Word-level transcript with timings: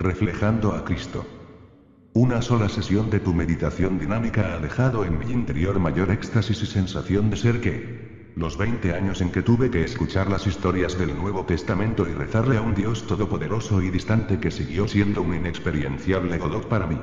reflejando 0.00 0.72
a 0.72 0.82
Cristo. 0.84 1.26
Una 2.14 2.40
sola 2.40 2.70
sesión 2.70 3.10
de 3.10 3.20
tu 3.20 3.34
meditación 3.34 3.98
dinámica 3.98 4.54
ha 4.54 4.58
dejado 4.58 5.04
en 5.04 5.18
mi 5.18 5.30
interior 5.30 5.78
mayor 5.78 6.10
éxtasis 6.10 6.62
y 6.62 6.66
sensación 6.66 7.28
de 7.28 7.36
ser 7.36 7.60
que, 7.60 8.32
los 8.34 8.56
20 8.56 8.94
años 8.94 9.20
en 9.20 9.30
que 9.30 9.42
tuve 9.42 9.70
que 9.70 9.84
escuchar 9.84 10.30
las 10.30 10.46
historias 10.46 10.98
del 10.98 11.14
Nuevo 11.14 11.44
Testamento 11.44 12.08
y 12.08 12.12
rezarle 12.14 12.56
a 12.56 12.62
un 12.62 12.74
Dios 12.74 13.06
todopoderoso 13.06 13.82
y 13.82 13.90
distante 13.90 14.40
que 14.40 14.50
siguió 14.50 14.88
siendo 14.88 15.20
un 15.20 15.34
inexperienciable 15.34 16.38
Godot 16.38 16.66
para 16.66 16.86
mí. 16.86 16.98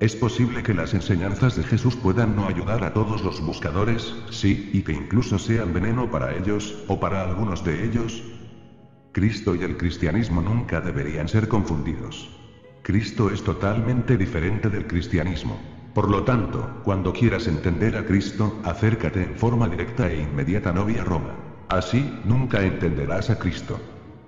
Es 0.00 0.16
posible 0.16 0.64
que 0.64 0.74
las 0.74 0.94
enseñanzas 0.94 1.54
de 1.54 1.62
Jesús 1.62 1.94
puedan 1.94 2.34
no 2.34 2.48
ayudar 2.48 2.82
a 2.82 2.92
todos 2.92 3.22
los 3.22 3.40
buscadores, 3.40 4.16
sí, 4.30 4.68
y 4.72 4.82
que 4.82 4.92
incluso 4.92 5.38
sean 5.38 5.72
veneno 5.72 6.10
para 6.10 6.36
ellos, 6.36 6.82
o 6.88 6.98
para 6.98 7.22
algunos 7.22 7.64
de 7.64 7.84
ellos. 7.84 8.20
Cristo 9.12 9.54
y 9.54 9.62
el 9.62 9.76
cristianismo 9.76 10.40
nunca 10.40 10.80
deberían 10.80 11.28
ser 11.28 11.46
confundidos. 11.46 12.30
Cristo 12.82 13.30
es 13.30 13.44
totalmente 13.44 14.16
diferente 14.16 14.70
del 14.70 14.86
cristianismo. 14.86 15.60
Por 15.94 16.10
lo 16.10 16.24
tanto, 16.24 16.80
cuando 16.82 17.12
quieras 17.12 17.46
entender 17.46 17.98
a 17.98 18.06
Cristo, 18.06 18.58
acércate 18.64 19.22
en 19.22 19.36
forma 19.36 19.68
directa 19.68 20.10
e 20.10 20.22
inmediata 20.22 20.72
no 20.72 20.86
vía 20.86 21.04
Roma. 21.04 21.34
Así, 21.68 22.10
nunca 22.24 22.62
entenderás 22.62 23.28
a 23.28 23.38
Cristo. 23.38 23.78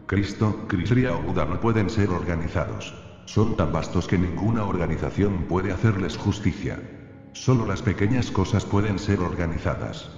Cristo, 0.06 0.66
Crisria 0.68 1.14
o 1.14 1.22
Buda 1.22 1.46
no 1.46 1.58
pueden 1.60 1.88
ser 1.88 2.10
organizados. 2.10 2.94
Son 3.24 3.56
tan 3.56 3.72
vastos 3.72 4.06
que 4.06 4.18
ninguna 4.18 4.66
organización 4.66 5.46
puede 5.48 5.72
hacerles 5.72 6.18
justicia. 6.18 6.78
Solo 7.32 7.64
las 7.64 7.80
pequeñas 7.80 8.30
cosas 8.30 8.66
pueden 8.66 8.98
ser 8.98 9.20
organizadas. 9.20 10.10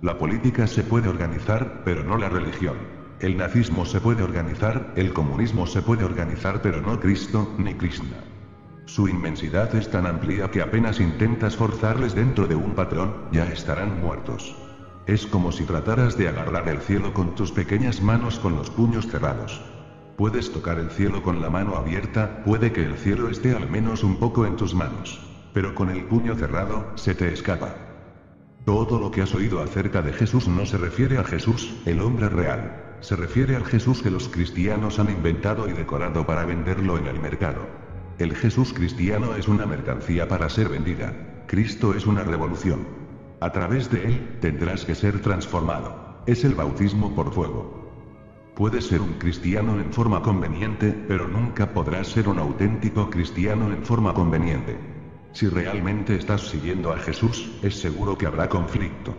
La 0.00 0.16
política 0.16 0.66
se 0.66 0.82
puede 0.82 1.10
organizar, 1.10 1.82
pero 1.84 2.02
no 2.02 2.16
la 2.16 2.30
religión. 2.30 3.03
El 3.24 3.38
nazismo 3.38 3.86
se 3.86 4.02
puede 4.02 4.22
organizar, 4.22 4.92
el 4.96 5.14
comunismo 5.14 5.66
se 5.66 5.80
puede 5.80 6.04
organizar, 6.04 6.60
pero 6.60 6.82
no 6.82 7.00
Cristo, 7.00 7.54
ni 7.56 7.72
Krishna. 7.72 8.18
Su 8.84 9.08
inmensidad 9.08 9.74
es 9.74 9.90
tan 9.90 10.06
amplia 10.06 10.50
que 10.50 10.60
apenas 10.60 11.00
intentas 11.00 11.56
forzarles 11.56 12.14
dentro 12.14 12.46
de 12.46 12.54
un 12.54 12.74
patrón, 12.74 13.14
ya 13.32 13.44
estarán 13.46 13.98
muertos. 14.02 14.54
Es 15.06 15.26
como 15.26 15.52
si 15.52 15.64
trataras 15.64 16.18
de 16.18 16.28
agarrar 16.28 16.68
el 16.68 16.82
cielo 16.82 17.14
con 17.14 17.34
tus 17.34 17.50
pequeñas 17.50 18.02
manos 18.02 18.38
con 18.38 18.56
los 18.56 18.68
puños 18.68 19.06
cerrados. 19.06 19.58
Puedes 20.18 20.52
tocar 20.52 20.78
el 20.78 20.90
cielo 20.90 21.22
con 21.22 21.40
la 21.40 21.48
mano 21.48 21.76
abierta, 21.76 22.42
puede 22.44 22.72
que 22.72 22.84
el 22.84 22.98
cielo 22.98 23.30
esté 23.30 23.56
al 23.56 23.70
menos 23.70 24.04
un 24.04 24.18
poco 24.18 24.44
en 24.44 24.56
tus 24.56 24.74
manos. 24.74 25.18
Pero 25.54 25.74
con 25.74 25.88
el 25.88 26.04
puño 26.04 26.34
cerrado, 26.34 26.92
se 26.96 27.14
te 27.14 27.32
escapa. 27.32 27.74
Todo 28.66 29.00
lo 29.00 29.10
que 29.10 29.22
has 29.22 29.34
oído 29.34 29.62
acerca 29.62 30.02
de 30.02 30.12
Jesús 30.12 30.46
no 30.46 30.66
se 30.66 30.76
refiere 30.76 31.16
a 31.16 31.24
Jesús, 31.24 31.74
el 31.86 32.02
hombre 32.02 32.28
real 32.28 32.83
se 33.00 33.16
refiere 33.16 33.56
al 33.56 33.64
Jesús 33.64 34.02
que 34.02 34.10
los 34.10 34.28
cristianos 34.28 34.98
han 34.98 35.10
inventado 35.10 35.68
y 35.68 35.72
decorado 35.72 36.26
para 36.26 36.44
venderlo 36.44 36.98
en 36.98 37.06
el 37.06 37.20
mercado. 37.20 37.66
El 38.18 38.34
Jesús 38.34 38.72
cristiano 38.72 39.34
es 39.34 39.48
una 39.48 39.66
mercancía 39.66 40.28
para 40.28 40.48
ser 40.48 40.68
vendida. 40.68 41.12
Cristo 41.46 41.94
es 41.94 42.06
una 42.06 42.22
revolución. 42.22 42.86
A 43.40 43.50
través 43.52 43.90
de 43.90 44.04
él, 44.04 44.38
tendrás 44.40 44.84
que 44.84 44.94
ser 44.94 45.20
transformado. 45.20 46.22
Es 46.26 46.44
el 46.44 46.54
bautismo 46.54 47.14
por 47.14 47.32
fuego. 47.32 47.84
Puedes 48.54 48.86
ser 48.86 49.02
un 49.02 49.14
cristiano 49.14 49.80
en 49.80 49.92
forma 49.92 50.22
conveniente, 50.22 50.94
pero 51.08 51.26
nunca 51.26 51.74
podrás 51.74 52.06
ser 52.06 52.28
un 52.28 52.38
auténtico 52.38 53.10
cristiano 53.10 53.72
en 53.72 53.84
forma 53.84 54.14
conveniente. 54.14 54.78
Si 55.32 55.48
realmente 55.48 56.14
estás 56.14 56.48
siguiendo 56.48 56.92
a 56.92 56.98
Jesús, 56.98 57.50
es 57.62 57.74
seguro 57.80 58.16
que 58.16 58.26
habrá 58.26 58.48
conflicto. 58.48 59.12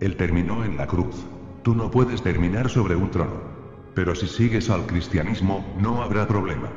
Él 0.00 0.16
terminó 0.16 0.64
en 0.64 0.78
la 0.78 0.86
cruz. 0.86 1.26
Tú 1.62 1.74
no 1.74 1.90
puedes 1.90 2.22
terminar 2.22 2.68
sobre 2.68 2.96
un 2.96 3.10
trono. 3.10 3.40
Pero 3.94 4.14
si 4.14 4.26
sigues 4.26 4.70
al 4.70 4.86
cristianismo, 4.86 5.66
no 5.78 6.02
habrá 6.02 6.26
problema. 6.28 6.68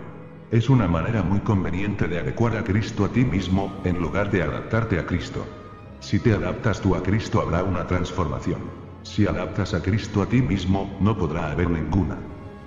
Es 0.51 0.69
una 0.69 0.87
manera 0.87 1.23
muy 1.23 1.39
conveniente 1.39 2.07
de 2.07 2.19
adecuar 2.19 2.57
a 2.57 2.63
Cristo 2.63 3.05
a 3.05 3.09
ti 3.09 3.23
mismo, 3.23 3.73
en 3.85 4.01
lugar 4.01 4.31
de 4.31 4.43
adaptarte 4.43 4.99
a 4.99 5.05
Cristo. 5.05 5.45
Si 5.99 6.19
te 6.19 6.33
adaptas 6.33 6.81
tú 6.81 6.95
a 6.95 7.03
Cristo 7.03 7.41
habrá 7.41 7.63
una 7.63 7.85
transformación. 7.87 8.59
Si 9.03 9.27
adaptas 9.27 9.73
a 9.73 9.81
Cristo 9.81 10.21
a 10.21 10.25
ti 10.25 10.41
mismo, 10.41 10.97
no 10.99 11.17
podrá 11.17 11.51
haber 11.51 11.69
ninguna. 11.69 12.17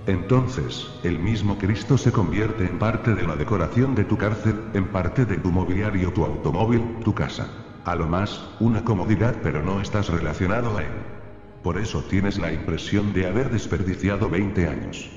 Entonces, 0.07 0.89
el 1.03 1.19
mismo 1.19 1.59
Cristo 1.59 1.99
se 1.99 2.13
convierte 2.13 2.65
en 2.65 2.79
parte 2.79 3.15
de 3.15 3.27
la 3.27 3.37
decoración 3.37 3.95
de 3.95 4.05
tu 4.05 4.17
cárcel, 4.17 4.55
en 4.73 4.87
parte 4.87 5.25
de 5.25 5.39
tu 5.39 5.51
mobiliario, 5.51 6.13
tu 6.13 6.25
automóvil, 6.25 6.83
tu 7.05 7.15
casa. 7.15 7.49
A 7.85 7.95
lo 7.95 8.07
más, 8.07 8.43
una 8.61 8.85
comodidad 8.85 9.35
pero 9.43 9.63
no 9.63 9.81
estás 9.81 10.09
relacionado 10.09 10.77
a 10.77 10.83
él. 10.83 11.14
Por 11.65 11.79
eso 11.79 12.03
tienes 12.03 12.37
la 12.37 12.53
impresión 12.53 13.15
de 13.15 13.27
haber 13.27 13.49
desperdiciado 13.49 14.29
20 14.29 14.69
años. 14.69 15.11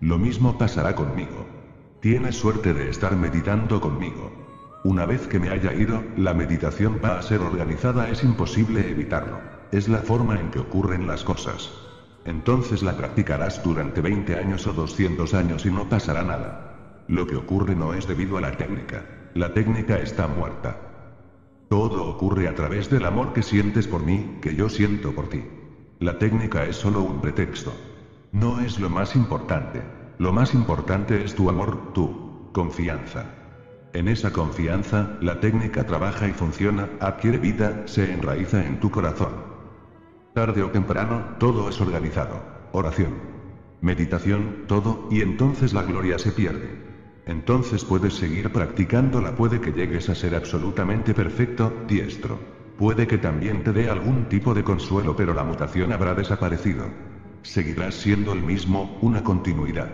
Lo 0.00 0.16
mismo 0.16 0.56
pasará 0.58 0.94
conmigo. 0.94 1.44
Tienes 1.98 2.36
suerte 2.36 2.72
de 2.72 2.88
estar 2.88 3.16
meditando 3.16 3.80
conmigo. 3.80 4.30
Una 4.84 5.06
vez 5.06 5.26
que 5.26 5.40
me 5.40 5.50
haya 5.50 5.74
ido, 5.74 6.04
la 6.16 6.34
meditación 6.34 7.00
va 7.04 7.18
a 7.18 7.22
ser 7.22 7.40
organizada, 7.40 8.08
es 8.10 8.22
imposible 8.22 8.88
evitarlo. 8.88 9.40
Es 9.72 9.88
la 9.88 9.98
forma 9.98 10.38
en 10.38 10.52
que 10.52 10.60
ocurren 10.60 11.08
las 11.08 11.24
cosas. 11.24 11.72
Entonces 12.24 12.84
la 12.84 12.96
practicarás 12.96 13.60
durante 13.64 14.00
20 14.00 14.36
años 14.36 14.68
o 14.68 14.72
200 14.72 15.34
años 15.34 15.66
y 15.66 15.72
no 15.72 15.88
pasará 15.88 16.22
nada. 16.22 17.02
Lo 17.08 17.26
que 17.26 17.34
ocurre 17.34 17.74
no 17.74 17.92
es 17.92 18.06
debido 18.06 18.38
a 18.38 18.40
la 18.40 18.52
técnica. 18.52 19.04
La 19.34 19.52
técnica 19.52 19.98
está 19.98 20.28
muerta. 20.28 20.78
Todo 21.68 22.04
ocurre 22.04 22.46
a 22.46 22.54
través 22.54 22.88
del 22.88 23.04
amor 23.04 23.32
que 23.32 23.42
sientes 23.42 23.88
por 23.88 24.04
mí, 24.04 24.38
que 24.40 24.54
yo 24.54 24.68
siento 24.68 25.12
por 25.12 25.28
ti. 25.28 25.42
La 25.98 26.18
técnica 26.18 26.66
es 26.66 26.76
solo 26.76 27.00
un 27.00 27.22
pretexto. 27.22 27.72
No 28.30 28.60
es 28.60 28.78
lo 28.78 28.90
más 28.90 29.16
importante. 29.16 29.82
Lo 30.18 30.30
más 30.30 30.52
importante 30.52 31.24
es 31.24 31.34
tu 31.34 31.48
amor, 31.48 31.94
tu 31.94 32.50
confianza. 32.52 33.24
En 33.94 34.08
esa 34.08 34.30
confianza, 34.30 35.16
la 35.22 35.40
técnica 35.40 35.86
trabaja 35.86 36.28
y 36.28 36.32
funciona, 36.32 36.90
adquiere 37.00 37.38
vida, 37.38 37.84
se 37.86 38.12
enraiza 38.12 38.62
en 38.66 38.78
tu 38.78 38.90
corazón. 38.90 39.32
Tarde 40.34 40.62
o 40.62 40.70
temprano, 40.70 41.36
todo 41.38 41.70
es 41.70 41.80
organizado. 41.80 42.42
Oración. 42.72 43.14
Meditación, 43.80 44.64
todo, 44.66 45.08
y 45.10 45.22
entonces 45.22 45.72
la 45.72 45.82
gloria 45.82 46.18
se 46.18 46.30
pierde. 46.30 46.78
Entonces 47.24 47.86
puedes 47.86 48.12
seguir 48.12 48.52
practicándola, 48.52 49.34
puede 49.34 49.62
que 49.62 49.72
llegues 49.72 50.10
a 50.10 50.14
ser 50.14 50.34
absolutamente 50.34 51.14
perfecto, 51.14 51.72
diestro. 51.88 52.55
Puede 52.78 53.06
que 53.06 53.16
también 53.16 53.64
te 53.64 53.72
dé 53.72 53.88
algún 53.88 54.28
tipo 54.28 54.52
de 54.52 54.62
consuelo, 54.62 55.16
pero 55.16 55.32
la 55.32 55.44
mutación 55.44 55.92
habrá 55.92 56.14
desaparecido. 56.14 56.84
Seguirás 57.42 57.94
siendo 57.94 58.34
el 58.34 58.42
mismo, 58.42 58.98
una 59.00 59.24
continuidad. 59.24 59.88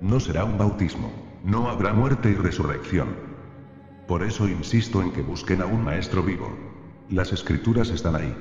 No 0.00 0.18
será 0.18 0.44
un 0.44 0.56
bautismo. 0.56 1.12
No 1.44 1.68
habrá 1.68 1.92
muerte 1.92 2.30
y 2.30 2.34
resurrección. 2.34 3.08
Por 4.08 4.22
eso 4.22 4.48
insisto 4.48 5.02
en 5.02 5.12
que 5.12 5.20
busquen 5.20 5.60
a 5.60 5.66
un 5.66 5.84
maestro 5.84 6.22
vivo. 6.22 6.48
Las 7.10 7.32
escrituras 7.32 7.90
están 7.90 8.16
ahí. 8.16 8.34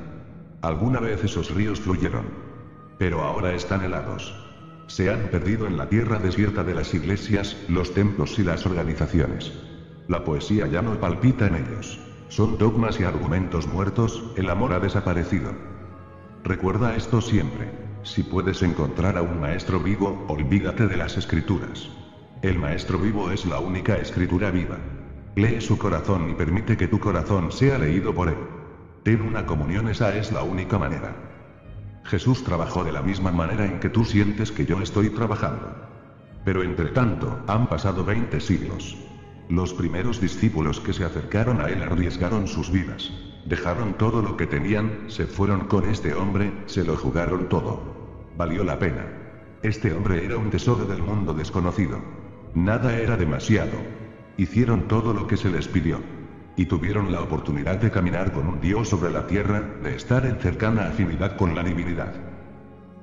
Alguna 0.62 1.02
vez 1.02 1.24
esos 1.26 1.54
ríos 1.54 1.82
fluyeron. 1.82 2.28
Pero 2.98 3.22
ahora 3.22 3.54
están 3.54 3.84
helados. 3.84 4.34
Se 4.88 5.12
han 5.12 5.30
perdido 5.32 5.68
en 5.68 5.78
la 5.78 5.90
tierra 5.90 6.18
desierta 6.18 6.64
de 6.64 6.76
las 6.76 6.94
iglesias, 6.94 7.58
los 7.68 7.94
templos 7.94 8.40
y 8.40 8.44
las 8.44 8.66
organizaciones. 8.66 9.52
La 10.08 10.24
poesía 10.24 10.68
ya 10.68 10.82
no 10.82 10.98
palpita 11.00 11.48
en 11.48 11.56
ellos. 11.56 12.00
Son 12.32 12.58
dogmas 12.58 12.98
y 12.98 13.04
argumentos 13.04 13.68
muertos, 13.68 14.24
el 14.38 14.50
amor 14.50 14.72
ha 14.72 14.80
desaparecido. 14.80 15.52
Recuerda 16.46 16.96
esto 16.96 17.20
siempre. 17.20 17.70
Si 18.04 18.24
puedes 18.24 18.62
encontrar 18.62 19.18
a 19.18 19.22
un 19.22 19.42
maestro 19.42 19.82
vivo, 19.82 20.24
olvídate 20.30 20.88
de 20.88 20.96
las 20.96 21.18
escrituras. 21.18 21.90
El 22.42 22.58
maestro 22.58 22.98
vivo 23.00 23.32
es 23.32 23.46
la 23.46 23.60
única 23.60 23.98
escritura 23.98 24.50
viva. 24.50 24.78
Lee 25.36 25.60
su 25.60 25.78
corazón 25.78 26.30
y 26.30 26.34
permite 26.34 26.78
que 26.78 26.88
tu 26.88 27.02
corazón 27.02 27.52
sea 27.52 27.78
leído 27.78 28.16
por 28.16 28.30
él. 28.30 28.38
Ten 29.04 29.22
una 29.24 29.46
comunión, 29.46 29.90
esa 29.90 30.16
es 30.16 30.32
la 30.32 30.44
única 30.44 30.80
manera. 30.80 31.14
Jesús 32.06 32.46
trabajó 32.46 32.86
de 32.86 32.94
la 32.94 33.02
misma 33.02 33.34
manera 33.34 33.66
en 33.66 33.82
que 33.82 33.90
tú 33.90 34.06
sientes 34.06 34.54
que 34.54 34.66
yo 34.66 34.80
estoy 34.82 35.10
trabajando. 35.10 35.76
Pero 36.46 36.64
entre 36.64 36.92
tanto, 36.92 37.44
han 37.48 37.68
pasado 37.68 38.06
20 38.06 38.40
siglos. 38.40 39.11
Los 39.52 39.74
primeros 39.74 40.22
discípulos 40.22 40.80
que 40.80 40.94
se 40.94 41.04
acercaron 41.04 41.60
a 41.60 41.68
él 41.68 41.84
arriesgaron 41.84 42.48
sus 42.48 42.72
vidas. 42.72 43.12
Dejaron 43.46 43.96
todo 43.96 44.22
lo 44.22 44.38
que 44.38 44.48
tenían, 44.48 45.04
se 45.08 45.26
fueron 45.26 45.68
con 45.68 45.90
este 45.90 46.14
hombre, 46.14 46.54
se 46.68 46.86
lo 46.86 46.96
jugaron 46.96 47.50
todo. 47.50 48.32
Valió 48.38 48.64
la 48.64 48.80
pena. 48.80 49.06
Este 49.62 49.92
hombre 49.92 50.24
era 50.24 50.38
un 50.38 50.52
tesoro 50.52 50.86
del 50.86 51.04
mundo 51.04 51.34
desconocido. 51.34 52.00
Nada 52.56 52.96
era 52.96 53.18
demasiado. 53.18 53.74
Hicieron 54.38 54.88
todo 54.88 55.14
lo 55.14 55.28
que 55.28 55.36
se 55.36 55.50
les 55.50 55.68
pidió. 55.68 56.00
Y 56.56 56.68
tuvieron 56.68 57.12
la 57.12 57.20
oportunidad 57.20 57.76
de 57.76 57.92
caminar 57.92 58.32
con 58.32 58.48
un 58.48 58.62
Dios 58.62 58.88
sobre 58.88 59.12
la 59.12 59.28
tierra, 59.28 59.60
de 59.84 59.98
estar 59.98 60.26
en 60.26 60.40
cercana 60.40 60.88
afinidad 60.88 61.36
con 61.36 61.56
la 61.56 61.64
divinidad. 61.64 62.16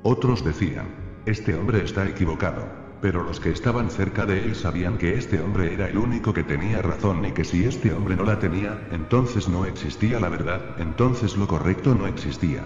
Otros 0.03 0.43
decían, 0.43 0.87
este 1.27 1.55
hombre 1.55 1.85
está 1.85 2.09
equivocado. 2.09 2.88
Pero 3.01 3.23
los 3.23 3.39
que 3.39 3.51
estaban 3.51 3.91
cerca 3.91 4.27
de 4.27 4.43
él 4.43 4.57
sabían 4.57 4.99
que 4.99 5.15
este 5.15 5.41
hombre 5.41 5.73
era 5.73 5.89
el 5.89 5.99
único 5.99 6.35
que 6.35 6.43
tenía 6.43 6.83
razón 6.83 7.25
y 7.25 7.33
que 7.33 7.45
si 7.45 7.65
este 7.65 7.93
hombre 7.93 8.17
no 8.17 8.25
la 8.25 8.41
tenía, 8.41 8.89
entonces 8.91 9.49
no 9.49 9.67
existía 9.67 10.19
la 10.19 10.29
verdad, 10.29 10.61
entonces 10.79 11.37
lo 11.37 11.47
correcto 11.47 11.95
no 11.95 12.09
existía. 12.09 12.65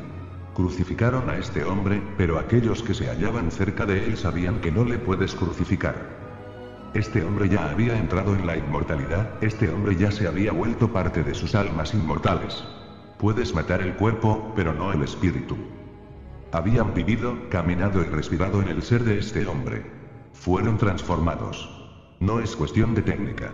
Crucificaron 0.55 1.29
a 1.29 1.37
este 1.37 1.65
hombre, 1.65 2.03
pero 2.17 2.39
aquellos 2.39 2.83
que 2.83 2.95
se 2.95 3.09
hallaban 3.09 3.51
cerca 3.51 3.85
de 3.85 4.07
él 4.07 4.17
sabían 4.17 4.61
que 4.61 4.73
no 4.73 4.85
le 4.85 4.99
puedes 4.99 5.35
crucificar. 5.35 6.23
Este 6.95 7.23
hombre 7.23 7.49
ya 7.49 7.71
había 7.71 7.99
entrado 7.99 8.35
en 8.35 8.47
la 8.47 8.57
inmortalidad, 8.57 9.43
este 9.43 9.71
hombre 9.71 9.97
ya 9.97 10.11
se 10.11 10.27
había 10.27 10.53
vuelto 10.53 10.93
parte 10.93 11.23
de 11.23 11.35
sus 11.35 11.55
almas 11.55 11.93
inmortales. 11.93 12.65
Puedes 13.19 13.55
matar 13.55 13.83
el 13.83 13.95
cuerpo, 13.95 14.53
pero 14.57 14.73
no 14.73 14.93
el 14.93 15.03
espíritu. 15.03 15.57
Habían 16.53 16.93
vivido, 16.93 17.49
caminado 17.49 18.03
y 18.03 18.05
respirado 18.05 18.61
en 18.61 18.69
el 18.69 18.83
ser 18.83 19.05
de 19.05 19.19
este 19.19 19.47
hombre. 19.47 19.92
Fueron 20.33 20.79
transformados. 20.79 21.71
No 22.21 22.41
es 22.41 22.57
cuestión 22.57 22.95
de 22.95 23.03
técnica. 23.03 23.53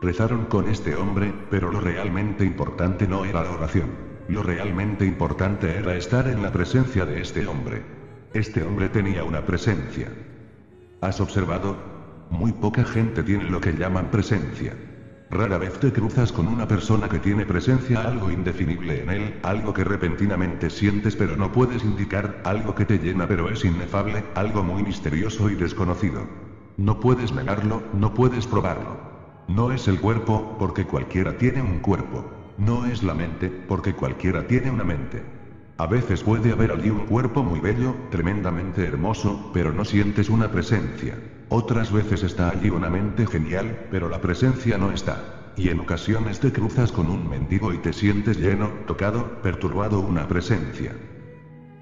Rezaron 0.00 0.46
con 0.46 0.68
este 0.68 0.94
hombre, 0.94 1.32
pero 1.50 1.72
lo 1.72 1.80
realmente 1.80 2.44
importante 2.44 3.08
no 3.08 3.24
era 3.24 3.42
la 3.42 3.50
oración. 3.50 3.90
Lo 4.28 4.42
realmente 4.42 5.04
importante 5.04 5.76
era 5.76 5.96
estar 5.96 6.28
en 6.28 6.42
la 6.42 6.52
presencia 6.52 7.04
de 7.04 7.20
este 7.20 7.46
hombre. 7.46 7.82
Este 8.34 8.62
hombre 8.62 8.88
tenía 8.88 9.24
una 9.24 9.44
presencia. 9.44 10.12
¿Has 11.00 11.20
observado? 11.20 11.76
Muy 12.30 12.52
poca 12.52 12.84
gente 12.84 13.22
tiene 13.22 13.44
lo 13.44 13.60
que 13.60 13.72
llaman 13.72 14.10
presencia. 14.10 14.74
Rara 15.30 15.58
vez 15.58 15.78
te 15.78 15.92
cruzas 15.92 16.32
con 16.32 16.48
una 16.48 16.66
persona 16.66 17.06
que 17.06 17.18
tiene 17.18 17.44
presencia, 17.44 18.00
algo 18.00 18.30
indefinible 18.30 19.02
en 19.02 19.10
él, 19.10 19.34
algo 19.42 19.74
que 19.74 19.84
repentinamente 19.84 20.70
sientes 20.70 21.16
pero 21.16 21.36
no 21.36 21.52
puedes 21.52 21.84
indicar, 21.84 22.40
algo 22.44 22.74
que 22.74 22.86
te 22.86 22.98
llena 22.98 23.28
pero 23.28 23.50
es 23.50 23.62
inefable, 23.62 24.24
algo 24.34 24.62
muy 24.62 24.82
misterioso 24.82 25.50
y 25.50 25.54
desconocido. 25.54 26.26
No 26.78 26.98
puedes 26.98 27.32
negarlo, 27.32 27.82
no 27.92 28.14
puedes 28.14 28.46
probarlo. 28.46 28.96
No 29.48 29.70
es 29.70 29.86
el 29.86 30.00
cuerpo, 30.00 30.56
porque 30.58 30.86
cualquiera 30.86 31.36
tiene 31.36 31.60
un 31.60 31.80
cuerpo. 31.80 32.24
No 32.56 32.86
es 32.86 33.02
la 33.02 33.12
mente, 33.12 33.50
porque 33.50 33.92
cualquiera 33.92 34.46
tiene 34.46 34.70
una 34.70 34.84
mente. 34.84 35.22
A 35.76 35.86
veces 35.86 36.22
puede 36.22 36.52
haber 36.52 36.72
allí 36.72 36.88
un 36.88 37.04
cuerpo 37.04 37.42
muy 37.42 37.60
bello, 37.60 37.94
tremendamente 38.10 38.86
hermoso, 38.86 39.50
pero 39.52 39.72
no 39.72 39.84
sientes 39.84 40.30
una 40.30 40.50
presencia. 40.50 41.16
Otras 41.50 41.90
veces 41.90 42.22
está 42.24 42.50
allí 42.50 42.68
una 42.68 42.90
mente 42.90 43.26
genial, 43.26 43.86
pero 43.90 44.10
la 44.10 44.20
presencia 44.20 44.76
no 44.76 44.92
está. 44.92 45.52
Y 45.56 45.70
en 45.70 45.80
ocasiones 45.80 46.40
te 46.40 46.52
cruzas 46.52 46.92
con 46.92 47.08
un 47.08 47.28
mendigo 47.28 47.72
y 47.72 47.78
te 47.78 47.94
sientes 47.94 48.38
lleno, 48.38 48.68
tocado, 48.86 49.40
perturbado 49.40 50.00
una 50.00 50.28
presencia. 50.28 50.92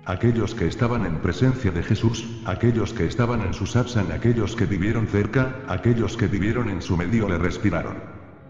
Aquellos 0.05 0.55
que 0.55 0.69
estaban 0.69 1.05
en 1.05 1.17
presencia 1.17 1.73
de 1.73 1.83
Jesús, 1.83 2.41
aquellos 2.47 2.93
que 2.93 3.07
estaban 3.07 3.41
en 3.41 3.53
su 3.53 3.67
satsang, 3.67 4.13
aquellos 4.13 4.55
que 4.55 4.67
vivieron 4.67 5.09
cerca, 5.09 5.57
aquellos 5.67 6.17
que 6.17 6.29
vivieron 6.29 6.71
en 6.71 6.81
su 6.81 6.97
medio 6.97 7.29
le 7.29 7.39
respiraron. 7.39 7.97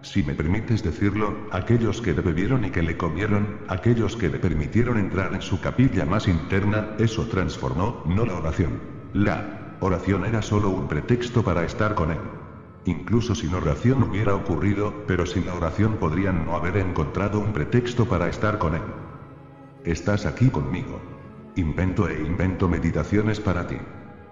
Si 0.02 0.22
me 0.22 0.34
permites 0.34 0.82
decirlo, 0.82 1.34
aquellos 1.50 2.02
que 2.02 2.12
le 2.12 2.20
bebieron 2.20 2.66
y 2.66 2.70
que 2.70 2.82
le 2.82 2.98
comieron, 2.98 3.60
aquellos 3.68 4.16
que 4.16 4.28
le 4.28 4.38
permitieron 4.38 4.98
entrar 4.98 5.34
en 5.34 5.40
su 5.40 5.58
capilla 5.60 6.04
más 6.04 6.28
interna, 6.28 6.90
eso 6.98 7.26
transformó, 7.26 8.02
no 8.04 8.26
la 8.26 8.34
oración. 8.34 8.78
La 9.14 9.65
oración 9.80 10.24
era 10.24 10.42
solo 10.42 10.70
un 10.70 10.88
pretexto 10.88 11.42
para 11.42 11.64
estar 11.64 11.94
con 11.94 12.10
él. 12.10 12.20
Incluso 12.84 13.34
sin 13.34 13.52
oración 13.54 14.02
hubiera 14.04 14.34
ocurrido, 14.34 14.94
pero 15.06 15.26
sin 15.26 15.46
la 15.46 15.54
oración 15.54 15.94
podrían 15.94 16.46
no 16.46 16.54
haber 16.54 16.76
encontrado 16.76 17.40
un 17.40 17.52
pretexto 17.52 18.06
para 18.06 18.28
estar 18.28 18.58
con 18.58 18.74
él. 18.74 18.82
Estás 19.84 20.24
aquí 20.24 20.50
conmigo. 20.50 21.00
Invento 21.56 22.08
e 22.08 22.20
invento 22.20 22.68
meditaciones 22.68 23.40
para 23.40 23.66
ti. 23.66 23.76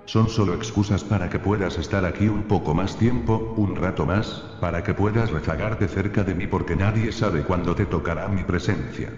Son 0.06 0.28
solo 0.28 0.54
excusas 0.54 1.02
para 1.02 1.30
que 1.30 1.38
puedas 1.38 1.78
estar 1.78 2.04
aquí 2.04 2.28
un 2.28 2.42
poco 2.42 2.74
más 2.74 2.96
tiempo, 2.96 3.54
un 3.56 3.74
rato 3.74 4.04
más, 4.04 4.44
para 4.60 4.84
que 4.84 4.92
puedas 4.94 5.30
rezagarte 5.30 5.88
cerca 5.88 6.22
de 6.22 6.34
mí 6.34 6.46
porque 6.46 6.76
nadie 6.76 7.10
sabe 7.10 7.42
cuándo 7.42 7.74
te 7.74 7.86
tocará 7.86 8.28
mi 8.28 8.44
presencia. 8.44 9.10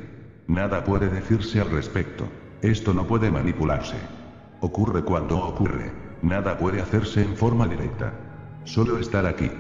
Nada 0.46 0.84
puede 0.84 1.08
decirse 1.08 1.60
al 1.60 1.70
respecto. 1.70 2.24
Esto 2.62 2.94
no 2.94 3.06
puede 3.06 3.30
manipularse. 3.30 3.96
Ocurre 4.60 5.02
cuando 5.02 5.38
ocurre. 5.38 6.05
Nada 6.22 6.58
puede 6.58 6.80
hacerse 6.80 7.22
en 7.22 7.36
forma 7.36 7.66
directa. 7.66 8.12
Solo 8.64 8.98
estar 8.98 9.26
aquí. 9.26 9.50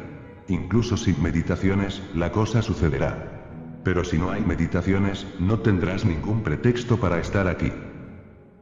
Incluso 0.48 0.96
sin 0.96 1.22
meditaciones, 1.22 2.02
la 2.14 2.32
cosa 2.32 2.62
sucederá. 2.62 3.80
Pero 3.84 4.04
si 4.04 4.18
no 4.18 4.30
hay 4.30 4.42
meditaciones, 4.42 5.26
no 5.38 5.60
tendrás 5.60 6.04
ningún 6.04 6.42
pretexto 6.42 6.98
para 6.98 7.20
estar 7.20 7.46
aquí. 7.46 7.72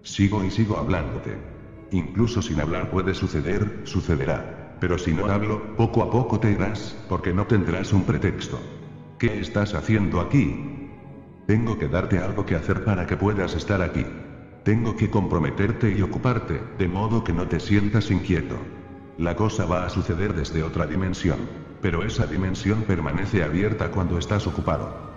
Sigo 0.03 0.45
y 0.45 0.51
sigo 0.51 0.77
hablándote. 0.77 1.39
Incluso 1.93 2.43
sin 2.43 2.61
hablar 2.61 2.91
puede 2.91 3.15
suceder, 3.15 3.83
sucederá. 3.85 4.77
Pero 4.81 4.99
si 4.99 5.15
no 5.15 5.27
hablo, 5.27 5.77
poco 5.77 6.03
a 6.03 6.11
poco 6.11 6.41
te 6.41 6.51
irás, 6.51 6.97
porque 7.09 7.33
no 7.33 7.47
tendrás 7.47 7.93
un 7.93 8.05
pretexto. 8.05 8.61
¿Qué 9.19 9.41
estás 9.41 9.75
haciendo 9.75 10.21
aquí? 10.21 10.91
Tengo 11.47 11.79
que 11.79 11.89
darte 11.89 12.19
algo 12.19 12.45
que 12.45 12.57
hacer 12.57 12.85
para 12.85 13.07
que 13.07 13.17
puedas 13.17 13.55
estar 13.55 13.81
aquí. 13.81 14.05
Tengo 14.65 14.97
que 14.97 15.11
comprometerte 15.11 15.91
y 15.91 16.01
ocuparte, 16.01 16.59
de 16.79 16.89
modo 16.89 17.23
que 17.23 17.35
no 17.35 17.47
te 17.47 17.61
sientas 17.61 18.11
inquieto. 18.11 18.57
La 19.19 19.37
cosa 19.37 19.67
va 19.67 19.85
a 19.85 19.91
suceder 19.91 20.35
desde 20.35 20.63
otra 20.63 20.87
dimensión. 20.87 21.39
Pero 21.83 22.03
esa 22.03 22.27
dimensión 22.27 22.81
permanece 22.85 23.43
abierta 23.43 23.91
cuando 23.91 24.17
estás 24.17 24.47
ocupado. 24.47 25.13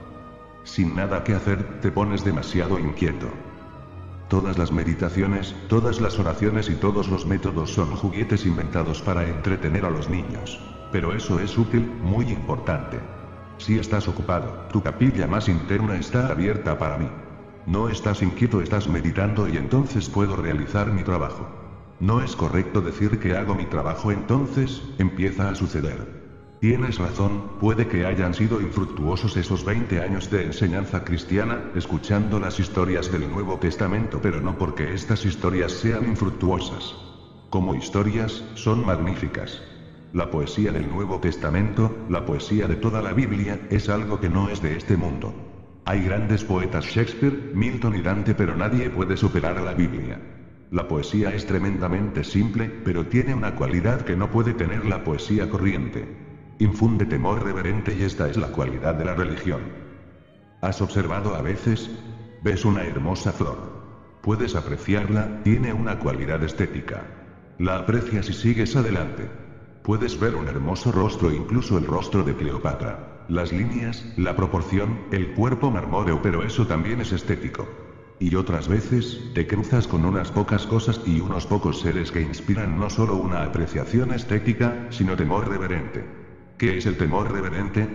Sin 0.66 0.98
nada 0.98 1.24
que 1.24 1.34
hacer, 1.34 1.80
te 1.80 1.92
pones 1.92 2.26
demasiado 2.26 2.78
inquieto. 2.78 3.30
Todas 4.28 4.58
las 4.58 4.74
meditaciones, 4.74 5.56
todas 5.70 6.02
las 6.02 6.20
oraciones 6.20 6.70
y 6.70 6.76
todos 6.76 7.08
los 7.08 7.26
métodos 7.26 7.72
son 7.72 7.96
juguetes 7.96 8.46
inventados 8.46 9.02
para 9.02 9.26
entretener 9.26 9.86
a 9.86 9.90
los 9.90 10.10
niños. 10.10 10.60
Pero 10.92 11.14
eso 11.14 11.40
es 11.40 11.58
útil, 11.58 11.90
muy 12.04 12.26
importante. 12.26 13.00
Si 13.60 13.80
estás 13.80 14.10
ocupado, 14.10 14.68
tu 14.74 14.84
capilla 14.84 15.26
más 15.26 15.48
interna 15.48 15.96
está 15.96 16.28
abierta 16.28 16.78
para 16.78 16.98
mí. 16.98 17.08
No 17.68 17.90
estás 17.90 18.22
inquieto, 18.22 18.62
estás 18.62 18.88
meditando 18.88 19.46
y 19.46 19.58
entonces 19.58 20.08
puedo 20.08 20.38
realizar 20.38 20.90
mi 20.94 21.04
trabajo. 21.04 21.46
No 22.00 22.22
es 22.22 22.34
correcto 22.34 22.80
decir 22.80 23.20
que 23.20 23.36
hago 23.36 23.56
mi 23.56 23.66
trabajo 23.66 24.10
entonces, 24.10 24.82
empieza 25.00 25.50
a 25.50 25.56
suceder. 25.56 26.08
Tienes 26.62 26.98
razón, 26.98 27.58
puede 27.60 27.86
que 27.90 28.06
hayan 28.06 28.34
sido 28.34 28.62
infructuosos 28.62 29.36
esos 29.36 29.66
20 29.66 30.00
años 30.00 30.32
de 30.32 30.46
enseñanza 30.46 31.04
cristiana, 31.04 31.62
escuchando 31.76 32.40
las 32.40 32.58
historias 32.58 33.12
del 33.12 33.30
Nuevo 33.30 33.58
Testamento, 33.58 34.22
pero 34.22 34.40
no 34.40 34.58
porque 34.58 34.94
estas 34.94 35.26
historias 35.26 35.74
sean 35.74 36.06
infructuosas. 36.06 36.96
Como 37.50 37.76
historias, 37.76 38.46
son 38.54 38.86
magníficas. 38.86 39.62
La 40.14 40.32
poesía 40.32 40.72
del 40.72 40.90
Nuevo 40.90 41.20
Testamento, 41.20 41.94
la 42.08 42.26
poesía 42.26 42.66
de 42.66 42.78
toda 42.78 43.02
la 43.02 43.12
Biblia, 43.12 43.60
es 43.70 43.90
algo 43.90 44.22
que 44.22 44.30
no 44.30 44.48
es 44.48 44.62
de 44.62 44.78
este 44.78 44.96
mundo. 44.96 45.47
Hay 45.90 46.02
grandes 46.02 46.44
poetas 46.44 46.84
Shakespeare, 46.84 47.52
Milton 47.54 47.96
y 47.96 48.02
Dante, 48.02 48.36
pero 48.36 48.58
nadie 48.58 48.90
puede 48.90 49.16
superar 49.16 49.58
a 49.58 49.62
la 49.62 49.74
Biblia. 49.74 50.20
La 50.70 50.86
poesía 50.86 51.34
es 51.34 51.46
tremendamente 51.46 52.26
simple, 52.26 52.70
pero 52.84 53.06
tiene 53.06 53.34
una 53.34 53.56
cualidad 53.56 54.02
que 54.02 54.18
no 54.18 54.30
puede 54.30 54.54
tener 54.54 54.86
la 54.86 55.06
poesía 55.06 55.50
corriente. 55.50 56.06
Infunde 56.60 57.06
temor 57.06 57.42
reverente 57.42 57.96
y 57.98 58.04
esta 58.04 58.28
es 58.30 58.36
la 58.36 58.50
cualidad 58.50 58.96
de 58.96 59.06
la 59.06 59.16
religión. 59.16 59.62
¿Has 60.62 60.82
observado 60.82 61.34
a 61.36 61.42
veces? 61.42 61.90
Ves 62.44 62.66
una 62.66 62.84
hermosa 62.84 63.32
flor. 63.32 64.20
Puedes 64.22 64.58
apreciarla, 64.58 65.42
tiene 65.44 65.72
una 65.72 66.00
cualidad 66.00 66.44
estética. 66.44 67.06
La 67.60 67.78
aprecias 67.78 68.28
y 68.28 68.34
sigues 68.34 68.76
adelante. 68.76 69.32
Puedes 69.84 70.20
ver 70.20 70.36
un 70.36 70.50
hermoso 70.50 70.92
rostro, 70.92 71.32
incluso 71.32 71.78
el 71.78 71.86
rostro 71.86 72.24
de 72.24 72.36
Cleopatra. 72.36 73.07
Las 73.30 73.52
líneas, 73.52 74.06
la 74.16 74.38
proporción, 74.38 75.00
el 75.12 75.34
cuerpo 75.34 75.70
marmóreo, 75.70 76.22
pero 76.22 76.44
eso 76.44 76.66
también 76.66 77.02
es 77.02 77.12
estético. 77.12 77.68
Y 78.20 78.34
otras 78.36 78.70
veces, 78.70 79.20
te 79.34 79.46
cruzas 79.46 79.86
con 79.86 80.06
unas 80.06 80.32
pocas 80.32 80.66
cosas 80.66 81.02
y 81.06 81.20
unos 81.20 81.46
pocos 81.46 81.82
seres 81.82 82.10
que 82.10 82.22
inspiran 82.22 82.80
no 82.80 82.90
solo 82.90 83.18
una 83.18 83.44
apreciación 83.44 84.14
estética, 84.14 84.88
sino 84.92 85.18
temor 85.18 85.50
reverente. 85.50 86.06
¿Qué 86.58 86.78
es 86.78 86.86
el 86.86 86.96
temor 86.96 87.30
reverente? 87.30 87.90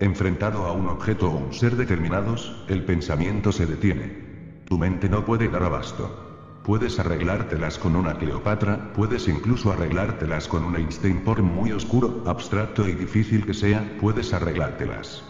Enfrentado 0.00 0.64
a 0.64 0.72
un 0.72 0.88
objeto 0.88 1.30
o 1.30 1.36
un 1.36 1.52
ser 1.52 1.76
determinados, 1.76 2.64
el 2.68 2.84
pensamiento 2.84 3.52
se 3.52 3.66
detiene. 3.66 4.62
Tu 4.64 4.78
mente 4.78 5.10
no 5.10 5.26
puede 5.26 5.48
dar 5.48 5.62
abasto. 5.64 6.27
Puedes 6.68 6.98
arreglártelas 6.98 7.78
con 7.78 7.96
una 7.96 8.18
Cleopatra, 8.18 8.92
puedes 8.92 9.26
incluso 9.26 9.72
arreglártelas 9.72 10.46
con 10.48 10.64
un 10.64 10.76
Einstein 10.76 11.24
por 11.24 11.40
muy 11.42 11.72
oscuro, 11.72 12.22
abstracto 12.26 12.86
y 12.86 12.92
difícil 12.92 13.46
que 13.46 13.54
sea, 13.54 13.96
puedes 13.98 14.34
arreglártelas. 14.34 15.24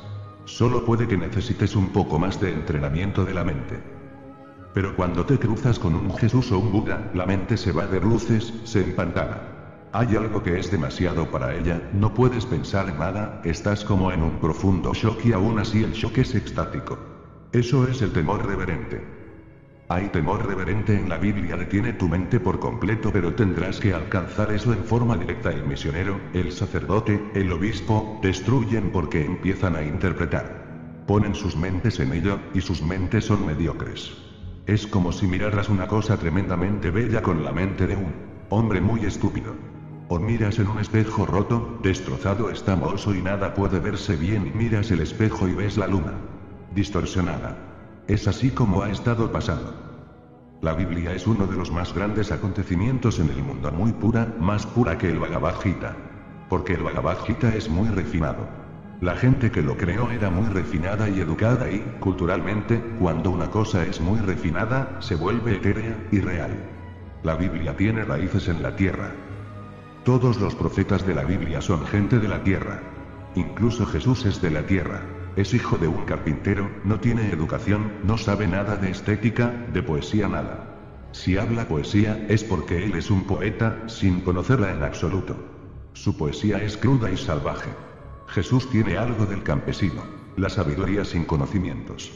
Solo 0.46 0.84
puede 0.84 1.06
que 1.06 1.16
necesites 1.16 1.76
un 1.76 1.92
poco 1.92 2.18
más 2.18 2.40
de 2.40 2.52
entrenamiento 2.52 3.24
de 3.24 3.34
la 3.34 3.44
mente. 3.44 3.80
Pero 4.74 4.96
cuando 4.96 5.24
te 5.26 5.38
cruzas 5.38 5.78
con 5.78 5.94
un 5.94 6.12
Jesús 6.16 6.50
o 6.50 6.58
un 6.58 6.72
Buda, 6.72 7.08
la 7.14 7.24
mente 7.24 7.56
se 7.56 7.70
va 7.70 7.86
de 7.86 8.00
luces, 8.00 8.52
se 8.64 8.80
empantana. 8.80 9.38
Hay 9.92 10.16
algo 10.16 10.42
que 10.42 10.58
es 10.58 10.72
demasiado 10.72 11.30
para 11.30 11.54
ella, 11.54 11.88
no 11.92 12.14
puedes 12.14 12.46
pensar 12.46 12.88
en 12.88 12.98
nada, 12.98 13.40
estás 13.44 13.84
como 13.84 14.10
en 14.10 14.24
un 14.24 14.40
profundo 14.40 14.92
shock 14.92 15.24
y 15.24 15.32
aún 15.34 15.60
así 15.60 15.84
el 15.84 15.92
shock 15.92 16.18
es 16.18 16.34
extático. 16.34 16.98
Eso 17.52 17.86
es 17.86 18.02
el 18.02 18.10
temor 18.10 18.44
reverente. 18.44 19.17
Hay 19.90 20.08
temor 20.08 20.46
reverente 20.46 20.94
en 20.94 21.08
la 21.08 21.16
Biblia, 21.16 21.56
detiene 21.56 21.94
tu 21.94 22.10
mente 22.10 22.40
por 22.40 22.60
completo, 22.60 23.10
pero 23.10 23.34
tendrás 23.34 23.80
que 23.80 23.94
alcanzar 23.94 24.52
eso 24.52 24.74
en 24.74 24.84
forma 24.84 25.16
directa. 25.16 25.50
El 25.50 25.64
misionero, 25.64 26.20
el 26.34 26.52
sacerdote, 26.52 27.30
el 27.32 27.50
obispo, 27.50 28.20
destruyen 28.22 28.90
porque 28.90 29.24
empiezan 29.24 29.76
a 29.76 29.82
interpretar. 29.82 31.04
Ponen 31.06 31.34
sus 31.34 31.56
mentes 31.56 32.00
en 32.00 32.12
ello, 32.12 32.38
y 32.52 32.60
sus 32.60 32.82
mentes 32.82 33.24
son 33.24 33.46
mediocres. 33.46 34.12
Es 34.66 34.86
como 34.86 35.10
si 35.10 35.26
miraras 35.26 35.70
una 35.70 35.86
cosa 35.86 36.18
tremendamente 36.18 36.90
bella 36.90 37.22
con 37.22 37.42
la 37.42 37.52
mente 37.52 37.86
de 37.86 37.96
un 37.96 38.12
hombre 38.50 38.82
muy 38.82 39.06
estúpido. 39.06 39.54
O 40.08 40.18
miras 40.18 40.58
en 40.58 40.68
un 40.68 40.80
espejo 40.80 41.24
roto, 41.24 41.78
destrozado 41.82 42.50
está 42.50 42.76
mozo 42.76 43.14
y 43.14 43.22
nada 43.22 43.54
puede 43.54 43.80
verse 43.80 44.16
bien 44.16 44.48
y 44.48 44.50
miras 44.50 44.90
el 44.90 45.00
espejo 45.00 45.48
y 45.48 45.54
ves 45.54 45.78
la 45.78 45.86
luna. 45.86 46.12
Distorsionada. 46.74 47.67
Es 48.08 48.26
así 48.26 48.50
como 48.50 48.82
ha 48.82 48.90
estado 48.90 49.30
pasando. 49.30 49.74
La 50.62 50.72
Biblia 50.72 51.12
es 51.12 51.26
uno 51.26 51.46
de 51.46 51.54
los 51.54 51.70
más 51.70 51.92
grandes 51.92 52.32
acontecimientos 52.32 53.18
en 53.18 53.28
el 53.28 53.42
mundo, 53.42 53.70
muy 53.70 53.92
pura, 53.92 54.34
más 54.40 54.64
pura 54.64 54.96
que 54.96 55.10
el 55.10 55.18
Bhagavad 55.18 55.56
Gita. 55.60 55.94
Porque 56.48 56.72
el 56.72 56.84
Bhagavad 56.84 57.18
Gita 57.26 57.54
es 57.54 57.68
muy 57.68 57.86
refinado. 57.90 58.48
La 59.02 59.14
gente 59.14 59.50
que 59.50 59.60
lo 59.60 59.76
creó 59.76 60.10
era 60.10 60.30
muy 60.30 60.48
refinada 60.48 61.10
y 61.10 61.20
educada 61.20 61.70
y, 61.70 61.80
culturalmente, 62.00 62.82
cuando 62.98 63.30
una 63.30 63.50
cosa 63.50 63.84
es 63.84 64.00
muy 64.00 64.20
refinada, 64.20 64.96
se 65.00 65.14
vuelve 65.14 65.56
etérea 65.56 65.94
y 66.10 66.20
real. 66.20 66.52
La 67.22 67.34
Biblia 67.34 67.76
tiene 67.76 68.06
raíces 68.06 68.48
en 68.48 68.62
la 68.62 68.74
tierra. 68.74 69.12
Todos 70.04 70.40
los 70.40 70.54
profetas 70.54 71.06
de 71.06 71.14
la 71.14 71.24
Biblia 71.24 71.60
son 71.60 71.84
gente 71.84 72.18
de 72.18 72.28
la 72.28 72.42
tierra. 72.42 72.80
Incluso 73.34 73.84
Jesús 73.84 74.24
es 74.24 74.40
de 74.40 74.50
la 74.50 74.62
tierra. 74.62 75.02
Es 75.38 75.54
hijo 75.54 75.78
de 75.78 75.86
un 75.86 76.04
carpintero, 76.04 76.68
no 76.82 76.98
tiene 76.98 77.30
educación, 77.30 77.92
no 78.02 78.18
sabe 78.18 78.48
nada 78.48 78.74
de 78.74 78.90
estética, 78.90 79.52
de 79.72 79.84
poesía 79.84 80.26
nada. 80.26 80.74
Si 81.12 81.38
habla 81.38 81.68
poesía, 81.68 82.26
es 82.28 82.42
porque 82.42 82.84
él 82.84 82.96
es 82.96 83.08
un 83.08 83.22
poeta, 83.22 83.84
sin 83.86 84.22
conocerla 84.22 84.72
en 84.72 84.82
absoluto. 84.82 85.36
Su 85.92 86.16
poesía 86.16 86.60
es 86.60 86.76
cruda 86.76 87.08
y 87.12 87.16
salvaje. 87.16 87.70
Jesús 88.26 88.68
tiene 88.68 88.98
algo 88.98 89.26
del 89.26 89.44
campesino, 89.44 90.02
la 90.36 90.48
sabiduría 90.48 91.04
sin 91.04 91.24
conocimientos. 91.24 92.10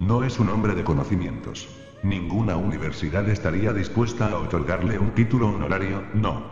No 0.00 0.24
es 0.24 0.38
un 0.38 0.48
hombre 0.48 0.74
de 0.74 0.82
conocimientos. 0.82 1.68
Ninguna 2.02 2.56
universidad 2.56 3.28
estaría 3.28 3.74
dispuesta 3.74 4.30
a 4.30 4.38
otorgarle 4.38 4.98
un 4.98 5.10
título 5.10 5.48
honorario, 5.48 6.04
no. 6.14 6.42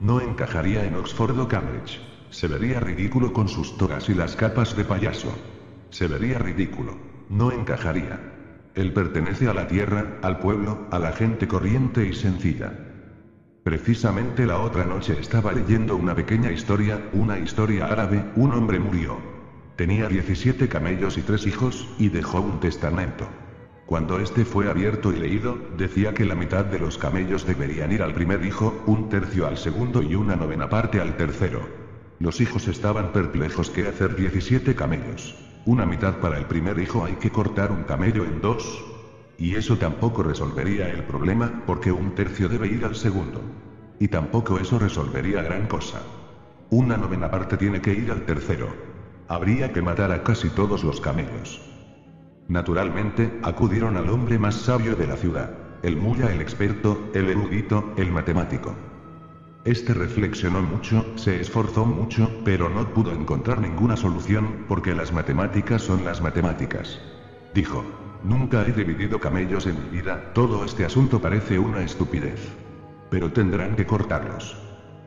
No 0.00 0.22
encajaría 0.22 0.86
en 0.86 0.94
Oxford 0.94 1.38
o 1.38 1.46
Cambridge. 1.46 2.00
Se 2.30 2.48
vería 2.48 2.80
ridículo 2.80 3.34
con 3.34 3.48
sus 3.48 3.76
togas 3.76 4.08
y 4.08 4.14
las 4.14 4.34
capas 4.34 4.74
de 4.74 4.86
payaso. 4.86 5.30
Se 5.90 6.06
vería 6.06 6.38
ridículo. 6.38 6.96
No 7.28 7.52
encajaría. 7.52 8.20
Él 8.74 8.92
pertenece 8.92 9.48
a 9.48 9.54
la 9.54 9.66
tierra, 9.66 10.18
al 10.22 10.38
pueblo, 10.38 10.86
a 10.90 10.98
la 10.98 11.12
gente 11.12 11.48
corriente 11.48 12.06
y 12.06 12.12
sencilla. 12.12 12.72
Precisamente 13.64 14.46
la 14.46 14.60
otra 14.60 14.84
noche 14.84 15.18
estaba 15.20 15.52
leyendo 15.52 15.96
una 15.96 16.14
pequeña 16.14 16.52
historia, 16.52 17.10
una 17.12 17.38
historia 17.38 17.86
árabe, 17.86 18.24
un 18.36 18.52
hombre 18.52 18.78
murió. 18.78 19.18
Tenía 19.76 20.08
17 20.08 20.68
camellos 20.68 21.18
y 21.18 21.22
tres 21.22 21.46
hijos, 21.46 21.88
y 21.98 22.08
dejó 22.08 22.40
un 22.40 22.60
testamento. 22.60 23.28
Cuando 23.84 24.20
este 24.20 24.44
fue 24.44 24.68
abierto 24.68 25.12
y 25.12 25.16
leído, 25.16 25.58
decía 25.76 26.14
que 26.14 26.24
la 26.24 26.34
mitad 26.34 26.64
de 26.64 26.78
los 26.78 26.98
camellos 26.98 27.46
deberían 27.46 27.90
ir 27.90 28.02
al 28.02 28.14
primer 28.14 28.44
hijo, 28.44 28.82
un 28.86 29.08
tercio 29.08 29.46
al 29.46 29.56
segundo 29.56 30.02
y 30.02 30.14
una 30.14 30.36
novena 30.36 30.68
parte 30.68 31.00
al 31.00 31.16
tercero. 31.16 31.60
Los 32.18 32.40
hijos 32.40 32.68
estaban 32.68 33.12
perplejos 33.12 33.70
que 33.70 33.88
hacer 33.88 34.14
17 34.14 34.74
camellos. 34.74 35.47
Una 35.68 35.84
mitad 35.84 36.14
para 36.14 36.38
el 36.38 36.46
primer 36.46 36.78
hijo 36.78 37.04
hay 37.04 37.16
que 37.16 37.30
cortar 37.30 37.70
un 37.72 37.82
camello 37.82 38.24
en 38.24 38.40
dos. 38.40 38.82
Y 39.36 39.54
eso 39.54 39.76
tampoco 39.76 40.22
resolvería 40.22 40.88
el 40.88 41.04
problema, 41.04 41.62
porque 41.66 41.92
un 41.92 42.14
tercio 42.14 42.48
debe 42.48 42.68
ir 42.68 42.86
al 42.86 42.96
segundo. 42.96 43.42
Y 43.98 44.08
tampoco 44.08 44.58
eso 44.58 44.78
resolvería 44.78 45.42
gran 45.42 45.66
cosa. 45.66 46.00
Una 46.70 46.96
novena 46.96 47.30
parte 47.30 47.58
tiene 47.58 47.82
que 47.82 47.92
ir 47.92 48.10
al 48.10 48.24
tercero. 48.24 48.74
Habría 49.28 49.70
que 49.70 49.82
matar 49.82 50.10
a 50.10 50.22
casi 50.22 50.48
todos 50.48 50.84
los 50.84 51.02
camellos. 51.02 51.60
Naturalmente, 52.48 53.38
acudieron 53.42 53.98
al 53.98 54.08
hombre 54.08 54.38
más 54.38 54.54
sabio 54.54 54.96
de 54.96 55.06
la 55.06 55.16
ciudad. 55.16 55.50
El 55.82 55.98
mulla, 55.98 56.32
el 56.32 56.40
experto, 56.40 57.10
el 57.12 57.28
erudito, 57.28 57.92
el 57.98 58.10
matemático. 58.10 58.74
Este 59.68 59.92
reflexionó 59.92 60.62
mucho, 60.62 61.04
se 61.16 61.42
esforzó 61.42 61.84
mucho, 61.84 62.30
pero 62.42 62.70
no 62.70 62.88
pudo 62.94 63.12
encontrar 63.12 63.60
ninguna 63.60 63.98
solución, 63.98 64.64
porque 64.66 64.94
las 64.94 65.12
matemáticas 65.12 65.82
son 65.82 66.06
las 66.06 66.22
matemáticas. 66.22 66.98
Dijo, 67.52 67.84
nunca 68.24 68.66
he 68.66 68.72
dividido 68.72 69.20
camellos 69.20 69.66
en 69.66 69.74
mi 69.74 69.90
vida, 69.90 70.32
todo 70.32 70.64
este 70.64 70.86
asunto 70.86 71.20
parece 71.20 71.58
una 71.58 71.82
estupidez. 71.82 72.56
Pero 73.10 73.30
tendrán 73.30 73.76
que 73.76 73.84
cortarlos. 73.84 74.56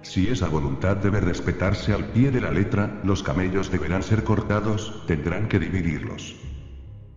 Si 0.04 0.28
esa 0.28 0.48
voluntad 0.48 0.98
debe 0.98 1.22
respetarse 1.22 1.92
al 1.92 2.12
pie 2.12 2.30
de 2.30 2.42
la 2.42 2.52
letra, 2.52 3.02
los 3.04 3.24
camellos 3.24 3.72
deberán 3.72 4.04
ser 4.04 4.24
cortados, 4.24 5.04
tendrán 5.08 5.48
que 5.48 5.58
dividirlos. 5.58 6.36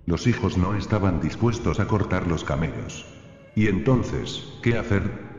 Los 0.07 0.27
hijos 0.27 0.57
no 0.57 0.75
estaban 0.77 1.21
dispuestos 1.21 1.79
a 1.79 1.87
cortar 1.87 2.27
los 2.27 2.43
camellos. 2.43 3.05
¿Y 3.55 3.67
entonces, 3.67 4.49
qué 4.63 4.79
hacer? 4.79 5.34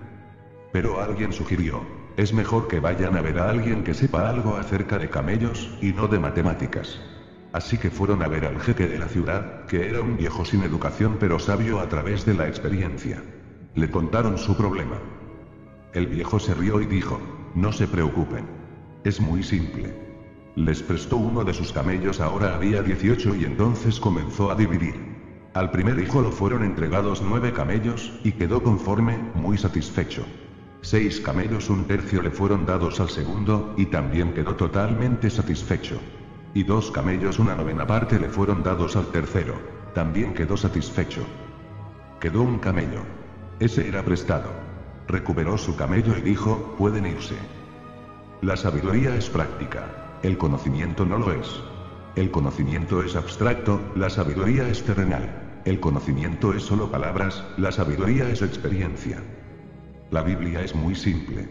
Pero 0.76 1.00
alguien 1.00 1.32
sugirió, 1.32 1.80
es 2.18 2.34
mejor 2.34 2.68
que 2.68 2.82
vayan 2.82 3.16
a 3.16 3.22
ver 3.22 3.40
a 3.40 3.50
alguien 3.50 3.86
que 3.86 3.94
sepa 3.94 4.30
algo 4.30 4.58
acerca 4.58 4.98
de 4.98 5.10
camellos, 5.10 5.70
y 5.80 5.94
no 5.94 6.10
de 6.10 6.20
matemáticas. 6.20 7.00
Así 7.54 7.78
que 7.78 7.90
fueron 7.90 8.22
a 8.22 8.28
ver 8.28 8.44
al 8.44 8.60
jeque 8.60 8.86
de 8.86 9.00
la 9.00 9.08
ciudad, 9.08 9.66
que 9.68 9.88
era 9.88 10.02
un 10.02 10.18
viejo 10.18 10.44
sin 10.44 10.64
educación 10.64 11.16
pero 11.18 11.40
sabio 11.40 11.80
a 11.80 11.88
través 11.88 12.26
de 12.26 12.34
la 12.34 12.50
experiencia. 12.50 13.24
Le 13.74 13.90
contaron 13.90 14.38
su 14.38 14.58
problema. 14.58 14.98
El 15.94 16.08
viejo 16.08 16.40
se 16.40 16.54
rió 16.54 16.82
y 16.82 16.86
dijo, 16.86 17.22
no 17.56 17.72
se 17.72 17.88
preocupen. 17.88 18.44
Es 19.06 19.22
muy 19.22 19.44
simple. 19.44 19.94
Les 20.58 20.84
prestó 20.84 21.16
uno 21.16 21.46
de 21.46 21.54
sus 21.54 21.72
camellos, 21.72 22.20
ahora 22.20 22.54
había 22.54 22.84
18 22.84 23.34
y 23.36 23.46
entonces 23.46 23.98
comenzó 23.98 24.52
a 24.52 24.56
dividir. 24.56 24.96
Al 25.54 25.72
primer 25.72 25.98
hijo 26.00 26.22
lo 26.22 26.34
fueron 26.34 26.66
entregados 26.66 27.22
nueve 27.22 27.54
camellos, 27.54 28.12
y 28.26 28.34
quedó 28.34 28.62
conforme, 28.62 29.18
muy 29.36 29.58
satisfecho. 29.58 30.26
Seis 30.86 31.20
camellos 31.20 31.72
un 31.72 31.86
tercio 31.86 32.22
le 32.22 32.30
fueron 32.30 32.64
dados 32.64 33.00
al 33.00 33.10
segundo, 33.10 33.74
y 33.76 33.88
también 33.88 34.36
quedó 34.36 34.56
totalmente 34.56 35.32
satisfecho. 35.32 36.00
Y 36.54 36.62
dos 36.62 36.92
camellos 36.92 37.40
una 37.40 37.56
novena 37.56 37.88
parte 37.88 38.20
le 38.20 38.30
fueron 38.30 38.62
dados 38.62 38.96
al 38.96 39.08
tercero. 39.08 39.56
También 39.96 40.36
quedó 40.36 40.56
satisfecho. 40.56 41.26
Quedó 42.20 42.44
un 42.44 42.60
camello. 42.60 43.02
Ese 43.60 43.88
era 43.88 44.06
prestado. 44.06 44.52
Recuperó 45.08 45.58
su 45.58 45.76
camello 45.76 46.16
y 46.20 46.22
dijo, 46.22 46.76
pueden 46.78 47.08
irse. 47.08 47.36
La 48.44 48.56
sabiduría 48.56 49.16
es 49.16 49.28
práctica. 49.28 50.20
El 50.22 50.38
conocimiento 50.38 51.04
no 51.04 51.18
lo 51.18 51.32
es. 51.32 51.64
El 52.16 52.30
conocimiento 52.30 53.02
es 53.02 53.16
abstracto, 53.16 53.82
la 53.96 54.12
sabiduría 54.12 54.68
es 54.68 54.84
terrenal. 54.84 55.62
El 55.66 55.80
conocimiento 55.80 56.54
es 56.54 56.62
solo 56.62 56.92
palabras, 56.92 57.44
la 57.58 57.72
sabiduría 57.72 58.30
es 58.30 58.44
experiencia. 58.44 59.24
La 60.16 60.24
Biblia 60.24 60.62
es 60.62 60.74
muy 60.74 60.96
simple. 60.96 61.46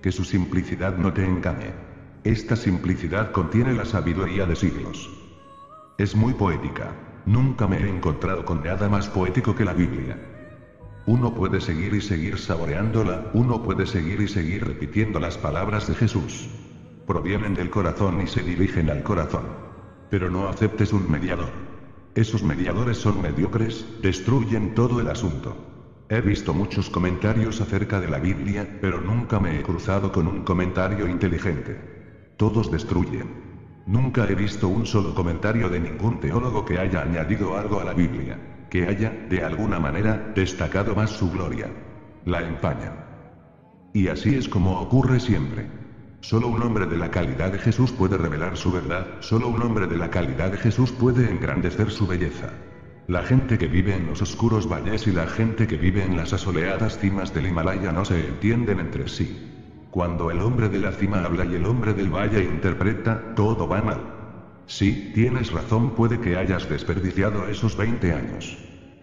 Que 0.00 0.12
su 0.12 0.22
simplicidad 0.22 0.96
no 0.96 1.12
te 1.12 1.24
engañe. 1.24 1.72
Esta 2.22 2.54
simplicidad 2.54 3.32
contiene 3.32 3.72
la 3.72 3.84
sabiduría 3.84 4.46
de 4.46 4.54
siglos. 4.54 5.10
Es 5.98 6.14
muy 6.14 6.32
poética. 6.32 6.92
Nunca 7.26 7.66
me 7.66 7.78
he 7.78 7.88
encontrado 7.88 8.44
con 8.44 8.62
nada 8.62 8.88
más 8.88 9.08
poético 9.08 9.56
que 9.56 9.64
la 9.64 9.72
Biblia. 9.72 10.16
Uno 11.06 11.34
puede 11.34 11.60
seguir 11.60 11.92
y 11.92 12.00
seguir 12.00 12.38
saboreándola, 12.38 13.32
uno 13.34 13.64
puede 13.64 13.84
seguir 13.84 14.20
y 14.20 14.28
seguir 14.28 14.64
repitiendo 14.64 15.18
las 15.18 15.36
palabras 15.36 15.88
de 15.88 15.96
Jesús 15.96 16.48
provienen 17.08 17.54
del 17.54 17.68
corazón 17.68 18.20
y 18.20 18.28
se 18.28 18.44
dirigen 18.44 18.90
al 18.90 19.02
corazón. 19.02 19.42
Pero 20.08 20.30
no 20.30 20.48
aceptes 20.48 20.92
un 20.92 21.10
mediador. 21.10 21.50
Esos 22.14 22.44
mediadores 22.44 22.96
son 22.96 23.20
mediocres, 23.20 23.84
destruyen 24.02 24.76
todo 24.76 25.00
el 25.00 25.08
asunto. 25.08 25.73
He 26.14 26.20
visto 26.20 26.54
muchos 26.54 26.90
comentarios 26.90 27.60
acerca 27.60 27.98
de 27.98 28.06
la 28.06 28.20
Biblia, 28.20 28.78
pero 28.80 29.00
nunca 29.00 29.40
me 29.40 29.58
he 29.58 29.64
cruzado 29.64 30.12
con 30.12 30.28
un 30.28 30.44
comentario 30.44 31.08
inteligente. 31.08 31.76
Todos 32.36 32.70
destruyen. 32.70 33.82
Nunca 33.86 34.24
he 34.28 34.36
visto 34.36 34.68
un 34.68 34.86
solo 34.86 35.12
comentario 35.12 35.68
de 35.68 35.80
ningún 35.80 36.20
teólogo 36.20 36.64
que 36.64 36.78
haya 36.78 37.02
añadido 37.02 37.58
algo 37.58 37.80
a 37.80 37.84
la 37.84 37.94
Biblia, 37.94 38.38
que 38.70 38.86
haya, 38.86 39.10
de 39.28 39.42
alguna 39.42 39.80
manera, 39.80 40.30
destacado 40.36 40.94
más 40.94 41.10
su 41.10 41.32
gloria. 41.32 41.66
La 42.26 42.42
empaña. 42.42 42.92
Y 43.92 44.06
así 44.06 44.36
es 44.36 44.48
como 44.48 44.78
ocurre 44.78 45.18
siempre. 45.18 45.66
Solo 46.20 46.46
un 46.46 46.62
hombre 46.62 46.86
de 46.86 46.96
la 46.96 47.10
calidad 47.10 47.50
de 47.50 47.58
Jesús 47.58 47.90
puede 47.90 48.16
revelar 48.18 48.56
su 48.56 48.70
verdad, 48.70 49.16
solo 49.18 49.48
un 49.48 49.60
hombre 49.62 49.88
de 49.88 49.96
la 49.96 50.10
calidad 50.10 50.52
de 50.52 50.58
Jesús 50.58 50.92
puede 50.92 51.28
engrandecer 51.28 51.90
su 51.90 52.06
belleza. 52.06 52.52
La 53.06 53.22
gente 53.22 53.58
que 53.58 53.68
vive 53.68 53.94
en 53.94 54.06
los 54.06 54.22
oscuros 54.22 54.66
valles 54.66 55.06
y 55.06 55.12
la 55.12 55.26
gente 55.26 55.66
que 55.66 55.76
vive 55.76 56.02
en 56.02 56.16
las 56.16 56.32
asoleadas 56.32 56.98
cimas 56.98 57.34
del 57.34 57.48
Himalaya 57.48 57.92
no 57.92 58.02
se 58.06 58.28
entienden 58.28 58.80
entre 58.80 59.08
sí. 59.08 59.86
Cuando 59.90 60.30
el 60.30 60.40
hombre 60.40 60.70
de 60.70 60.78
la 60.78 60.90
cima 60.90 61.22
habla 61.22 61.44
y 61.44 61.54
el 61.54 61.66
hombre 61.66 61.92
del 61.92 62.08
valle 62.08 62.42
interpreta, 62.42 63.34
todo 63.34 63.68
va 63.68 63.82
mal. 63.82 64.00
Sí, 64.64 65.12
tienes 65.14 65.52
razón, 65.52 65.90
puede 65.90 66.18
que 66.18 66.38
hayas 66.38 66.66
desperdiciado 66.66 67.46
esos 67.46 67.76
20 67.76 68.10
años. 68.14 68.56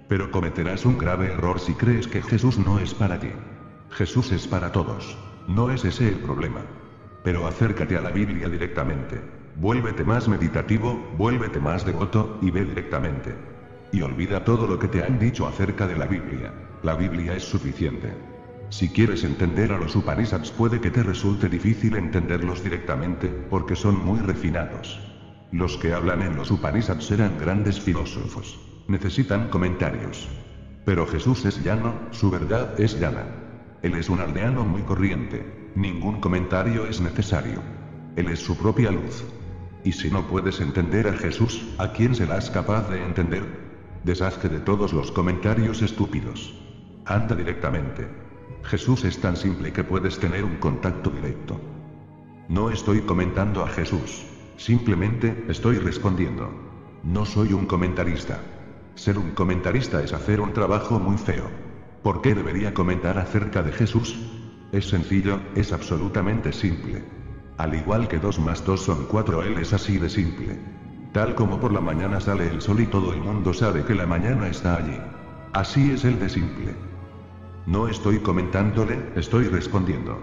Pero 0.07 0.31
cometerás 0.31 0.83
un 0.83 0.97
grave 0.97 1.27
error 1.27 1.59
si 1.59 1.73
crees 1.73 2.07
que 2.07 2.23
Jesús 2.23 2.57
no 2.57 2.79
es 2.79 2.95
para 2.95 3.19
ti. 3.19 3.29
Jesús 3.91 4.31
es 4.31 4.47
para 4.47 4.71
todos. 4.71 5.15
No 5.47 5.69
es 5.69 5.85
ese 5.85 6.07
el 6.07 6.15
problema. 6.15 6.61
Pero 7.23 7.45
acércate 7.45 7.95
a 7.97 8.01
la 8.01 8.09
Biblia 8.09 8.49
directamente. 8.49 9.21
Vuélvete 9.57 10.03
más 10.03 10.27
meditativo, 10.27 10.99
vuélvete 11.19 11.59
más 11.59 11.85
devoto, 11.85 12.39
y 12.41 12.49
ve 12.49 12.65
directamente. 12.65 13.50
Y 13.91 14.01
olvida 14.01 14.43
todo 14.43 14.67
lo 14.67 14.79
que 14.79 14.87
te 14.87 15.03
han 15.03 15.19
dicho 15.19 15.47
acerca 15.47 15.87
de 15.87 15.97
la 15.97 16.05
Biblia. 16.05 16.53
La 16.83 16.95
Biblia 16.95 17.35
es 17.35 17.43
suficiente. 17.43 18.13
Si 18.69 18.87
quieres 18.89 19.25
entender 19.25 19.73
a 19.73 19.77
los 19.77 19.95
Upanishads 19.97 20.51
puede 20.51 20.79
que 20.79 20.91
te 20.91 21.03
resulte 21.03 21.49
difícil 21.49 21.97
entenderlos 21.97 22.63
directamente, 22.63 23.27
porque 23.27 23.75
son 23.75 24.03
muy 24.05 24.19
refinados. 24.19 24.99
Los 25.51 25.75
que 25.75 25.93
hablan 25.93 26.21
en 26.21 26.37
los 26.37 26.49
Upanishads 26.51 27.11
eran 27.11 27.37
grandes 27.37 27.81
filósofos. 27.81 28.57
Necesitan 28.87 29.49
comentarios. 29.49 30.29
Pero 30.85 31.05
Jesús 31.05 31.43
es 31.43 31.61
llano, 31.61 31.93
su 32.11 32.31
verdad 32.31 32.79
es 32.79 32.97
llana. 32.97 33.25
Él 33.81 33.95
es 33.95 34.09
un 34.09 34.21
aldeano 34.21 34.63
muy 34.63 34.83
corriente. 34.83 35.69
Ningún 35.75 36.21
comentario 36.21 36.87
es 36.87 37.01
necesario. 37.01 37.61
Él 38.15 38.29
es 38.29 38.39
su 38.39 38.57
propia 38.57 38.91
luz. 38.91 39.25
Y 39.83 39.91
si 39.91 40.09
no 40.09 40.27
puedes 40.27 40.61
entender 40.61 41.09
a 41.09 41.13
Jesús, 41.13 41.67
¿a 41.77 41.91
quién 41.91 42.15
serás 42.15 42.49
capaz 42.49 42.89
de 42.89 43.03
entender? 43.03 43.70
Deshazte 44.03 44.49
de 44.49 44.59
todos 44.59 44.93
los 44.93 45.11
comentarios 45.11 45.83
estúpidos. 45.83 46.55
Anda 47.05 47.35
directamente. 47.35 48.07
Jesús 48.63 49.03
es 49.03 49.19
tan 49.19 49.37
simple 49.37 49.71
que 49.71 49.83
puedes 49.83 50.17
tener 50.17 50.43
un 50.43 50.55
contacto 50.55 51.11
directo. 51.11 51.59
No 52.47 52.71
estoy 52.71 53.01
comentando 53.01 53.63
a 53.63 53.67
Jesús. 53.67 54.25
Simplemente 54.57 55.45
estoy 55.49 55.77
respondiendo. 55.77 56.49
No 57.03 57.25
soy 57.25 57.53
un 57.53 57.67
comentarista. 57.67 58.39
Ser 58.95 59.19
un 59.19 59.31
comentarista 59.31 60.03
es 60.03 60.13
hacer 60.13 60.41
un 60.41 60.51
trabajo 60.51 60.99
muy 60.99 61.17
feo. 61.17 61.49
¿Por 62.01 62.23
qué 62.23 62.33
debería 62.33 62.73
comentar 62.73 63.19
acerca 63.19 63.61
de 63.61 63.71
Jesús? 63.71 64.19
Es 64.71 64.89
sencillo, 64.89 65.39
es 65.53 65.73
absolutamente 65.73 66.53
simple. 66.53 67.03
Al 67.57 67.75
igual 67.75 68.07
que 68.07 68.17
2 68.17 68.39
más 68.39 68.65
2 68.65 68.81
son 68.81 69.05
4, 69.05 69.43
Él 69.43 69.59
es 69.59 69.73
así 69.73 69.99
de 69.99 70.09
simple. 70.09 70.80
Tal 71.11 71.35
como 71.35 71.59
por 71.59 71.73
la 71.73 71.81
mañana 71.81 72.21
sale 72.21 72.47
el 72.47 72.61
sol 72.61 72.79
y 72.79 72.87
todo 72.87 73.13
el 73.13 73.19
mundo 73.19 73.53
sabe 73.53 73.83
que 73.83 73.95
la 73.95 74.05
mañana 74.05 74.47
está 74.47 74.77
allí. 74.77 74.97
Así 75.51 75.91
es 75.91 76.05
Él 76.05 76.17
de 76.19 76.29
simple. 76.29 76.73
No 77.65 77.89
estoy 77.89 78.19
comentándole, 78.19 79.11
estoy 79.15 79.49
respondiendo. 79.49 80.17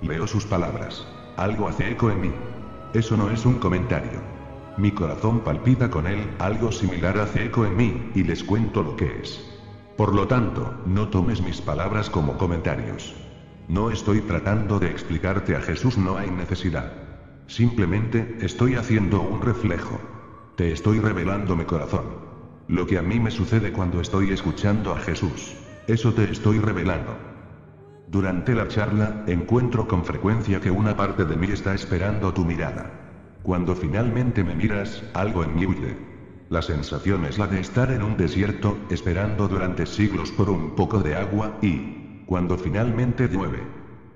Leo 0.00 0.26
sus 0.26 0.46
palabras. 0.46 1.06
Algo 1.36 1.68
hace 1.68 1.90
eco 1.90 2.10
en 2.10 2.22
mí. 2.22 2.32
Eso 2.94 3.16
no 3.18 3.30
es 3.30 3.44
un 3.44 3.58
comentario. 3.58 4.20
Mi 4.78 4.92
corazón 4.92 5.40
palpita 5.40 5.90
con 5.90 6.06
él, 6.06 6.30
algo 6.38 6.72
similar 6.72 7.18
hace 7.18 7.44
eco 7.44 7.66
en 7.66 7.76
mí, 7.76 8.10
y 8.14 8.24
les 8.24 8.42
cuento 8.42 8.82
lo 8.82 8.96
que 8.96 9.20
es. 9.20 9.46
Por 9.96 10.14
lo 10.14 10.26
tanto, 10.26 10.74
no 10.86 11.08
tomes 11.08 11.42
mis 11.42 11.60
palabras 11.60 12.08
como 12.08 12.38
comentarios. 12.38 13.14
No 13.68 13.90
estoy 13.90 14.22
tratando 14.22 14.78
de 14.78 14.90
explicarte 14.90 15.54
a 15.54 15.60
Jesús, 15.60 15.98
no 15.98 16.16
hay 16.16 16.30
necesidad. 16.30 16.92
Simplemente, 17.46 18.38
estoy 18.40 18.76
haciendo 18.76 19.20
un 19.20 19.42
reflejo. 19.42 20.00
Te 20.60 20.72
estoy 20.72 21.00
revelando 21.00 21.56
mi 21.56 21.64
corazón. 21.64 22.04
Lo 22.68 22.86
que 22.86 22.98
a 22.98 23.02
mí 23.02 23.18
me 23.18 23.30
sucede 23.30 23.72
cuando 23.72 23.98
estoy 23.98 24.30
escuchando 24.30 24.92
a 24.92 24.98
Jesús. 24.98 25.56
Eso 25.86 26.12
te 26.12 26.30
estoy 26.30 26.58
revelando. 26.58 27.16
Durante 28.08 28.54
la 28.54 28.68
charla, 28.68 29.24
encuentro 29.26 29.88
con 29.88 30.04
frecuencia 30.04 30.60
que 30.60 30.70
una 30.70 30.98
parte 30.98 31.24
de 31.24 31.34
mí 31.34 31.46
está 31.46 31.74
esperando 31.74 32.34
tu 32.34 32.44
mirada. 32.44 32.90
Cuando 33.42 33.74
finalmente 33.74 34.44
me 34.44 34.54
miras, 34.54 35.02
algo 35.14 35.44
en 35.44 35.54
mí 35.54 35.64
huye. 35.64 35.96
La 36.50 36.60
sensación 36.60 37.24
es 37.24 37.38
la 37.38 37.46
de 37.46 37.58
estar 37.58 37.90
en 37.90 38.02
un 38.02 38.18
desierto, 38.18 38.76
esperando 38.90 39.48
durante 39.48 39.86
siglos 39.86 40.30
por 40.30 40.50
un 40.50 40.74
poco 40.74 40.98
de 40.98 41.16
agua, 41.16 41.56
y, 41.62 42.22
cuando 42.26 42.58
finalmente 42.58 43.28
llueve, 43.28 43.62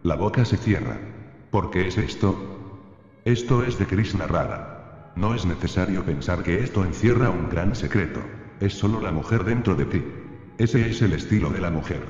la 0.02 0.16
boca 0.16 0.44
se 0.44 0.58
cierra. 0.58 0.98
¿Por 1.50 1.70
qué 1.70 1.88
es 1.88 1.96
esto? 1.96 2.36
Esto 3.24 3.64
es 3.64 3.78
de 3.78 3.86
Krishna 3.86 4.26
Radha. 4.26 4.73
No 5.16 5.32
es 5.32 5.46
necesario 5.46 6.04
pensar 6.04 6.42
que 6.42 6.58
esto 6.58 6.84
encierra 6.84 7.30
un 7.30 7.48
gran 7.48 7.76
secreto. 7.76 8.20
Es 8.58 8.74
solo 8.74 9.00
la 9.00 9.12
mujer 9.12 9.44
dentro 9.44 9.76
de 9.76 9.84
ti. 9.84 10.04
Ese 10.58 10.88
es 10.88 11.02
el 11.02 11.12
estilo 11.12 11.50
de 11.50 11.60
la 11.60 11.70
mujer. 11.70 12.02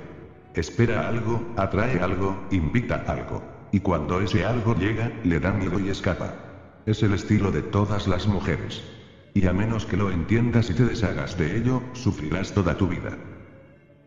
Espera 0.54 1.06
algo, 1.08 1.52
atrae 1.56 2.00
algo, 2.00 2.46
invita 2.50 3.04
algo. 3.06 3.42
Y 3.72 3.80
cuando 3.80 4.20
ese 4.22 4.46
algo 4.46 4.74
llega, 4.74 5.12
le 5.22 5.38
da 5.38 5.52
miedo 5.52 5.78
y 5.80 5.90
escapa. 5.90 6.34
Es 6.86 7.02
el 7.02 7.12
estilo 7.12 7.50
de 7.50 7.60
todas 7.60 8.08
las 8.08 8.26
mujeres. 8.26 8.82
Y 9.34 9.46
a 9.48 9.52
menos 9.52 9.84
que 9.84 9.98
lo 9.98 10.10
entiendas 10.10 10.70
y 10.70 10.74
te 10.74 10.84
deshagas 10.84 11.36
de 11.36 11.58
ello, 11.58 11.82
sufrirás 11.92 12.52
toda 12.52 12.76
tu 12.76 12.88
vida. 12.88 13.18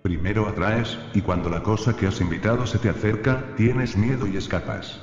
Primero 0.01 0.47
atraes, 0.47 0.97
y 1.13 1.21
cuando 1.21 1.49
la 1.49 1.61
cosa 1.61 1.95
que 1.95 2.07
has 2.07 2.21
invitado 2.21 2.65
se 2.65 2.79
te 2.79 2.89
acerca, 2.89 3.43
tienes 3.57 3.95
miedo 3.95 4.25
y 4.25 4.37
escapas. 4.37 5.01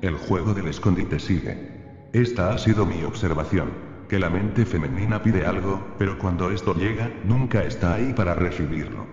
El 0.00 0.14
juego 0.14 0.54
del 0.54 0.68
escondite 0.68 1.18
sigue. 1.18 1.85
Esta 2.16 2.54
ha 2.54 2.56
sido 2.56 2.86
mi 2.86 3.04
observación 3.04 3.68
que 4.08 4.18
la 4.18 4.30
mente 4.30 4.64
femenina 4.64 5.22
pide 5.22 5.44
algo, 5.44 5.86
pero 5.98 6.16
cuando 6.16 6.50
esto 6.50 6.72
llega, 6.74 7.12
nunca 7.24 7.62
está 7.62 7.92
ahí 7.92 8.14
para 8.14 8.34
recibirlo. 8.34 9.04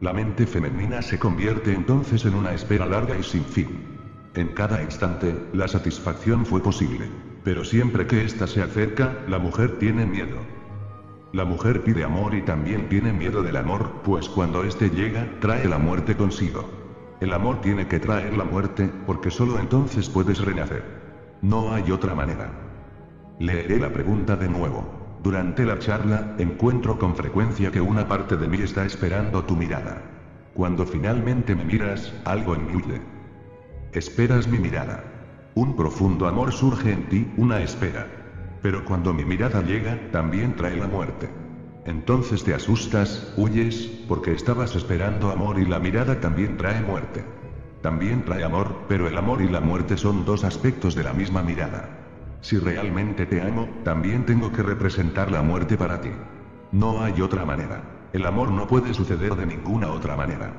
La 0.00 0.12
mente 0.12 0.44
femenina 0.44 1.00
se 1.00 1.20
convierte 1.20 1.72
entonces 1.72 2.24
en 2.24 2.34
una 2.34 2.52
espera 2.52 2.84
larga 2.84 3.16
y 3.16 3.22
sin 3.22 3.44
fin. 3.44 3.68
En 4.34 4.48
cada 4.48 4.82
instante, 4.82 5.36
la 5.52 5.68
satisfacción 5.68 6.44
fue 6.44 6.60
posible. 6.60 7.08
Pero 7.44 7.64
siempre 7.64 8.08
que 8.08 8.24
ésta 8.24 8.48
se 8.48 8.60
acerca, 8.60 9.16
la 9.28 9.38
mujer 9.38 9.78
tiene 9.78 10.04
miedo. 10.04 10.38
La 11.32 11.44
mujer 11.44 11.84
pide 11.84 12.02
amor 12.02 12.34
y 12.34 12.42
también 12.42 12.88
tiene 12.88 13.12
miedo 13.12 13.44
del 13.44 13.56
amor, 13.56 14.02
pues 14.02 14.28
cuando 14.28 14.64
éste 14.64 14.90
llega, 14.90 15.30
trae 15.38 15.68
la 15.68 15.78
muerte 15.78 16.16
consigo. 16.16 16.68
El 17.20 17.34
amor 17.34 17.60
tiene 17.60 17.86
que 17.86 18.00
traer 18.00 18.36
la 18.36 18.42
muerte, 18.42 18.90
porque 19.06 19.30
solo 19.30 19.60
entonces 19.60 20.08
puedes 20.08 20.40
renacer. 20.40 20.97
No 21.42 21.72
hay 21.72 21.92
otra 21.92 22.16
manera. 22.16 22.50
Leeré 23.38 23.78
la 23.78 23.92
pregunta 23.92 24.34
de 24.34 24.48
nuevo. 24.48 24.84
Durante 25.22 25.64
la 25.64 25.78
charla, 25.78 26.34
encuentro 26.38 26.98
con 26.98 27.14
frecuencia 27.14 27.70
que 27.70 27.80
una 27.80 28.08
parte 28.08 28.36
de 28.36 28.48
mí 28.48 28.58
está 28.60 28.84
esperando 28.84 29.44
tu 29.44 29.54
mirada. 29.54 30.02
Cuando 30.54 30.84
finalmente 30.84 31.54
me 31.54 31.64
miras, 31.64 32.12
algo 32.24 32.56
en 32.56 32.66
mí 32.66 32.74
huye. 32.74 33.00
Esperas 33.92 34.48
mi 34.48 34.58
mirada. 34.58 35.04
Un 35.54 35.76
profundo 35.76 36.26
amor 36.26 36.52
surge 36.52 36.90
en 36.90 37.08
ti, 37.08 37.32
una 37.36 37.60
espera. 37.60 38.08
Pero 38.60 38.84
cuando 38.84 39.14
mi 39.14 39.24
mirada 39.24 39.62
llega, 39.62 39.96
también 40.10 40.56
trae 40.56 40.76
la 40.76 40.88
muerte. 40.88 41.28
Entonces 41.84 42.42
te 42.42 42.52
asustas, 42.52 43.32
huyes, 43.36 43.86
porque 44.08 44.32
estabas 44.32 44.74
esperando 44.74 45.30
amor 45.30 45.60
y 45.60 45.66
la 45.66 45.78
mirada 45.78 46.18
también 46.18 46.56
trae 46.56 46.82
muerte. 46.82 47.24
También 47.82 48.24
trae 48.24 48.42
amor, 48.42 48.74
pero 48.88 49.06
el 49.06 49.16
amor 49.16 49.40
y 49.40 49.48
la 49.48 49.60
muerte 49.60 49.96
son 49.96 50.24
dos 50.24 50.42
aspectos 50.44 50.94
de 50.94 51.04
la 51.04 51.12
misma 51.12 51.42
mirada. 51.42 51.88
Si 52.40 52.58
realmente 52.58 53.26
te 53.26 53.40
amo, 53.40 53.68
también 53.84 54.24
tengo 54.26 54.52
que 54.52 54.62
representar 54.62 55.30
la 55.30 55.42
muerte 55.42 55.76
para 55.76 56.00
ti. 56.00 56.10
No 56.72 57.02
hay 57.02 57.20
otra 57.20 57.44
manera. 57.44 57.82
El 58.12 58.26
amor 58.26 58.50
no 58.50 58.66
puede 58.66 58.94
suceder 58.94 59.34
de 59.36 59.46
ninguna 59.46 59.88
otra 59.88 60.16
manera. 60.16 60.52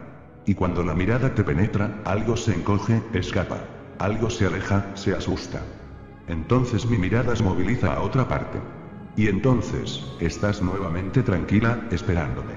Y 0.46 0.56
cuando 0.56 0.84
la 0.84 0.94
mirada 0.94 1.34
te 1.36 1.44
penetra, 1.44 2.02
algo 2.06 2.38
se 2.38 2.54
encoge, 2.54 3.02
escapa. 3.14 3.58
Algo 4.00 4.30
se 4.30 4.46
aleja, 4.46 4.86
se 4.96 5.14
asusta. 5.14 5.62
Entonces 6.28 6.86
mi 6.86 6.98
mirada 6.98 7.36
se 7.36 7.44
moviliza 7.44 7.94
a 7.94 8.02
otra 8.02 8.28
parte. 8.28 8.60
Y 9.16 9.28
entonces, 9.28 10.06
estás 10.20 10.62
nuevamente 10.62 11.22
tranquila, 11.24 11.82
esperándome. 11.92 12.54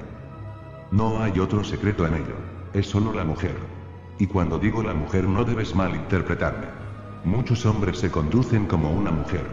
No 0.92 1.22
hay 1.22 1.40
otro 1.40 1.64
secreto 1.64 2.06
en 2.06 2.14
ello. 2.14 2.36
Es 2.74 2.86
solo 2.86 3.12
la 3.12 3.24
mujer. 3.24 3.56
Y 4.22 4.28
cuando 4.28 4.60
digo 4.60 4.84
la 4.84 4.94
mujer 4.94 5.24
no 5.24 5.42
debes 5.42 5.74
malinterpretarme. 5.74 6.68
Muchos 7.24 7.66
hombres 7.66 7.98
se 7.98 8.12
conducen 8.12 8.66
como 8.66 8.92
una 8.92 9.10
mujer. 9.10 9.44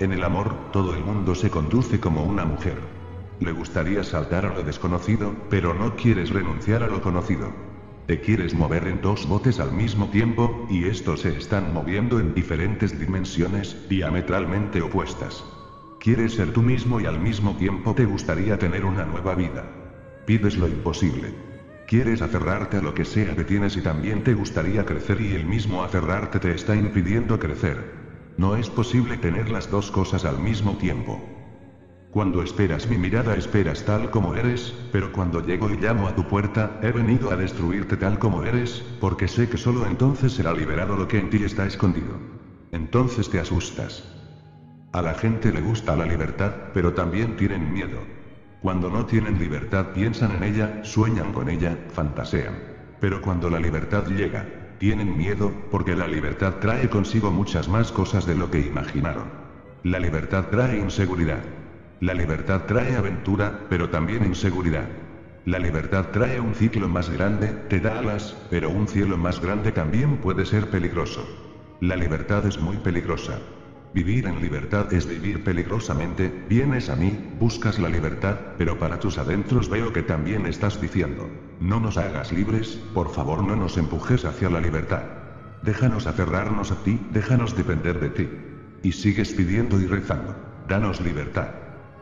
En 0.00 0.12
el 0.12 0.24
amor, 0.24 0.52
todo 0.72 0.94
el 0.94 1.04
mundo 1.04 1.36
se 1.36 1.48
conduce 1.48 2.00
como 2.00 2.24
una 2.24 2.44
mujer. 2.44 2.76
Le 3.38 3.52
gustaría 3.52 4.02
saltar 4.02 4.46
a 4.46 4.52
lo 4.52 4.64
desconocido, 4.64 5.32
pero 5.48 5.74
no 5.74 5.94
quieres 5.94 6.30
renunciar 6.30 6.82
a 6.82 6.88
lo 6.88 7.00
conocido. 7.00 7.52
Te 8.08 8.20
quieres 8.20 8.52
mover 8.52 8.88
en 8.88 9.00
dos 9.00 9.28
botes 9.28 9.60
al 9.60 9.70
mismo 9.70 10.08
tiempo, 10.08 10.66
y 10.68 10.86
estos 10.86 11.20
se 11.20 11.38
están 11.38 11.72
moviendo 11.72 12.18
en 12.18 12.34
diferentes 12.34 12.98
dimensiones, 12.98 13.88
diametralmente 13.88 14.82
opuestas. 14.82 15.44
Quieres 16.00 16.34
ser 16.34 16.52
tú 16.52 16.62
mismo 16.62 17.00
y 17.00 17.06
al 17.06 17.20
mismo 17.20 17.54
tiempo 17.54 17.94
te 17.94 18.06
gustaría 18.06 18.58
tener 18.58 18.84
una 18.84 19.04
nueva 19.04 19.36
vida. 19.36 19.70
Pides 20.26 20.56
lo 20.56 20.66
imposible. 20.66 21.47
Quieres 21.88 22.20
aferrarte 22.20 22.76
a 22.76 22.82
lo 22.82 22.92
que 22.92 23.06
sea 23.06 23.34
que 23.34 23.44
tienes 23.44 23.74
y 23.78 23.80
también 23.80 24.22
te 24.22 24.34
gustaría 24.34 24.84
crecer 24.84 25.22
y 25.22 25.32
el 25.32 25.46
mismo 25.46 25.82
aferrarte 25.82 26.38
te 26.38 26.54
está 26.54 26.76
impidiendo 26.76 27.38
crecer. 27.38 28.34
No 28.36 28.56
es 28.56 28.68
posible 28.68 29.16
tener 29.16 29.48
las 29.48 29.70
dos 29.70 29.90
cosas 29.90 30.26
al 30.26 30.38
mismo 30.38 30.76
tiempo. 30.76 31.18
Cuando 32.12 32.42
esperas 32.42 32.90
mi 32.90 32.98
mirada 32.98 33.36
esperas 33.36 33.86
tal 33.86 34.10
como 34.10 34.34
eres, 34.34 34.74
pero 34.92 35.10
cuando 35.12 35.40
llego 35.40 35.70
y 35.70 35.78
llamo 35.78 36.06
a 36.06 36.14
tu 36.14 36.28
puerta, 36.28 36.78
he 36.82 36.92
venido 36.92 37.30
a 37.30 37.36
destruirte 37.36 37.96
tal 37.96 38.18
como 38.18 38.42
eres, 38.42 38.84
porque 39.00 39.26
sé 39.26 39.48
que 39.48 39.56
solo 39.56 39.86
entonces 39.86 40.34
será 40.34 40.52
liberado 40.52 40.94
lo 40.94 41.08
que 41.08 41.18
en 41.18 41.30
ti 41.30 41.42
está 41.42 41.64
escondido. 41.64 42.20
Entonces 42.70 43.30
te 43.30 43.40
asustas. 43.40 44.04
A 44.92 45.00
la 45.00 45.14
gente 45.14 45.52
le 45.52 45.62
gusta 45.62 45.96
la 45.96 46.04
libertad, 46.04 46.52
pero 46.74 46.92
también 46.92 47.34
tienen 47.34 47.72
miedo. 47.72 48.17
Cuando 48.60 48.90
no 48.90 49.06
tienen 49.06 49.38
libertad 49.38 49.92
piensan 49.94 50.32
en 50.32 50.42
ella, 50.42 50.80
sueñan 50.82 51.32
con 51.32 51.48
ella, 51.48 51.78
fantasean. 51.92 52.58
Pero 53.00 53.22
cuando 53.22 53.48
la 53.48 53.60
libertad 53.60 54.06
llega, 54.08 54.46
tienen 54.78 55.16
miedo, 55.16 55.52
porque 55.70 55.94
la 55.94 56.08
libertad 56.08 56.54
trae 56.54 56.88
consigo 56.88 57.30
muchas 57.30 57.68
más 57.68 57.92
cosas 57.92 58.26
de 58.26 58.34
lo 58.34 58.50
que 58.50 58.58
imaginaron. 58.58 59.30
La 59.84 60.00
libertad 60.00 60.46
trae 60.50 60.76
inseguridad. 60.76 61.38
La 62.00 62.14
libertad 62.14 62.62
trae 62.66 62.96
aventura, 62.96 63.66
pero 63.68 63.90
también 63.90 64.24
inseguridad. 64.24 64.88
La 65.44 65.60
libertad 65.60 66.06
trae 66.12 66.40
un 66.40 66.54
ciclo 66.54 66.88
más 66.88 67.10
grande, 67.10 67.46
te 67.68 67.78
da 67.78 68.00
alas, 68.00 68.36
pero 68.50 68.70
un 68.70 68.88
cielo 68.88 69.16
más 69.16 69.40
grande 69.40 69.70
también 69.70 70.16
puede 70.16 70.44
ser 70.44 70.68
peligroso. 70.68 71.24
La 71.80 71.94
libertad 71.94 72.44
es 72.44 72.60
muy 72.60 72.76
peligrosa. 72.78 73.38
Vivir 73.94 74.26
en 74.26 74.40
libertad 74.40 74.92
es 74.92 75.06
vivir 75.06 75.42
peligrosamente, 75.42 76.44
vienes 76.48 76.90
a 76.90 76.96
mí, 76.96 77.18
buscas 77.40 77.78
la 77.78 77.88
libertad, 77.88 78.36
pero 78.58 78.78
para 78.78 79.00
tus 79.00 79.16
adentros 79.16 79.70
veo 79.70 79.94
que 79.94 80.02
también 80.02 80.44
estás 80.44 80.78
diciendo, 80.80 81.26
no 81.58 81.80
nos 81.80 81.96
hagas 81.96 82.30
libres, 82.30 82.78
por 82.92 83.10
favor 83.10 83.42
no 83.42 83.56
nos 83.56 83.78
empujes 83.78 84.26
hacia 84.26 84.50
la 84.50 84.60
libertad. 84.60 85.02
Déjanos 85.62 86.06
aferrarnos 86.06 86.70
a 86.70 86.76
ti, 86.84 87.00
déjanos 87.12 87.56
depender 87.56 87.98
de 87.98 88.10
ti. 88.10 88.28
Y 88.82 88.92
sigues 88.92 89.32
pidiendo 89.32 89.80
y 89.80 89.86
rezando, 89.86 90.36
danos 90.68 91.00
libertad. 91.00 91.48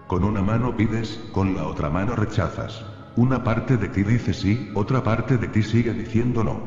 Con 0.08 0.24
una 0.24 0.42
mano 0.42 0.76
pides, 0.76 1.20
con 1.32 1.54
la 1.54 1.66
otra 1.66 1.88
mano 1.88 2.16
rechazas. 2.16 2.84
Una 3.14 3.44
parte 3.44 3.76
de 3.76 3.88
ti 3.88 4.02
dice 4.02 4.34
sí, 4.34 4.70
otra 4.74 5.02
parte 5.02 5.38
de 5.38 5.48
ti 5.48 5.62
sigue 5.62 5.94
diciendo 5.94 6.44
no. 6.44 6.60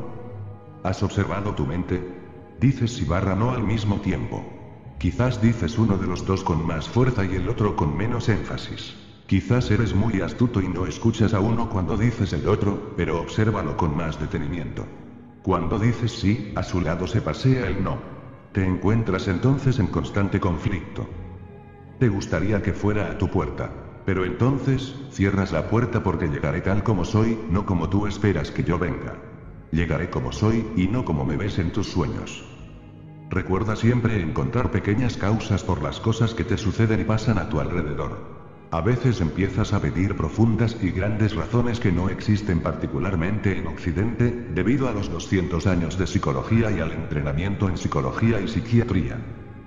¿Has 0.82 1.02
observado 1.02 1.54
tu 1.54 1.66
mente? 1.66 2.02
Dices 2.58 2.92
sí 2.94 3.04
barra 3.04 3.36
no 3.36 3.52
al 3.52 3.62
mismo 3.62 4.00
tiempo. 4.00 4.59
Quizás 5.00 5.40
dices 5.40 5.78
uno 5.78 5.96
de 5.96 6.06
los 6.06 6.26
dos 6.26 6.44
con 6.44 6.66
más 6.66 6.86
fuerza 6.86 7.24
y 7.24 7.34
el 7.34 7.48
otro 7.48 7.74
con 7.74 7.96
menos 7.96 8.28
énfasis. 8.28 8.94
Quizás 9.26 9.70
eres 9.70 9.94
muy 9.94 10.20
astuto 10.20 10.60
y 10.60 10.68
no 10.68 10.84
escuchas 10.84 11.32
a 11.32 11.40
uno 11.40 11.70
cuando 11.70 11.96
dices 11.96 12.34
el 12.34 12.46
otro, 12.46 12.92
pero 12.98 13.18
obsérvalo 13.18 13.78
con 13.78 13.96
más 13.96 14.20
detenimiento. 14.20 14.84
Cuando 15.42 15.78
dices 15.78 16.12
sí, 16.12 16.52
a 16.54 16.62
su 16.62 16.82
lado 16.82 17.06
se 17.06 17.22
pasea 17.22 17.66
el 17.66 17.82
no. 17.82 17.96
Te 18.52 18.62
encuentras 18.62 19.26
entonces 19.26 19.78
en 19.78 19.86
constante 19.86 20.38
conflicto. 20.38 21.08
Te 21.98 22.10
gustaría 22.10 22.60
que 22.60 22.74
fuera 22.74 23.10
a 23.10 23.16
tu 23.16 23.30
puerta. 23.30 23.72
Pero 24.04 24.26
entonces, 24.26 24.94
cierras 25.10 25.50
la 25.50 25.70
puerta 25.70 26.02
porque 26.02 26.28
llegaré 26.28 26.60
tal 26.60 26.82
como 26.82 27.06
soy, 27.06 27.38
no 27.48 27.64
como 27.64 27.88
tú 27.88 28.06
esperas 28.06 28.50
que 28.50 28.64
yo 28.64 28.78
venga. 28.78 29.16
Llegaré 29.72 30.10
como 30.10 30.30
soy, 30.30 30.66
y 30.76 30.88
no 30.88 31.06
como 31.06 31.24
me 31.24 31.38
ves 31.38 31.58
en 31.58 31.72
tus 31.72 31.86
sueños. 31.86 32.44
Recuerda 33.30 33.76
siempre 33.76 34.20
encontrar 34.20 34.72
pequeñas 34.72 35.16
causas 35.16 35.62
por 35.62 35.82
las 35.82 36.00
cosas 36.00 36.34
que 36.34 36.42
te 36.42 36.58
suceden 36.58 37.00
y 37.00 37.04
pasan 37.04 37.38
a 37.38 37.48
tu 37.48 37.60
alrededor. 37.60 38.18
A 38.72 38.80
veces 38.80 39.20
empiezas 39.20 39.72
a 39.72 39.80
pedir 39.80 40.16
profundas 40.16 40.76
y 40.82 40.90
grandes 40.90 41.36
razones 41.36 41.78
que 41.78 41.92
no 41.92 42.08
existen 42.08 42.58
particularmente 42.58 43.56
en 43.56 43.68
Occidente, 43.68 44.48
debido 44.52 44.88
a 44.88 44.92
los 44.92 45.12
200 45.12 45.64
años 45.68 45.96
de 45.96 46.08
psicología 46.08 46.72
y 46.72 46.80
al 46.80 46.90
entrenamiento 46.90 47.68
en 47.68 47.78
psicología 47.78 48.40
y 48.40 48.48
psiquiatría. 48.48 49.18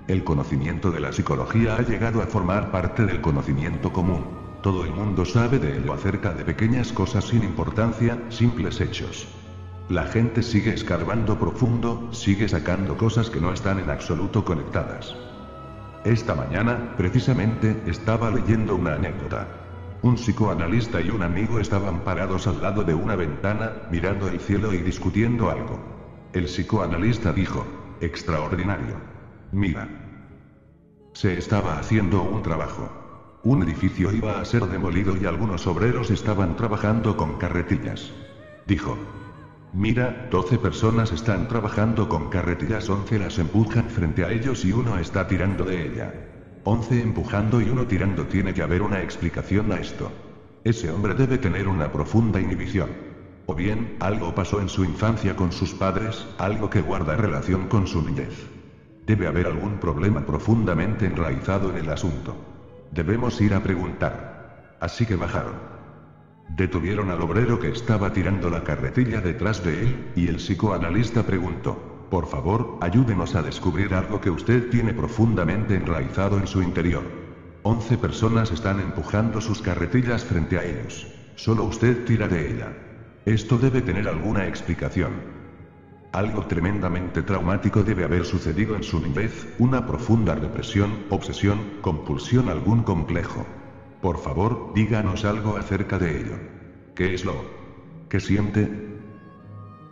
El 0.08 0.24
conocimiento 0.24 0.90
de 0.90 1.00
la 1.00 1.14
psicología 1.14 1.76
ha 1.76 1.82
llegado 1.82 2.20
a 2.20 2.26
formar 2.26 2.70
parte 2.70 3.06
del 3.06 3.22
conocimiento 3.22 3.90
común. 3.94 4.26
Todo 4.62 4.84
el 4.84 4.90
mundo 4.90 5.24
sabe 5.24 5.58
de 5.58 5.78
él 5.78 5.88
acerca 5.90 6.34
de 6.34 6.44
pequeñas 6.44 6.92
cosas 6.92 7.24
sin 7.24 7.42
importancia, 7.42 8.18
simples 8.28 8.82
hechos. 8.82 9.26
La 9.90 10.06
gente 10.06 10.42
sigue 10.42 10.72
escarbando 10.72 11.38
profundo, 11.38 12.08
sigue 12.10 12.48
sacando 12.48 12.96
cosas 12.96 13.28
que 13.28 13.38
no 13.38 13.52
están 13.52 13.78
en 13.78 13.90
absoluto 13.90 14.42
conectadas. 14.42 15.14
Esta 16.04 16.34
mañana, 16.34 16.94
precisamente, 16.96 17.82
estaba 17.86 18.30
leyendo 18.30 18.76
una 18.76 18.94
anécdota. 18.94 19.46
Un 20.00 20.14
psicoanalista 20.14 21.02
y 21.02 21.10
un 21.10 21.22
amigo 21.22 21.60
estaban 21.60 22.00
parados 22.00 22.46
al 22.46 22.62
lado 22.62 22.82
de 22.82 22.94
una 22.94 23.14
ventana, 23.14 23.72
mirando 23.90 24.28
el 24.28 24.40
cielo 24.40 24.72
y 24.72 24.78
discutiendo 24.78 25.50
algo. 25.50 25.78
El 26.32 26.44
psicoanalista 26.44 27.34
dijo, 27.34 27.66
extraordinario. 28.00 28.96
Mira. 29.52 29.86
Se 31.12 31.36
estaba 31.36 31.78
haciendo 31.78 32.22
un 32.22 32.42
trabajo. 32.42 32.88
Un 33.42 33.62
edificio 33.62 34.10
iba 34.12 34.40
a 34.40 34.44
ser 34.46 34.64
demolido 34.64 35.14
y 35.14 35.26
algunos 35.26 35.66
obreros 35.66 36.10
estaban 36.10 36.56
trabajando 36.56 37.18
con 37.18 37.36
carretillas. 37.36 38.10
Dijo. 38.66 38.96
Mira, 39.76 40.28
12 40.30 40.58
personas 40.58 41.10
están 41.10 41.48
trabajando 41.48 42.08
con 42.08 42.30
carretillas, 42.30 42.88
11 42.88 43.18
las 43.18 43.40
empujan 43.40 43.90
frente 43.90 44.24
a 44.24 44.30
ellos 44.30 44.64
y 44.64 44.72
uno 44.72 44.96
está 45.00 45.26
tirando 45.26 45.64
de 45.64 45.84
ella. 45.84 46.14
11 46.62 47.02
empujando 47.02 47.60
y 47.60 47.68
uno 47.68 47.84
tirando. 47.84 48.24
Tiene 48.28 48.54
que 48.54 48.62
haber 48.62 48.82
una 48.82 49.02
explicación 49.02 49.72
a 49.72 49.80
esto. 49.80 50.12
Ese 50.62 50.92
hombre 50.92 51.14
debe 51.14 51.38
tener 51.38 51.66
una 51.66 51.90
profunda 51.90 52.40
inhibición. 52.40 52.88
O 53.46 53.54
bien, 53.56 53.96
algo 53.98 54.32
pasó 54.32 54.60
en 54.60 54.68
su 54.68 54.84
infancia 54.84 55.34
con 55.34 55.50
sus 55.50 55.74
padres, 55.74 56.24
algo 56.38 56.70
que 56.70 56.80
guarda 56.80 57.16
relación 57.16 57.66
con 57.66 57.88
su 57.88 58.00
niñez. 58.00 58.46
Debe 59.06 59.26
haber 59.26 59.48
algún 59.48 59.80
problema 59.80 60.24
profundamente 60.24 61.06
enraizado 61.06 61.70
en 61.70 61.78
el 61.78 61.90
asunto. 61.90 62.36
Debemos 62.92 63.40
ir 63.40 63.54
a 63.54 63.62
preguntar. 63.64 64.76
Así 64.78 65.04
que 65.04 65.16
bajaron. 65.16 65.73
Detuvieron 66.48 67.10
al 67.10 67.20
obrero 67.22 67.58
que 67.58 67.68
estaba 67.68 68.12
tirando 68.12 68.50
la 68.50 68.62
carretilla 68.62 69.20
detrás 69.20 69.64
de 69.64 69.82
él, 69.82 70.12
y 70.14 70.28
el 70.28 70.36
psicoanalista 70.36 71.24
preguntó, 71.24 72.06
por 72.10 72.26
favor, 72.26 72.78
ayúdenos 72.80 73.34
a 73.34 73.42
descubrir 73.42 73.94
algo 73.94 74.20
que 74.20 74.30
usted 74.30 74.68
tiene 74.70 74.94
profundamente 74.94 75.74
enraizado 75.74 76.38
en 76.38 76.46
su 76.46 76.62
interior. 76.62 77.02
Once 77.62 77.96
personas 77.98 78.50
están 78.52 78.78
empujando 78.78 79.40
sus 79.40 79.62
carretillas 79.62 80.24
frente 80.24 80.58
a 80.58 80.64
ellos. 80.64 81.08
Solo 81.34 81.64
usted 81.64 82.04
tira 82.04 82.28
de 82.28 82.50
ella. 82.50 82.72
Esto 83.24 83.58
debe 83.58 83.80
tener 83.80 84.06
alguna 84.06 84.46
explicación. 84.46 85.12
Algo 86.12 86.46
tremendamente 86.46 87.22
traumático 87.22 87.82
debe 87.82 88.04
haber 88.04 88.24
sucedido 88.24 88.76
en 88.76 88.84
su 88.84 89.00
niñez, 89.00 89.48
una 89.58 89.86
profunda 89.86 90.36
represión, 90.36 91.06
obsesión, 91.10 91.58
compulsión, 91.80 92.48
algún 92.48 92.84
complejo. 92.84 93.44
Por 94.04 94.18
favor, 94.18 94.72
díganos 94.74 95.24
algo 95.24 95.56
acerca 95.56 95.98
de 95.98 96.20
ello. 96.20 96.36
¿Qué 96.94 97.14
es 97.14 97.24
lo 97.24 97.42
que 98.10 98.20
siente? 98.20 98.70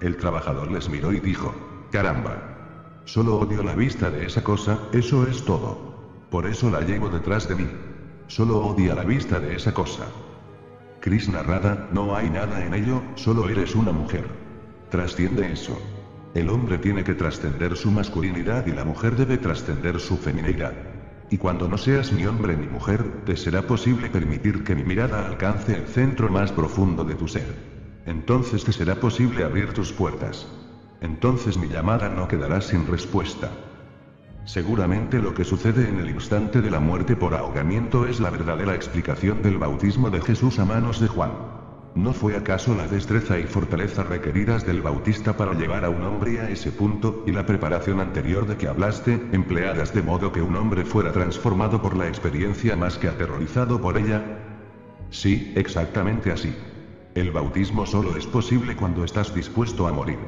El 0.03 0.19
trabajador 0.19 0.71
les 0.71 0.91
miró 0.91 1.15
y 1.15 1.21
dijo, 1.21 1.55
caramba. 1.91 3.01
Solo 3.07 3.39
odio 3.39 3.63
la 3.63 3.75
vista 3.75 4.11
de 4.11 4.27
esa 4.27 4.45
cosa, 4.45 4.79
eso 4.93 5.27
es 5.27 5.43
todo. 5.47 6.27
Por 6.31 6.47
eso 6.47 6.71
la 6.71 6.83
llevo 6.83 7.09
detrás 7.09 7.49
de 7.49 7.55
mí. 7.55 7.67
Solo 8.27 8.59
odia 8.59 8.95
la 8.95 9.05
vista 9.05 9.41
de 9.41 9.57
esa 9.57 9.73
cosa. 9.73 10.05
Krishna 11.01 11.43
Radha, 11.43 11.89
no 11.91 12.15
hay 12.15 12.29
nada 12.29 12.67
en 12.67 12.75
ello, 12.75 13.01
solo 13.15 13.49
eres 13.49 13.75
una 13.75 13.93
mujer. 13.93 14.27
Trasciende 14.91 15.51
eso. 15.51 15.81
El 16.35 16.51
hombre 16.51 16.77
tiene 16.77 17.03
que 17.03 17.15
trascender 17.15 17.79
su 17.79 17.91
masculinidad 17.91 18.67
y 18.67 18.73
la 18.73 18.85
mujer 18.85 19.17
debe 19.17 19.39
trascender 19.39 19.99
su 19.99 20.19
feminidad. 20.19 20.92
Y 21.33 21.39
cuando 21.39 21.67
no 21.67 21.79
seas 21.79 22.13
ni 22.13 22.27
hombre 22.27 22.55
ni 22.59 22.67
mujer, 22.67 23.25
te 23.25 23.39
será 23.39 23.63
posible 23.63 24.11
permitir 24.11 24.65
que 24.65 24.75
mi 24.75 24.85
mirada 24.85 25.27
alcance 25.27 25.75
el 25.75 25.87
centro 25.87 26.29
más 26.29 26.53
profundo 26.53 27.05
de 27.05 27.15
tu 27.15 27.27
ser. 27.27 27.47
Entonces 28.05 28.65
te 28.65 28.73
será 28.75 28.97
posible 28.97 29.43
abrir 29.43 29.73
tus 29.73 29.95
puertas. 29.95 30.47
Entonces 31.01 31.57
mi 31.57 31.69
llamada 31.69 32.11
no 32.11 32.29
quedará 32.29 32.61
sin 32.61 32.87
respuesta. 32.87 33.51
Seguramente 34.45 35.21
lo 35.21 35.33
que 35.33 35.45
sucede 35.45 35.89
en 35.89 36.01
el 36.01 36.11
instante 36.11 36.61
de 36.61 36.71
la 36.71 36.81
muerte 36.81 37.17
por 37.17 37.33
ahogamiento 37.33 38.05
es 38.07 38.21
la 38.21 38.29
verdadera 38.29 38.75
explicación 38.75 39.41
del 39.41 39.57
bautismo 39.57 40.11
de 40.11 40.21
Jesús 40.21 40.59
a 40.59 40.67
manos 40.67 41.01
de 41.01 41.09
Juan. 41.09 41.31
¿No 41.95 42.15
fue 42.15 42.37
acaso 42.37 42.75
la 42.75 42.89
destreza 42.89 43.39
y 43.39 43.43
fortaleza 43.43 44.03
requeridas 44.03 44.65
del 44.65 44.81
Bautista 44.81 45.37
para 45.37 45.53
llevar 45.53 45.85
a 45.85 45.91
un 45.91 46.03
hombre 46.03 46.41
a 46.41 46.49
ese 46.49 46.73
punto, 46.73 47.23
y 47.27 47.33
la 47.33 47.45
preparación 47.45 48.01
anterior 48.01 48.47
de 48.47 48.57
que 48.57 48.67
hablaste, 48.67 49.21
empleadas 49.33 49.93
de 49.93 50.03
modo 50.03 50.33
que 50.33 50.41
un 50.41 50.57
hombre 50.57 50.87
fuera 50.87 51.13
transformado 51.13 51.83
por 51.83 51.95
la 51.95 52.09
experiencia 52.09 52.77
más 52.77 52.97
que 52.97 53.09
aterrorizado 53.09 53.79
por 53.79 53.99
ella? 53.99 54.23
Sí, 55.11 55.53
exactamente 55.55 56.33
así. 56.33 56.57
El 57.15 57.31
bautismo 57.31 57.85
solo 57.85 58.17
es 58.17 58.27
posible 58.27 58.75
cuando 58.75 59.05
estás 59.05 59.35
dispuesto 59.35 59.87
a 59.87 59.93
morir. 59.93 60.19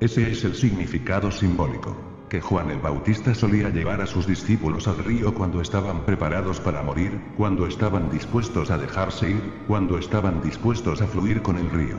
Ese 0.00 0.28
es 0.28 0.42
el 0.42 0.56
significado 0.56 1.30
simbólico 1.30 2.13
que 2.34 2.40
Juan 2.40 2.68
el 2.72 2.80
Bautista 2.80 3.32
solía 3.32 3.68
llevar 3.68 4.00
a 4.00 4.08
sus 4.08 4.26
discípulos 4.26 4.88
al 4.88 4.98
río 4.98 5.32
cuando 5.32 5.60
estaban 5.60 6.00
preparados 6.00 6.58
para 6.58 6.82
morir, 6.82 7.20
cuando 7.36 7.64
estaban 7.64 8.10
dispuestos 8.10 8.72
a 8.72 8.76
dejarse 8.76 9.30
ir, 9.30 9.52
cuando 9.68 9.98
estaban 9.98 10.42
dispuestos 10.42 11.00
a 11.00 11.06
fluir 11.06 11.42
con 11.42 11.58
el 11.58 11.70
río. 11.70 11.96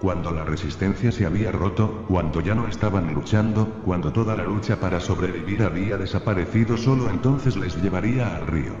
Cuando 0.00 0.30
la 0.30 0.44
resistencia 0.44 1.12
se 1.12 1.26
había 1.26 1.52
roto, 1.52 2.06
cuando 2.08 2.40
ya 2.40 2.54
no 2.54 2.66
estaban 2.68 3.12
luchando, 3.12 3.66
cuando 3.84 4.14
toda 4.14 4.34
la 4.34 4.44
lucha 4.44 4.80
para 4.80 4.98
sobrevivir 4.98 5.62
había 5.62 5.98
desaparecido, 5.98 6.78
solo 6.78 7.10
entonces 7.10 7.54
les 7.54 7.76
llevaría 7.82 8.34
al 8.34 8.46
río. 8.46 8.72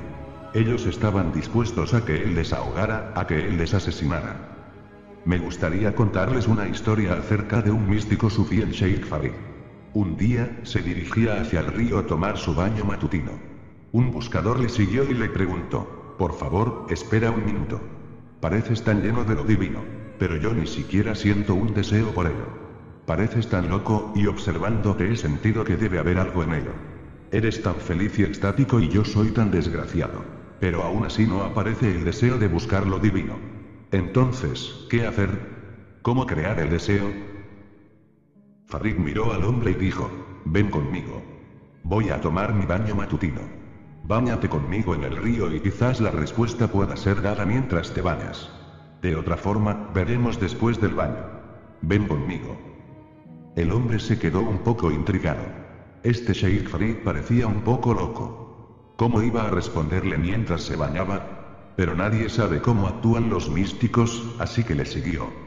Ellos 0.54 0.86
estaban 0.86 1.30
dispuestos 1.30 1.92
a 1.92 2.06
que 2.06 2.22
él 2.22 2.34
les 2.34 2.54
ahogara, 2.54 3.12
a 3.14 3.26
que 3.26 3.48
él 3.48 3.58
les 3.58 3.74
asesinara. 3.74 4.34
Me 5.26 5.36
gustaría 5.36 5.94
contarles 5.94 6.48
una 6.48 6.66
historia 6.66 7.12
acerca 7.12 7.60
de 7.60 7.70
un 7.70 7.86
místico 7.86 8.30
sufí 8.30 8.62
el 8.62 8.70
Sheikh 8.70 9.04
Farid. 9.04 9.55
Un 9.96 10.14
día, 10.18 10.60
se 10.62 10.82
dirigía 10.82 11.40
hacia 11.40 11.60
el 11.60 11.68
río 11.68 11.98
a 11.98 12.06
tomar 12.06 12.36
su 12.36 12.54
baño 12.54 12.84
matutino. 12.84 13.32
Un 13.92 14.10
buscador 14.10 14.60
le 14.60 14.68
siguió 14.68 15.10
y 15.10 15.14
le 15.14 15.30
preguntó, 15.30 16.14
por 16.18 16.34
favor, 16.34 16.86
espera 16.90 17.30
un 17.30 17.46
minuto. 17.46 17.80
Pareces 18.38 18.84
tan 18.84 19.00
lleno 19.00 19.24
de 19.24 19.34
lo 19.34 19.44
divino. 19.44 19.80
Pero 20.18 20.36
yo 20.36 20.52
ni 20.52 20.66
siquiera 20.66 21.14
siento 21.14 21.54
un 21.54 21.72
deseo 21.72 22.12
por 22.12 22.26
ello. 22.26 22.46
Pareces 23.06 23.48
tan 23.48 23.70
loco, 23.70 24.12
y 24.14 24.26
observándote 24.26 25.10
he 25.10 25.16
sentido 25.16 25.64
que 25.64 25.78
debe 25.78 25.98
haber 25.98 26.18
algo 26.18 26.42
en 26.42 26.52
ello. 26.52 26.72
Eres 27.32 27.62
tan 27.62 27.76
feliz 27.76 28.18
y 28.18 28.24
extático 28.24 28.78
y 28.78 28.88
yo 28.88 29.02
soy 29.02 29.30
tan 29.30 29.50
desgraciado. 29.50 30.22
Pero 30.60 30.82
aún 30.82 31.06
así 31.06 31.24
no 31.24 31.40
aparece 31.40 31.90
el 31.90 32.04
deseo 32.04 32.36
de 32.36 32.48
buscar 32.48 32.86
lo 32.86 32.98
divino. 32.98 33.38
Entonces, 33.92 34.74
¿qué 34.90 35.06
hacer? 35.06 35.30
¿Cómo 36.02 36.26
crear 36.26 36.60
el 36.60 36.68
deseo? 36.68 37.35
Farid 38.66 38.96
miró 38.96 39.32
al 39.32 39.44
hombre 39.44 39.70
y 39.70 39.74
dijo, 39.74 40.10
ven 40.44 40.70
conmigo. 40.70 41.22
Voy 41.84 42.10
a 42.10 42.20
tomar 42.20 42.52
mi 42.52 42.66
baño 42.66 42.96
matutino. 42.96 43.40
Báñate 44.02 44.48
conmigo 44.48 44.92
en 44.96 45.04
el 45.04 45.16
río 45.16 45.54
y 45.54 45.60
quizás 45.60 46.00
la 46.00 46.10
respuesta 46.10 46.66
pueda 46.66 46.96
ser 46.96 47.22
dada 47.22 47.46
mientras 47.46 47.94
te 47.94 48.02
bañas. 48.02 48.50
De 49.02 49.14
otra 49.14 49.36
forma, 49.36 49.90
veremos 49.94 50.40
después 50.40 50.80
del 50.80 50.94
baño. 50.94 51.24
Ven 51.82 52.08
conmigo. 52.08 52.56
El 53.54 53.70
hombre 53.70 54.00
se 54.00 54.18
quedó 54.18 54.40
un 54.40 54.58
poco 54.58 54.90
intrigado. 54.90 55.44
Este 56.02 56.32
Sheikh 56.32 56.68
Farid 56.68 56.96
parecía 57.04 57.46
un 57.46 57.60
poco 57.60 57.94
loco. 57.94 58.94
¿Cómo 58.96 59.22
iba 59.22 59.46
a 59.46 59.50
responderle 59.50 60.18
mientras 60.18 60.62
se 60.62 60.74
bañaba? 60.74 61.72
Pero 61.76 61.94
nadie 61.94 62.28
sabe 62.28 62.60
cómo 62.60 62.88
actúan 62.88 63.30
los 63.30 63.48
místicos, 63.48 64.34
así 64.40 64.64
que 64.64 64.74
le 64.74 64.86
siguió. 64.86 65.45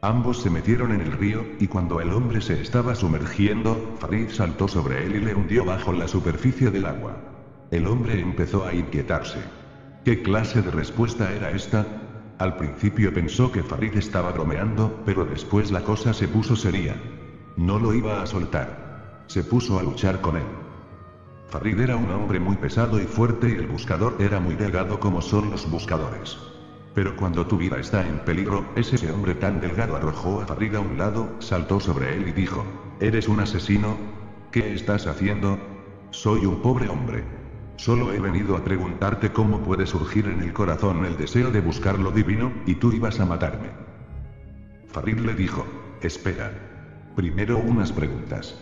Ambos 0.00 0.42
se 0.42 0.50
metieron 0.50 0.92
en 0.92 1.00
el 1.00 1.10
río, 1.10 1.44
y 1.58 1.66
cuando 1.66 2.00
el 2.00 2.12
hombre 2.12 2.40
se 2.40 2.60
estaba 2.62 2.94
sumergiendo, 2.94 3.96
Farid 3.98 4.28
saltó 4.28 4.68
sobre 4.68 5.04
él 5.04 5.16
y 5.16 5.20
le 5.20 5.34
hundió 5.34 5.64
bajo 5.64 5.92
la 5.92 6.06
superficie 6.06 6.70
del 6.70 6.86
agua. 6.86 7.16
El 7.72 7.84
hombre 7.88 8.20
empezó 8.20 8.64
a 8.64 8.72
inquietarse. 8.72 9.40
¿Qué 10.04 10.22
clase 10.22 10.62
de 10.62 10.70
respuesta 10.70 11.32
era 11.32 11.50
esta? 11.50 11.84
Al 12.38 12.56
principio 12.56 13.12
pensó 13.12 13.50
que 13.50 13.64
Farid 13.64 13.96
estaba 13.96 14.30
bromeando, 14.30 15.02
pero 15.04 15.24
después 15.24 15.72
la 15.72 15.82
cosa 15.82 16.14
se 16.14 16.28
puso 16.28 16.54
seria. 16.54 16.94
No 17.56 17.80
lo 17.80 17.92
iba 17.92 18.22
a 18.22 18.26
soltar. 18.26 19.24
Se 19.26 19.42
puso 19.42 19.80
a 19.80 19.82
luchar 19.82 20.20
con 20.20 20.36
él. 20.36 20.46
Farid 21.48 21.80
era 21.80 21.96
un 21.96 22.08
hombre 22.12 22.38
muy 22.38 22.56
pesado 22.56 23.00
y 23.00 23.04
fuerte 23.04 23.48
y 23.48 23.54
el 23.54 23.66
buscador 23.66 24.14
era 24.20 24.38
muy 24.38 24.54
delgado 24.54 25.00
como 25.00 25.20
son 25.20 25.50
los 25.50 25.68
buscadores. 25.68 26.38
Pero 26.94 27.16
cuando 27.16 27.46
tu 27.46 27.56
vida 27.56 27.78
está 27.78 28.06
en 28.06 28.18
peligro, 28.20 28.64
ese 28.74 29.10
hombre 29.10 29.34
tan 29.34 29.60
delgado 29.60 29.96
arrojó 29.96 30.40
a 30.40 30.46
Farid 30.46 30.74
a 30.74 30.80
un 30.80 30.98
lado, 30.98 31.28
saltó 31.38 31.80
sobre 31.80 32.14
él 32.14 32.28
y 32.28 32.32
dijo, 32.32 32.64
¿Eres 33.00 33.28
un 33.28 33.40
asesino? 33.40 33.96
¿Qué 34.50 34.74
estás 34.74 35.06
haciendo? 35.06 35.58
Soy 36.10 36.46
un 36.46 36.60
pobre 36.62 36.88
hombre. 36.88 37.22
Solo 37.76 38.12
he 38.12 38.18
venido 38.18 38.56
a 38.56 38.64
preguntarte 38.64 39.30
cómo 39.30 39.62
puede 39.62 39.86
surgir 39.86 40.26
en 40.26 40.42
el 40.42 40.52
corazón 40.52 41.04
el 41.04 41.16
deseo 41.16 41.52
de 41.52 41.60
buscar 41.60 41.98
lo 41.98 42.10
divino, 42.10 42.52
y 42.66 42.74
tú 42.74 42.92
ibas 42.92 43.20
a 43.20 43.26
matarme. 43.26 43.68
Farid 44.88 45.18
le 45.18 45.34
dijo, 45.34 45.64
espera. 46.02 46.52
Primero 47.14 47.58
unas 47.58 47.92
preguntas. 47.92 48.58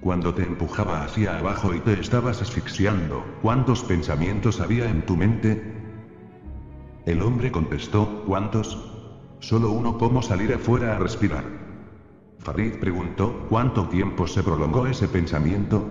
Cuando 0.00 0.34
te 0.34 0.42
empujaba 0.42 1.02
hacia 1.02 1.38
abajo 1.38 1.74
y 1.74 1.80
te 1.80 1.98
estabas 1.98 2.42
asfixiando, 2.42 3.24
¿cuántos 3.42 3.82
pensamientos 3.84 4.60
había 4.60 4.88
en 4.88 5.06
tu 5.06 5.16
mente? 5.16 5.77
El 7.08 7.22
hombre 7.22 7.50
contestó, 7.50 8.22
¿cuántos? 8.26 8.76
Solo 9.38 9.70
uno, 9.70 9.96
¿cómo 9.96 10.20
salir 10.20 10.52
afuera 10.52 10.94
a 10.94 10.98
respirar? 10.98 11.42
Farid 12.38 12.74
preguntó, 12.80 13.46
¿cuánto 13.48 13.88
tiempo 13.88 14.26
se 14.26 14.42
prolongó 14.42 14.86
ese 14.86 15.08
pensamiento? 15.08 15.88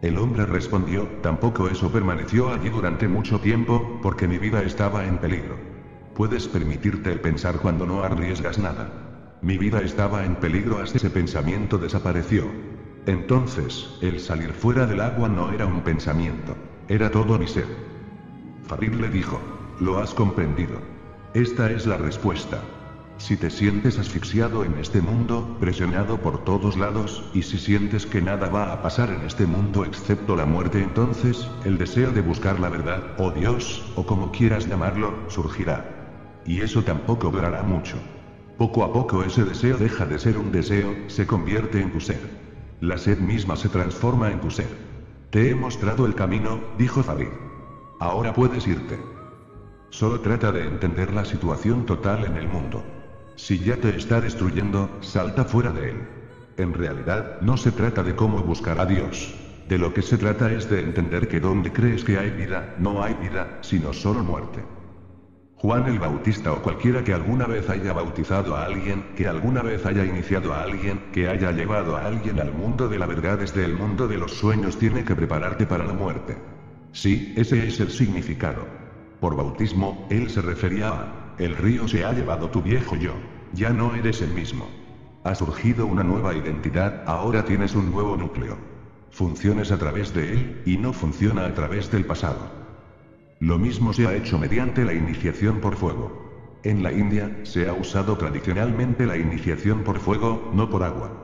El 0.00 0.16
hombre 0.18 0.46
respondió, 0.46 1.08
tampoco 1.22 1.66
eso 1.66 1.90
permaneció 1.90 2.52
allí 2.52 2.68
durante 2.68 3.08
mucho 3.08 3.40
tiempo, 3.40 3.98
porque 4.00 4.28
mi 4.28 4.38
vida 4.38 4.62
estaba 4.62 5.06
en 5.06 5.18
peligro. 5.18 5.56
Puedes 6.14 6.46
permitirte 6.46 7.10
el 7.10 7.20
pensar 7.20 7.58
cuando 7.58 7.84
no 7.84 8.04
arriesgas 8.04 8.60
nada. 8.60 9.38
Mi 9.42 9.58
vida 9.58 9.80
estaba 9.80 10.24
en 10.24 10.36
peligro 10.36 10.78
hasta 10.78 10.98
ese 10.98 11.10
pensamiento 11.10 11.78
desapareció. 11.78 12.44
Entonces, 13.06 13.98
el 14.02 14.20
salir 14.20 14.52
fuera 14.52 14.86
del 14.86 15.00
agua 15.00 15.28
no 15.28 15.50
era 15.50 15.66
un 15.66 15.80
pensamiento. 15.80 16.54
Era 16.86 17.10
todo 17.10 17.40
mi 17.40 17.48
ser. 17.48 17.66
Farid 18.68 18.94
le 18.94 19.08
dijo, 19.08 19.40
lo 19.80 19.98
has 19.98 20.14
comprendido. 20.14 20.78
Esta 21.34 21.70
es 21.70 21.86
la 21.86 21.96
respuesta. 21.96 22.60
Si 23.16 23.36
te 23.36 23.50
sientes 23.50 23.98
asfixiado 23.98 24.64
en 24.64 24.74
este 24.78 25.00
mundo, 25.00 25.56
presionado 25.60 26.18
por 26.18 26.44
todos 26.44 26.76
lados, 26.76 27.30
y 27.32 27.42
si 27.42 27.58
sientes 27.58 28.06
que 28.06 28.20
nada 28.20 28.48
va 28.48 28.72
a 28.72 28.82
pasar 28.82 29.10
en 29.10 29.22
este 29.22 29.46
mundo 29.46 29.84
excepto 29.84 30.34
la 30.34 30.46
muerte, 30.46 30.82
entonces, 30.82 31.48
el 31.64 31.78
deseo 31.78 32.10
de 32.10 32.20
buscar 32.20 32.58
la 32.58 32.68
verdad, 32.68 33.02
o 33.18 33.30
Dios, 33.30 33.84
o 33.94 34.04
como 34.04 34.32
quieras 34.32 34.66
llamarlo, 34.66 35.14
surgirá. 35.28 36.42
Y 36.44 36.60
eso 36.60 36.82
tampoco 36.82 37.30
durará 37.30 37.62
mucho. 37.62 37.96
Poco 38.58 38.84
a 38.84 38.92
poco 38.92 39.22
ese 39.22 39.44
deseo 39.44 39.78
deja 39.78 40.06
de 40.06 40.18
ser 40.18 40.36
un 40.36 40.52
deseo, 40.52 40.94
se 41.06 41.26
convierte 41.26 41.80
en 41.80 41.92
tu 41.92 42.00
ser. 42.00 42.20
La 42.80 42.98
sed 42.98 43.18
misma 43.18 43.56
se 43.56 43.68
transforma 43.68 44.30
en 44.30 44.40
tu 44.40 44.50
ser. 44.50 44.68
Te 45.30 45.50
he 45.50 45.54
mostrado 45.54 46.06
el 46.06 46.14
camino, 46.14 46.60
dijo 46.78 47.02
Farid. 47.02 47.28
Ahora 48.00 48.34
puedes 48.34 48.66
irte. 48.66 49.13
Solo 49.94 50.18
trata 50.18 50.50
de 50.50 50.66
entender 50.66 51.14
la 51.14 51.24
situación 51.24 51.86
total 51.86 52.24
en 52.24 52.36
el 52.36 52.48
mundo. 52.48 52.82
Si 53.36 53.60
ya 53.60 53.76
te 53.76 53.96
está 53.96 54.20
destruyendo, 54.20 54.90
salta 55.00 55.44
fuera 55.44 55.70
de 55.70 55.90
él. 55.90 56.08
En 56.56 56.74
realidad, 56.74 57.40
no 57.42 57.56
se 57.56 57.70
trata 57.70 58.02
de 58.02 58.16
cómo 58.16 58.42
buscar 58.42 58.80
a 58.80 58.86
Dios. 58.86 59.32
De 59.68 59.78
lo 59.78 59.94
que 59.94 60.02
se 60.02 60.18
trata 60.18 60.50
es 60.50 60.68
de 60.68 60.80
entender 60.80 61.28
que 61.28 61.38
donde 61.38 61.70
crees 61.70 62.02
que 62.02 62.18
hay 62.18 62.30
vida, 62.32 62.74
no 62.80 63.04
hay 63.04 63.14
vida, 63.14 63.58
sino 63.60 63.92
solo 63.92 64.24
muerte. 64.24 64.64
Juan 65.54 65.86
el 65.86 66.00
Bautista 66.00 66.52
o 66.52 66.60
cualquiera 66.60 67.04
que 67.04 67.14
alguna 67.14 67.46
vez 67.46 67.70
haya 67.70 67.92
bautizado 67.92 68.56
a 68.56 68.64
alguien, 68.64 69.14
que 69.14 69.28
alguna 69.28 69.62
vez 69.62 69.86
haya 69.86 70.04
iniciado 70.04 70.54
a 70.54 70.62
alguien, 70.64 71.04
que 71.12 71.28
haya 71.28 71.52
llevado 71.52 71.96
a 71.96 72.04
alguien 72.04 72.40
al 72.40 72.52
mundo 72.52 72.88
de 72.88 72.98
la 72.98 73.06
verdad 73.06 73.38
desde 73.38 73.64
el 73.64 73.74
mundo 73.74 74.08
de 74.08 74.18
los 74.18 74.32
sueños 74.32 74.76
tiene 74.76 75.04
que 75.04 75.14
prepararte 75.14 75.66
para 75.66 75.86
la 75.86 75.92
muerte. 75.92 76.36
Sí, 76.90 77.32
ese 77.36 77.68
es 77.68 77.78
el 77.78 77.90
significado. 77.90 78.83
Por 79.24 79.36
bautismo, 79.36 80.06
él 80.10 80.28
se 80.28 80.42
refería 80.42 80.90
a 80.90 81.34
el 81.38 81.56
río 81.56 81.88
se 81.88 82.04
ha 82.04 82.12
llevado 82.12 82.50
tu 82.50 82.60
viejo 82.60 82.94
yo. 82.94 83.14
Ya 83.54 83.70
no 83.70 83.94
eres 83.94 84.20
el 84.20 84.28
mismo. 84.34 84.66
Ha 85.24 85.34
surgido 85.34 85.86
una 85.86 86.02
nueva 86.02 86.34
identidad, 86.34 87.02
ahora 87.06 87.46
tienes 87.46 87.74
un 87.74 87.90
nuevo 87.90 88.18
núcleo. 88.18 88.58
Funciones 89.08 89.72
a 89.72 89.78
través 89.78 90.12
de 90.12 90.30
él, 90.30 90.62
y 90.66 90.76
no 90.76 90.92
funciona 90.92 91.46
a 91.46 91.54
través 91.54 91.90
del 91.90 92.04
pasado. 92.04 92.50
Lo 93.40 93.58
mismo 93.58 93.94
se 93.94 94.06
ha 94.06 94.14
hecho 94.14 94.38
mediante 94.38 94.84
la 94.84 94.92
iniciación 94.92 95.58
por 95.58 95.76
fuego. 95.76 96.60
En 96.62 96.82
la 96.82 96.92
India, 96.92 97.34
se 97.44 97.66
ha 97.66 97.72
usado 97.72 98.18
tradicionalmente 98.18 99.06
la 99.06 99.16
iniciación 99.16 99.84
por 99.84 100.00
fuego, 100.00 100.50
no 100.52 100.68
por 100.68 100.82
agua. 100.82 101.23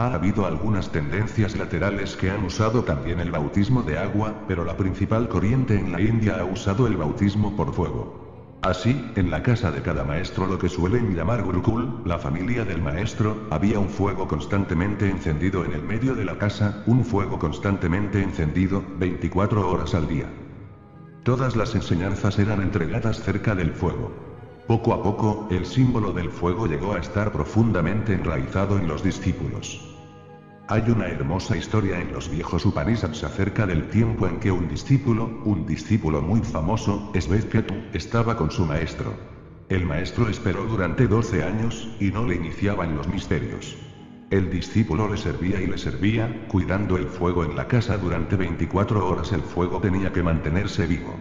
Ha 0.00 0.14
habido 0.14 0.46
algunas 0.46 0.90
tendencias 0.90 1.58
laterales 1.58 2.16
que 2.16 2.30
han 2.30 2.42
usado 2.42 2.84
también 2.84 3.20
el 3.20 3.30
bautismo 3.30 3.82
de 3.82 3.98
agua, 3.98 4.32
pero 4.48 4.64
la 4.64 4.74
principal 4.74 5.28
corriente 5.28 5.78
en 5.78 5.92
la 5.92 6.00
India 6.00 6.38
ha 6.40 6.44
usado 6.46 6.86
el 6.86 6.96
bautismo 6.96 7.54
por 7.54 7.74
fuego. 7.74 8.56
Así, 8.62 9.12
en 9.16 9.30
la 9.30 9.42
casa 9.42 9.70
de 9.70 9.82
cada 9.82 10.02
maestro 10.02 10.46
lo 10.46 10.58
que 10.58 10.70
suelen 10.70 11.14
llamar 11.14 11.42
Gurukul, 11.42 12.00
la 12.06 12.18
familia 12.18 12.64
del 12.64 12.80
maestro, 12.80 13.46
había 13.50 13.78
un 13.78 13.90
fuego 13.90 14.26
constantemente 14.26 15.06
encendido 15.10 15.66
en 15.66 15.74
el 15.74 15.82
medio 15.82 16.14
de 16.14 16.24
la 16.24 16.38
casa, 16.38 16.82
un 16.86 17.04
fuego 17.04 17.38
constantemente 17.38 18.22
encendido, 18.22 18.82
24 18.98 19.70
horas 19.70 19.94
al 19.94 20.08
día. 20.08 20.30
Todas 21.24 21.56
las 21.56 21.74
enseñanzas 21.74 22.38
eran 22.38 22.62
entregadas 22.62 23.20
cerca 23.20 23.54
del 23.54 23.72
fuego. 23.72 24.12
Poco 24.66 24.94
a 24.94 25.02
poco, 25.02 25.46
el 25.50 25.66
símbolo 25.66 26.14
del 26.14 26.30
fuego 26.30 26.66
llegó 26.66 26.94
a 26.94 27.00
estar 27.00 27.32
profundamente 27.32 28.14
enraizado 28.14 28.78
en 28.78 28.88
los 28.88 29.02
discípulos. 29.02 29.89
Hay 30.70 30.88
una 30.88 31.08
hermosa 31.08 31.56
historia 31.56 32.00
en 32.00 32.12
los 32.12 32.30
viejos 32.30 32.64
Upanishads 32.64 33.24
acerca 33.24 33.66
del 33.66 33.88
tiempo 33.88 34.28
en 34.28 34.38
que 34.38 34.52
un 34.52 34.68
discípulo, 34.68 35.42
un 35.44 35.66
discípulo 35.66 36.22
muy 36.22 36.42
famoso, 36.42 37.10
Svetketu, 37.12 37.74
estaba 37.92 38.36
con 38.36 38.52
su 38.52 38.64
maestro. 38.64 39.12
El 39.68 39.84
maestro 39.84 40.28
esperó 40.28 40.62
durante 40.66 41.08
12 41.08 41.42
años, 41.42 41.88
y 41.98 42.12
no 42.12 42.24
le 42.24 42.36
iniciaba 42.36 42.84
en 42.84 42.96
los 42.96 43.08
misterios. 43.08 43.76
El 44.30 44.48
discípulo 44.48 45.08
le 45.08 45.16
servía 45.16 45.60
y 45.60 45.66
le 45.66 45.76
servía, 45.76 46.46
cuidando 46.46 46.96
el 46.96 47.08
fuego 47.08 47.44
en 47.44 47.56
la 47.56 47.66
casa 47.66 47.98
durante 47.98 48.36
24 48.36 49.08
horas 49.08 49.32
el 49.32 49.42
fuego 49.42 49.80
tenía 49.80 50.12
que 50.12 50.22
mantenerse 50.22 50.86
vivo. 50.86 51.16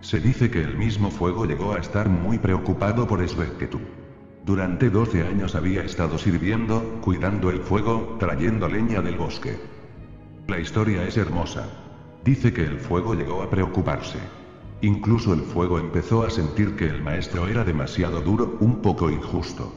Se 0.00 0.20
dice 0.20 0.48
que 0.48 0.62
el 0.62 0.78
mismo 0.78 1.10
fuego 1.10 1.44
llegó 1.44 1.74
a 1.74 1.78
estar 1.78 2.08
muy 2.08 2.38
preocupado 2.38 3.08
por 3.08 3.28
Svetketu. 3.28 3.80
Durante 4.44 4.90
12 4.90 5.22
años 5.22 5.54
había 5.54 5.84
estado 5.84 6.18
sirviendo, 6.18 6.82
cuidando 7.00 7.48
el 7.50 7.60
fuego, 7.60 8.16
trayendo 8.18 8.68
leña 8.68 9.00
del 9.00 9.16
bosque. 9.16 9.56
La 10.48 10.58
historia 10.58 11.06
es 11.06 11.16
hermosa. 11.16 11.68
Dice 12.24 12.52
que 12.52 12.64
el 12.64 12.80
fuego 12.80 13.14
llegó 13.14 13.42
a 13.42 13.50
preocuparse. 13.50 14.18
Incluso 14.80 15.32
el 15.32 15.42
fuego 15.42 15.78
empezó 15.78 16.24
a 16.24 16.30
sentir 16.30 16.74
que 16.74 16.86
el 16.86 17.04
maestro 17.04 17.46
era 17.46 17.62
demasiado 17.62 18.20
duro, 18.20 18.56
un 18.58 18.82
poco 18.82 19.10
injusto. 19.10 19.72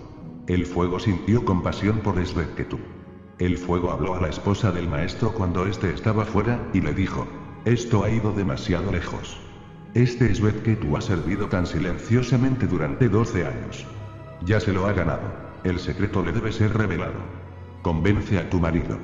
El 0.48 0.66
fuego 0.66 1.00
sintió 1.00 1.46
compasión 1.46 2.00
por 2.00 2.24
Svetketu. 2.26 2.80
El 3.38 3.60
fuego 3.60 3.92
habló 3.92 4.16
a 4.16 4.22
la 4.22 4.30
esposa 4.30 4.72
del 4.72 4.90
maestro 4.90 5.32
cuando 5.32 5.68
éste 5.68 5.94
estaba 5.94 6.26
fuera, 6.26 6.60
y 6.74 6.82
le 6.82 6.94
dijo, 6.94 7.28
esto 7.66 8.04
ha 8.04 8.10
ido 8.10 8.32
demasiado 8.32 8.92
lejos. 8.92 9.38
Este 9.94 10.34
Svetketu 10.34 10.98
ha 10.98 11.02
servido 11.02 11.50
tan 11.50 11.68
silenciosamente 11.68 12.66
durante 12.66 13.10
12 13.10 13.46
años. 13.46 13.86
Ya 14.44 14.60
se 14.60 14.74
lo 14.74 14.86
ha 14.86 14.94
ganado. 14.94 15.32
El 15.64 15.80
secreto 15.80 16.24
le 16.24 16.32
debe 16.32 16.52
ser 16.52 16.78
revelado. 16.78 17.20
Convence 17.82 18.38
a 18.38 18.50
tu 18.50 18.60
marido. 18.60 18.98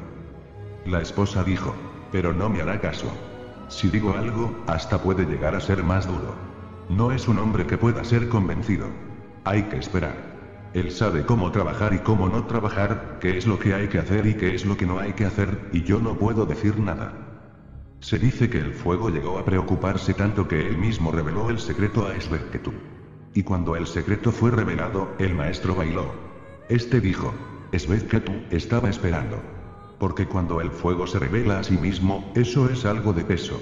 La 0.86 1.02
esposa 1.02 1.44
dijo, 1.44 1.74
pero 2.12 2.34
no 2.34 2.50
me 2.50 2.62
hará 2.62 2.82
caso. 2.82 3.08
Si 3.70 3.90
digo 3.90 4.14
algo, 4.18 4.54
hasta 4.68 5.02
puede 5.02 5.26
llegar 5.26 5.56
a 5.56 5.62
ser 5.62 5.84
más 5.84 6.08
duro. 6.08 6.36
No 6.90 7.12
es 7.12 7.28
un 7.28 7.40
hombre 7.40 7.66
que 7.66 7.78
pueda 7.78 8.04
ser 8.04 8.28
convencido. 8.28 8.88
Hay 9.46 9.64
que 9.64 9.78
esperar. 9.78 10.32
Él 10.74 10.92
sabe 10.92 11.26
cómo 11.26 11.52
trabajar 11.52 11.94
y 11.94 12.00
cómo 12.00 12.30
no 12.30 12.46
trabajar, 12.46 13.18
qué 13.20 13.38
es 13.38 13.46
lo 13.46 13.60
que 13.60 13.74
hay 13.74 13.88
que 13.88 14.00
hacer 14.00 14.26
y 14.26 14.36
qué 14.36 14.56
es 14.56 14.66
lo 14.66 14.78
que 14.78 14.86
no 14.86 15.00
hay 15.00 15.14
que 15.14 15.26
hacer, 15.26 15.70
y 15.74 15.84
yo 15.84 16.00
no 16.00 16.18
puedo 16.18 16.46
decir 16.46 16.80
nada. 16.80 17.14
Se 18.00 18.18
dice 18.18 18.50
que 18.50 18.60
el 18.60 18.74
fuego 18.74 19.10
llegó 19.10 19.38
a 19.38 19.46
preocuparse 19.46 20.14
tanto 20.14 20.48
que 20.48 20.68
él 20.68 20.78
mismo 20.78 21.12
reveló 21.12 21.50
el 21.50 21.60
secreto 21.60 22.08
a 22.08 22.16
Esberketu. 22.16 22.72
Y 23.34 23.44
cuando 23.44 23.76
el 23.76 23.88
secreto 23.88 24.32
fue 24.32 24.52
revelado, 24.52 25.14
el 25.18 25.34
maestro 25.34 25.74
bailó. 25.76 26.12
Este 26.68 27.00
dijo, 27.00 27.34
Esberketu 27.72 28.34
estaba 28.50 28.90
esperando. 28.90 29.42
Porque 30.00 30.26
cuando 30.26 30.60
el 30.60 30.72
fuego 30.72 31.08
se 31.08 31.20
revela 31.20 31.60
a 31.60 31.64
sí 31.64 31.78
mismo, 31.78 32.32
eso 32.36 32.70
es 32.70 32.86
algo 32.86 33.14
de 33.14 33.24
peso. 33.24 33.62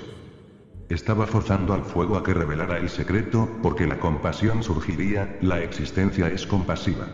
Estaba 0.90 1.28
forzando 1.28 1.74
al 1.76 1.84
fuego 1.84 2.18
a 2.18 2.24
que 2.24 2.34
revelara 2.34 2.80
el 2.80 2.90
secreto, 2.90 3.48
porque 3.62 3.86
la 3.86 4.00
compasión 4.00 4.64
surgiría, 4.64 5.38
la 5.42 5.62
existencia 5.62 6.30
es 6.30 6.48
compasiva. 6.48 7.08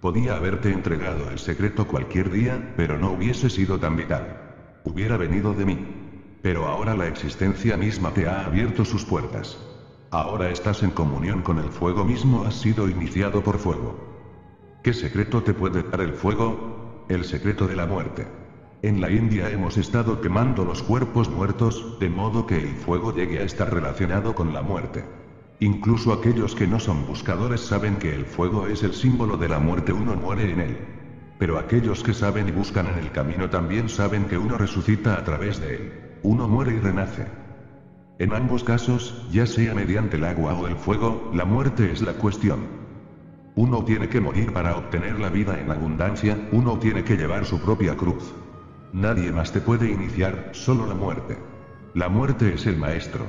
Podía 0.00 0.34
haberte 0.34 0.72
entregado 0.72 1.30
el 1.30 1.38
secreto 1.38 1.86
cualquier 1.86 2.32
día, 2.32 2.74
pero 2.76 2.98
no 2.98 3.12
hubiese 3.12 3.48
sido 3.48 3.78
tan 3.78 3.96
vital. 3.96 4.80
Hubiera 4.82 5.16
venido 5.16 5.54
de 5.54 5.64
mí. 5.64 5.78
Pero 6.42 6.66
ahora 6.66 6.96
la 6.96 7.06
existencia 7.06 7.76
misma 7.76 8.12
te 8.12 8.26
ha 8.26 8.44
abierto 8.44 8.84
sus 8.84 9.04
puertas. 9.04 9.56
Ahora 10.12 10.50
estás 10.50 10.82
en 10.82 10.90
comunión 10.90 11.40
con 11.40 11.58
el 11.58 11.70
fuego 11.70 12.04
mismo, 12.04 12.44
has 12.44 12.56
sido 12.56 12.86
iniciado 12.86 13.42
por 13.42 13.58
fuego. 13.58 13.96
¿Qué 14.82 14.92
secreto 14.92 15.42
te 15.42 15.54
puede 15.54 15.82
dar 15.84 16.02
el 16.02 16.12
fuego? 16.12 17.06
El 17.08 17.24
secreto 17.24 17.66
de 17.66 17.76
la 17.76 17.86
muerte. 17.86 18.26
En 18.82 19.00
la 19.00 19.10
India 19.10 19.48
hemos 19.48 19.78
estado 19.78 20.20
quemando 20.20 20.66
los 20.66 20.82
cuerpos 20.82 21.30
muertos, 21.30 21.96
de 21.98 22.10
modo 22.10 22.46
que 22.46 22.58
el 22.58 22.74
fuego 22.74 23.14
llegue 23.14 23.38
a 23.38 23.44
estar 23.44 23.72
relacionado 23.72 24.34
con 24.34 24.52
la 24.52 24.60
muerte. 24.60 25.02
Incluso 25.60 26.12
aquellos 26.12 26.54
que 26.54 26.66
no 26.66 26.78
son 26.78 27.06
buscadores 27.06 27.62
saben 27.62 27.96
que 27.96 28.14
el 28.14 28.26
fuego 28.26 28.66
es 28.66 28.82
el 28.82 28.92
símbolo 28.92 29.38
de 29.38 29.48
la 29.48 29.60
muerte, 29.60 29.94
uno 29.94 30.14
muere 30.14 30.52
en 30.52 30.60
él. 30.60 30.78
Pero 31.38 31.58
aquellos 31.58 32.02
que 32.02 32.12
saben 32.12 32.48
y 32.48 32.52
buscan 32.52 32.86
en 32.86 32.98
el 32.98 33.12
camino 33.12 33.48
también 33.48 33.88
saben 33.88 34.26
que 34.26 34.36
uno 34.36 34.58
resucita 34.58 35.14
a 35.14 35.24
través 35.24 35.58
de 35.58 35.74
él. 35.74 35.92
Uno 36.22 36.48
muere 36.48 36.74
y 36.74 36.80
renace. 36.80 37.41
En 38.18 38.32
ambos 38.34 38.62
casos, 38.62 39.26
ya 39.30 39.46
sea 39.46 39.74
mediante 39.74 40.16
el 40.16 40.24
agua 40.24 40.54
o 40.54 40.66
el 40.66 40.76
fuego, 40.76 41.30
la 41.34 41.44
muerte 41.44 41.90
es 41.90 42.02
la 42.02 42.12
cuestión. 42.12 42.82
Uno 43.54 43.84
tiene 43.84 44.08
que 44.08 44.20
morir 44.20 44.52
para 44.52 44.76
obtener 44.76 45.18
la 45.18 45.28
vida 45.28 45.60
en 45.60 45.70
abundancia, 45.70 46.48
uno 46.52 46.78
tiene 46.78 47.04
que 47.04 47.16
llevar 47.16 47.44
su 47.44 47.60
propia 47.60 47.96
cruz. 47.96 48.32
Nadie 48.92 49.32
más 49.32 49.52
te 49.52 49.60
puede 49.60 49.90
iniciar, 49.90 50.50
solo 50.52 50.86
la 50.86 50.94
muerte. 50.94 51.36
La 51.94 52.08
muerte 52.08 52.54
es 52.54 52.66
el 52.66 52.76
maestro. 52.76 53.26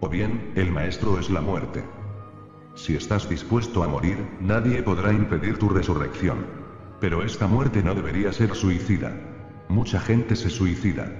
O 0.00 0.08
bien, 0.08 0.52
el 0.54 0.72
maestro 0.72 1.18
es 1.18 1.30
la 1.30 1.40
muerte. 1.40 1.84
Si 2.74 2.96
estás 2.96 3.28
dispuesto 3.28 3.82
a 3.82 3.88
morir, 3.88 4.16
nadie 4.40 4.82
podrá 4.82 5.12
impedir 5.12 5.58
tu 5.58 5.68
resurrección. 5.68 6.46
Pero 7.00 7.22
esta 7.22 7.46
muerte 7.46 7.82
no 7.82 7.94
debería 7.94 8.32
ser 8.32 8.54
suicida. 8.54 9.12
Mucha 9.68 10.00
gente 10.00 10.34
se 10.36 10.50
suicida. 10.50 11.12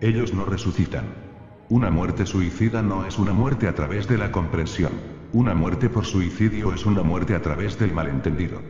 Ellos 0.00 0.32
no 0.32 0.44
resucitan. 0.44 1.27
Una 1.70 1.90
muerte 1.90 2.24
suicida 2.24 2.80
no 2.80 3.04
es 3.04 3.18
una 3.18 3.34
muerte 3.34 3.68
a 3.68 3.74
través 3.74 4.08
de 4.08 4.16
la 4.16 4.32
comprensión. 4.32 4.92
Una 5.34 5.54
muerte 5.54 5.90
por 5.90 6.06
suicidio 6.06 6.72
es 6.72 6.86
una 6.86 7.02
muerte 7.02 7.34
a 7.34 7.42
través 7.42 7.78
del 7.78 7.92
malentendido. 7.92 8.62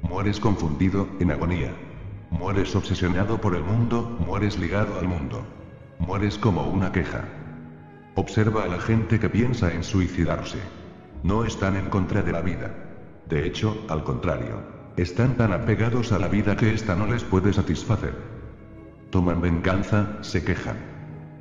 Mueres 0.00 0.40
confundido, 0.40 1.06
en 1.20 1.32
agonía. 1.32 1.70
Mueres 2.30 2.74
obsesionado 2.74 3.38
por 3.42 3.54
el 3.56 3.62
mundo, 3.62 4.16
mueres 4.26 4.58
ligado 4.58 4.98
al 4.98 5.06
mundo. 5.06 5.44
Mueres 5.98 6.38
como 6.38 6.62
una 6.62 6.92
queja. 6.92 7.24
Observa 8.14 8.64
a 8.64 8.68
la 8.68 8.78
gente 8.78 9.20
que 9.20 9.28
piensa 9.28 9.70
en 9.74 9.84
suicidarse. 9.84 10.56
No 11.24 11.44
están 11.44 11.76
en 11.76 11.90
contra 11.90 12.22
de 12.22 12.32
la 12.32 12.40
vida. 12.40 12.74
De 13.28 13.46
hecho, 13.46 13.84
al 13.90 14.02
contrario. 14.02 14.62
Están 14.96 15.36
tan 15.36 15.52
apegados 15.52 16.10
a 16.10 16.18
la 16.18 16.28
vida 16.28 16.56
que 16.56 16.72
ésta 16.72 16.96
no 16.96 17.06
les 17.06 17.22
puede 17.22 17.52
satisfacer. 17.52 18.14
Toman 19.10 19.42
venganza, 19.42 20.16
se 20.22 20.42
quejan. 20.42 20.95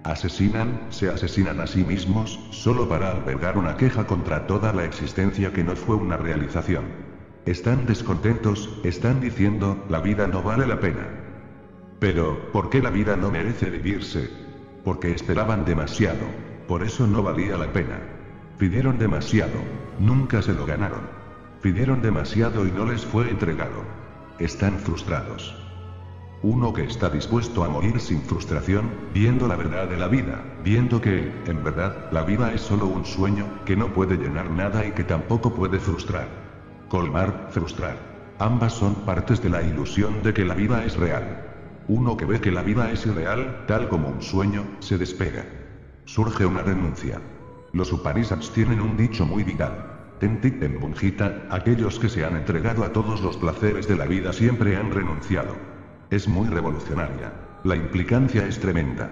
Asesinan, 0.05 0.81
se 0.91 1.09
asesinan 1.09 1.59
a 1.59 1.65
sí 1.65 1.83
mismos, 1.83 2.39
solo 2.51 2.87
para 2.87 3.09
albergar 3.09 3.57
una 3.57 3.75
queja 3.75 4.05
contra 4.05 4.45
toda 4.45 4.71
la 4.71 4.85
existencia 4.85 5.51
que 5.51 5.63
no 5.63 5.75
fue 5.75 5.95
una 5.95 6.15
realización. 6.15 6.83
Están 7.47 7.87
descontentos, 7.87 8.69
están 8.83 9.19
diciendo, 9.19 9.83
la 9.89 10.01
vida 10.01 10.27
no 10.27 10.43
vale 10.43 10.67
la 10.67 10.79
pena. 10.79 11.07
Pero, 11.99 12.51
¿por 12.51 12.69
qué 12.69 12.83
la 12.83 12.91
vida 12.91 13.15
no 13.15 13.31
merece 13.31 13.71
vivirse? 13.71 14.29
Porque 14.83 15.11
esperaban 15.11 15.65
demasiado. 15.65 16.27
Por 16.67 16.83
eso 16.83 17.07
no 17.07 17.23
valía 17.23 17.57
la 17.57 17.73
pena. 17.73 17.99
Pidieron 18.59 18.99
demasiado. 18.99 19.57
Nunca 19.97 20.43
se 20.43 20.53
lo 20.53 20.67
ganaron. 20.67 21.01
Pidieron 21.63 22.03
demasiado 22.03 22.67
y 22.67 22.71
no 22.71 22.85
les 22.85 23.03
fue 23.03 23.31
entregado. 23.31 23.83
Están 24.37 24.77
frustrados. 24.77 25.64
Uno 26.45 26.73
que 26.73 26.83
está 26.83 27.09
dispuesto 27.09 27.63
a 27.63 27.69
morir 27.69 27.99
sin 27.99 28.21
frustración, 28.21 28.91
viendo 29.15 29.47
la 29.47 29.55
verdad 29.55 29.87
de 29.87 29.97
la 29.97 30.07
vida, 30.07 30.43
viendo 30.63 31.01
que, 31.01 31.33
en 31.47 31.63
verdad, 31.63 32.11
la 32.11 32.21
vida 32.21 32.53
es 32.53 32.61
solo 32.61 32.85
un 32.85 33.03
sueño, 33.03 33.47
que 33.65 33.75
no 33.75 33.91
puede 33.91 34.15
llenar 34.15 34.51
nada 34.51 34.85
y 34.85 34.91
que 34.91 35.03
tampoco 35.03 35.55
puede 35.55 35.79
frustrar. 35.79 36.27
Colmar, 36.87 37.47
frustrar. 37.49 37.97
Ambas 38.37 38.73
son 38.73 38.93
partes 38.93 39.41
de 39.41 39.49
la 39.49 39.63
ilusión 39.63 40.21
de 40.21 40.35
que 40.35 40.45
la 40.45 40.53
vida 40.53 40.85
es 40.85 40.95
real. 40.97 41.47
Uno 41.87 42.15
que 42.15 42.25
ve 42.25 42.39
que 42.39 42.51
la 42.51 42.61
vida 42.61 42.91
es 42.91 43.07
irreal, 43.07 43.63
tal 43.65 43.89
como 43.89 44.09
un 44.09 44.21
sueño, 44.21 44.65
se 44.81 44.99
despega. 44.99 45.47
Surge 46.05 46.45
una 46.45 46.61
renuncia. 46.61 47.19
Los 47.73 47.91
Upanishads 47.91 48.51
tienen 48.51 48.81
un 48.81 48.95
dicho 48.97 49.25
muy 49.25 49.43
vital. 49.43 50.13
Tentik 50.19 50.61
en 50.61 50.79
Bunjita, 50.79 51.47
aquellos 51.49 51.97
que 51.97 52.07
se 52.07 52.23
han 52.23 52.37
entregado 52.37 52.83
a 52.83 52.93
todos 52.93 53.21
los 53.21 53.35
placeres 53.35 53.87
de 53.87 53.95
la 53.95 54.05
vida 54.05 54.31
siempre 54.31 54.77
han 54.77 54.91
renunciado. 54.91 55.74
Es 56.09 56.27
muy 56.27 56.47
revolucionaria. 56.47 57.33
La 57.63 57.75
implicancia 57.75 58.45
es 58.45 58.59
tremenda. 58.59 59.09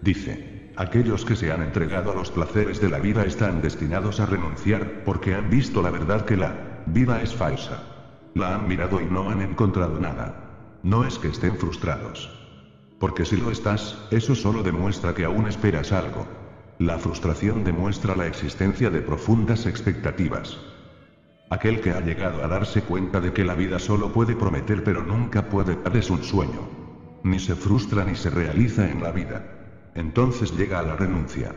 Dice, 0.00 0.72
aquellos 0.76 1.24
que 1.24 1.36
se 1.36 1.52
han 1.52 1.62
entregado 1.62 2.10
a 2.10 2.14
los 2.14 2.30
placeres 2.30 2.80
de 2.80 2.90
la 2.90 2.98
vida 2.98 3.24
están 3.24 3.62
destinados 3.62 4.18
a 4.18 4.26
renunciar, 4.26 5.04
porque 5.04 5.34
han 5.34 5.50
visto 5.50 5.82
la 5.82 5.90
verdad 5.90 6.24
que 6.24 6.36
la 6.36 6.82
vida 6.86 7.22
es 7.22 7.34
falsa. 7.34 7.84
La 8.34 8.56
han 8.56 8.66
mirado 8.66 9.00
y 9.00 9.04
no 9.04 9.30
han 9.30 9.40
encontrado 9.42 10.00
nada. 10.00 10.78
No 10.82 11.04
es 11.04 11.18
que 11.18 11.28
estén 11.28 11.56
frustrados. 11.56 12.30
Porque 12.98 13.24
si 13.24 13.36
lo 13.36 13.50
estás, 13.50 13.98
eso 14.10 14.34
solo 14.34 14.62
demuestra 14.62 15.14
que 15.14 15.24
aún 15.24 15.46
esperas 15.46 15.92
algo. 15.92 16.26
La 16.78 16.98
frustración 16.98 17.62
demuestra 17.62 18.16
la 18.16 18.26
existencia 18.26 18.90
de 18.90 19.00
profundas 19.00 19.66
expectativas. 19.66 20.58
Aquel 21.52 21.82
que 21.82 21.90
ha 21.90 22.00
llegado 22.00 22.42
a 22.42 22.48
darse 22.48 22.80
cuenta 22.80 23.20
de 23.20 23.34
que 23.34 23.44
la 23.44 23.52
vida 23.52 23.78
solo 23.78 24.10
puede 24.10 24.34
prometer 24.34 24.82
pero 24.82 25.02
nunca 25.02 25.50
puede 25.50 25.76
dar 25.76 25.94
es 25.98 26.08
un 26.08 26.24
sueño. 26.24 26.66
Ni 27.24 27.38
se 27.38 27.54
frustra 27.54 28.06
ni 28.06 28.14
se 28.14 28.30
realiza 28.30 28.90
en 28.90 29.02
la 29.02 29.12
vida. 29.12 29.90
Entonces 29.94 30.56
llega 30.56 30.78
a 30.78 30.82
la 30.82 30.96
renuncia. 30.96 31.54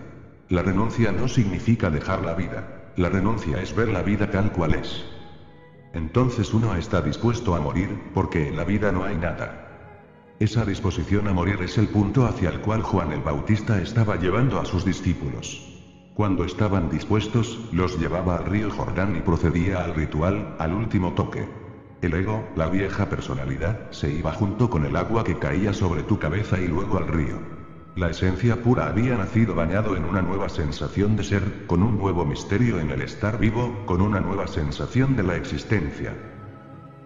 La 0.50 0.64
renuncia 0.64 1.14
no 1.14 1.30
significa 1.30 1.90
dejar 1.90 2.26
la 2.26 2.34
vida. 2.34 2.92
La 2.98 3.08
renuncia 3.08 3.62
es 3.62 3.74
ver 3.74 3.88
la 3.88 4.02
vida 4.02 4.30
tal 4.30 4.52
cual 4.52 4.74
es. 4.74 5.06
Entonces 5.94 6.54
uno 6.54 6.76
está 6.76 7.02
dispuesto 7.02 7.56
a 7.56 7.62
morir, 7.62 7.98
porque 8.14 8.50
en 8.50 8.58
la 8.58 8.66
vida 8.66 8.92
no 8.92 9.06
hay 9.06 9.16
nada. 9.16 10.26
Esa 10.42 10.66
disposición 10.66 11.30
a 11.30 11.34
morir 11.34 11.60
es 11.62 11.78
el 11.78 11.88
punto 11.88 12.26
hacia 12.26 12.50
el 12.50 12.60
cual 12.60 12.82
Juan 12.82 13.14
el 13.14 13.22
Bautista 13.22 13.82
estaba 13.82 14.18
llevando 14.18 14.60
a 14.60 14.66
sus 14.66 14.84
discípulos. 14.84 15.65
Cuando 16.16 16.46
estaban 16.46 16.90
dispuestos, 16.90 17.60
los 17.74 18.00
llevaba 18.00 18.38
al 18.38 18.46
río 18.46 18.72
Jordán 18.72 19.18
y 19.18 19.20
procedía 19.20 19.84
al 19.84 19.94
ritual, 19.94 20.56
al 20.60 20.74
último 20.74 21.12
toque. 21.12 21.46
El 22.02 22.14
ego, 22.14 22.48
la 22.56 22.70
vieja 22.70 23.10
personalidad, 23.10 23.92
se 23.92 24.14
iba 24.14 24.32
junto 24.32 24.70
con 24.70 24.86
el 24.86 24.96
agua 24.96 25.26
que 25.26 25.38
caía 25.38 25.74
sobre 25.74 26.04
tu 26.04 26.18
cabeza 26.18 26.58
y 26.58 26.70
luego 26.70 27.00
al 27.00 27.10
río. 27.10 27.38
La 27.98 28.12
esencia 28.12 28.64
pura 28.64 28.88
había 28.88 29.18
nacido 29.18 29.56
bañado 29.56 29.98
en 29.98 30.06
una 30.06 30.22
nueva 30.22 30.48
sensación 30.48 31.18
de 31.18 31.26
ser, 31.26 31.66
con 31.68 31.84
un 31.84 31.98
nuevo 31.98 32.24
misterio 32.24 32.80
en 32.80 32.92
el 32.92 33.02
estar 33.02 33.38
vivo, 33.38 33.84
con 33.86 34.00
una 34.00 34.22
nueva 34.22 34.48
sensación 34.48 35.18
de 35.18 35.24
la 35.24 35.36
existencia. 35.36 36.14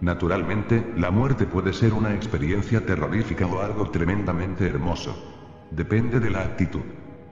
Naturalmente, 0.00 0.92
la 0.96 1.10
muerte 1.10 1.46
puede 1.46 1.72
ser 1.72 1.94
una 1.94 2.14
experiencia 2.14 2.86
terrorífica 2.86 3.44
o 3.48 3.60
algo 3.60 3.90
tremendamente 3.90 4.68
hermoso. 4.68 5.66
Depende 5.72 6.20
de 6.20 6.30
la 6.30 6.42
actitud. 6.42 6.82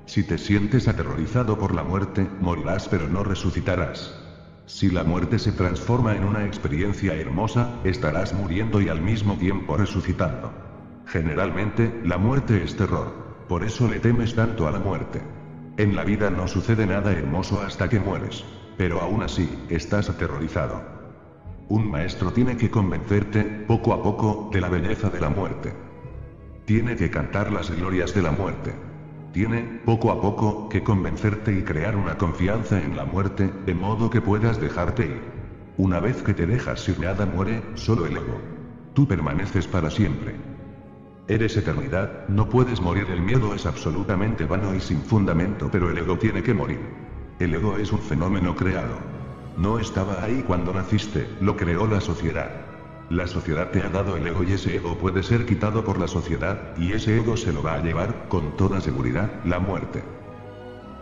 Si 0.08 0.22
te 0.22 0.38
sientes 0.38 0.88
aterrorizado 0.88 1.58
por 1.58 1.74
la 1.74 1.84
muerte, 1.84 2.26
morirás 2.40 2.88
pero 2.88 3.08
no 3.08 3.24
resucitarás. 3.24 4.18
Si 4.64 4.88
la 4.88 5.04
muerte 5.04 5.38
se 5.38 5.52
transforma 5.52 6.16
en 6.16 6.24
una 6.24 6.46
experiencia 6.46 7.14
hermosa, 7.14 7.78
estarás 7.84 8.32
muriendo 8.32 8.80
y 8.80 8.88
al 8.88 9.02
mismo 9.02 9.36
tiempo 9.36 9.76
resucitando. 9.76 10.50
Generalmente, 11.04 12.00
la 12.04 12.16
muerte 12.16 12.64
es 12.64 12.74
terror. 12.74 13.12
Por 13.50 13.64
eso 13.64 13.86
le 13.86 14.00
temes 14.00 14.34
tanto 14.34 14.66
a 14.66 14.70
la 14.70 14.78
muerte. 14.78 15.20
En 15.76 15.94
la 15.94 16.04
vida 16.04 16.30
no 16.30 16.48
sucede 16.48 16.86
nada 16.86 17.12
hermoso 17.12 17.60
hasta 17.60 17.90
que 17.90 18.00
mueres. 18.00 18.46
Pero 18.78 19.02
aún 19.02 19.22
así, 19.22 19.46
estás 19.68 20.08
aterrorizado. 20.08 20.80
Un 21.68 21.90
maestro 21.90 22.32
tiene 22.32 22.56
que 22.56 22.70
convencerte, 22.70 23.42
poco 23.44 23.92
a 23.92 24.02
poco, 24.02 24.48
de 24.54 24.62
la 24.62 24.70
belleza 24.70 25.10
de 25.10 25.20
la 25.20 25.28
muerte. 25.28 25.74
Tiene 26.64 26.96
que 26.96 27.10
cantar 27.10 27.52
las 27.52 27.70
glorias 27.70 28.14
de 28.14 28.22
la 28.22 28.30
muerte. 28.30 28.87
Tiene, 29.32 29.80
poco 29.84 30.10
a 30.10 30.20
poco, 30.20 30.68
que 30.68 30.82
convencerte 30.82 31.52
y 31.52 31.62
crear 31.62 31.96
una 31.96 32.16
confianza 32.16 32.80
en 32.80 32.96
la 32.96 33.04
muerte, 33.04 33.50
de 33.66 33.74
modo 33.74 34.08
que 34.08 34.22
puedas 34.22 34.60
dejarte 34.60 35.04
ir. 35.04 35.22
Una 35.76 36.00
vez 36.00 36.22
que 36.22 36.34
te 36.34 36.46
dejas 36.46 36.88
ir 36.88 36.98
nada 36.98 37.26
muere, 37.26 37.62
solo 37.74 38.06
el 38.06 38.16
ego. 38.16 38.40
Tú 38.94 39.06
permaneces 39.06 39.66
para 39.66 39.90
siempre. 39.90 40.34
Eres 41.28 41.56
eternidad, 41.58 42.26
no 42.28 42.48
puedes 42.48 42.80
morir, 42.80 43.06
el 43.10 43.20
miedo 43.20 43.54
es 43.54 43.66
absolutamente 43.66 44.46
vano 44.46 44.74
y 44.74 44.80
sin 44.80 45.02
fundamento, 45.02 45.68
pero 45.70 45.90
el 45.90 45.98
ego 45.98 46.16
tiene 46.16 46.42
que 46.42 46.54
morir. 46.54 46.80
El 47.38 47.54
ego 47.54 47.76
es 47.76 47.92
un 47.92 48.00
fenómeno 48.00 48.56
creado. 48.56 48.98
No 49.58 49.78
estaba 49.78 50.24
ahí 50.24 50.42
cuando 50.46 50.72
naciste, 50.72 51.28
lo 51.40 51.54
creó 51.54 51.86
la 51.86 52.00
sociedad. 52.00 52.67
La 53.10 53.26
sociedad 53.26 53.70
te 53.70 53.80
ha 53.80 53.88
dado 53.88 54.16
el 54.18 54.26
ego 54.26 54.42
y 54.42 54.52
ese 54.52 54.76
ego 54.76 54.98
puede 54.98 55.22
ser 55.22 55.46
quitado 55.46 55.82
por 55.82 55.98
la 55.98 56.06
sociedad, 56.06 56.76
y 56.76 56.92
ese 56.92 57.16
ego 57.16 57.38
se 57.38 57.54
lo 57.54 57.62
va 57.62 57.74
a 57.74 57.82
llevar, 57.82 58.28
con 58.28 58.54
toda 58.58 58.82
seguridad, 58.82 59.30
la 59.46 59.58
muerte. 59.58 60.02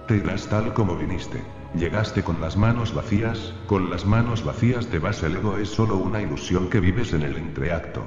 Te 0.06 0.18
irás 0.18 0.46
tal 0.46 0.72
como 0.72 0.96
viniste. 0.96 1.42
Llegaste 1.74 2.22
con 2.22 2.40
las 2.40 2.56
manos 2.56 2.94
vacías, 2.94 3.52
con 3.66 3.90
las 3.90 4.06
manos 4.06 4.44
vacías 4.44 4.86
te 4.86 5.00
vas, 5.00 5.24
el 5.24 5.34
ego 5.34 5.56
es 5.56 5.68
solo 5.68 5.96
una 5.96 6.22
ilusión 6.22 6.70
que 6.70 6.78
vives 6.78 7.12
en 7.12 7.22
el 7.22 7.36
entreacto. 7.36 8.04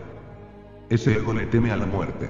Ese 0.90 1.18
ego 1.18 1.34
le 1.34 1.48
teme 1.48 1.72
a 1.72 1.78
la 1.78 1.86
muerte. 1.86 2.30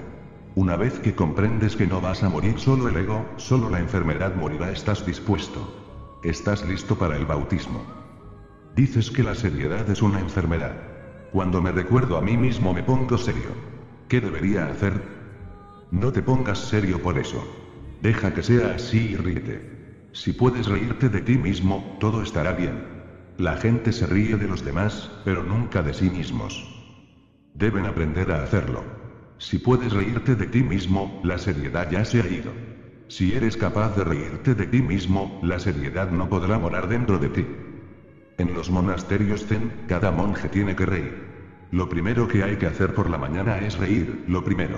Una 0.55 0.75
vez 0.75 0.99
que 0.99 1.13
comprendes 1.13 1.75
que 1.75 1.85
no 1.85 2.01
vas 2.01 2.23
a 2.23 2.29
morir 2.29 2.59
solo 2.59 2.89
el 2.89 2.97
ego, 2.97 3.23
solo 3.37 3.69
la 3.69 3.79
enfermedad 3.79 4.33
morirá, 4.33 4.71
estás 4.71 5.05
dispuesto. 5.05 6.19
Estás 6.23 6.67
listo 6.67 6.97
para 6.97 7.15
el 7.15 7.27
bautismo. 7.27 7.83
Dices 8.75 9.11
que 9.11 9.21
la 9.21 9.35
seriedad 9.35 9.87
es 9.87 10.01
una 10.01 10.19
enfermedad. 10.19 10.98
Cuando 11.31 11.61
me 11.61 11.71
recuerdo 11.71 12.17
a 12.17 12.21
mí 12.21 12.37
mismo 12.37 12.73
me 12.73 12.81
pongo 12.81 13.17
serio. 13.17 13.55
¿Qué 14.07 14.19
debería 14.19 14.65
hacer? 14.65 14.93
No 15.91 16.11
te 16.11 16.23
pongas 16.23 16.57
serio 16.57 17.01
por 17.01 17.19
eso. 17.19 17.43
Deja 18.01 18.33
que 18.33 18.41
sea 18.41 18.73
así 18.75 19.11
y 19.11 19.15
ríete. 19.15 20.09
Si 20.11 20.33
puedes 20.33 20.65
reírte 20.67 21.09
de 21.09 21.21
ti 21.21 21.37
mismo, 21.37 21.83
todo 21.99 22.23
estará 22.23 22.53
bien. 22.53 22.83
La 23.37 23.57
gente 23.57 23.91
se 23.91 24.07
ríe 24.07 24.37
de 24.37 24.47
los 24.47 24.63
demás, 24.63 25.11
pero 25.23 25.43
nunca 25.43 25.83
de 25.83 25.93
sí 25.93 26.09
mismos. 26.09 26.65
Deben 27.53 27.85
aprender 27.85 28.31
a 28.31 28.41
hacerlo. 28.41 28.83
Si 29.37 29.59
puedes 29.59 29.93
reírte 29.93 30.35
de 30.35 30.47
ti 30.47 30.63
mismo, 30.63 31.19
la 31.23 31.37
seriedad 31.37 31.87
ya 31.89 32.05
se 32.05 32.21
ha 32.21 32.27
ido. 32.27 32.53
Si 33.07 33.33
eres 33.33 33.55
capaz 33.55 33.95
de 33.95 34.03
reírte 34.03 34.55
de 34.55 34.65
ti 34.65 34.81
mismo, 34.81 35.39
la 35.41 35.59
seriedad 35.59 36.09
no 36.09 36.27
podrá 36.27 36.57
morar 36.57 36.87
dentro 36.87 37.19
de 37.19 37.29
ti. 37.29 37.68
En 38.39 38.53
los 38.53 38.71
monasterios 38.71 39.45
zen, 39.47 39.69
cada 39.89 40.11
monje 40.11 40.47
tiene 40.47 40.73
que 40.73 40.85
reír. 40.85 41.27
Lo 41.71 41.89
primero 41.89 42.25
que 42.29 42.41
hay 42.41 42.55
que 42.55 42.67
hacer 42.67 42.95
por 42.95 43.09
la 43.09 43.17
mañana 43.17 43.59
es 43.59 43.77
reír, 43.77 44.23
lo 44.29 44.45
primero. 44.45 44.77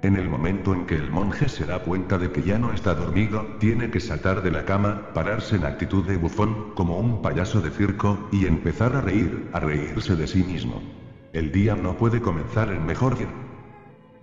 En 0.00 0.16
el 0.16 0.30
momento 0.30 0.72
en 0.72 0.86
que 0.86 0.94
el 0.94 1.10
monje 1.10 1.50
se 1.50 1.66
da 1.66 1.80
cuenta 1.80 2.16
de 2.16 2.32
que 2.32 2.40
ya 2.40 2.58
no 2.58 2.72
está 2.72 2.94
dormido, 2.94 3.46
tiene 3.58 3.90
que 3.90 4.00
saltar 4.00 4.42
de 4.42 4.50
la 4.50 4.64
cama, 4.64 5.12
pararse 5.12 5.56
en 5.56 5.66
actitud 5.66 6.06
de 6.06 6.16
bufón, 6.16 6.72
como 6.74 6.98
un 6.98 7.20
payaso 7.20 7.60
de 7.60 7.70
circo, 7.70 8.30
y 8.32 8.46
empezar 8.46 8.96
a 8.96 9.02
reír, 9.02 9.50
a 9.52 9.60
reírse 9.60 10.16
de 10.16 10.26
sí 10.26 10.42
mismo. 10.42 10.82
El 11.34 11.52
día 11.52 11.76
no 11.76 11.98
puede 11.98 12.22
comenzar 12.22 12.72
en 12.72 12.86
mejor 12.86 13.18
día. 13.18 13.28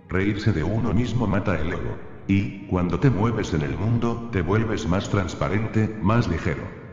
Reírse 0.08 0.52
de 0.52 0.64
uno 0.64 0.92
mismo 0.92 1.28
mata 1.28 1.60
el 1.60 1.68
ego. 1.68 1.96
Y, 2.26 2.66
cuando 2.66 2.98
te 2.98 3.08
mueves 3.08 3.54
en 3.54 3.62
el 3.62 3.78
mundo, 3.78 4.30
te 4.32 4.42
vuelves 4.42 4.88
más 4.88 5.08
transparente, 5.10 5.96
más 6.02 6.26
ligero. 6.26 6.83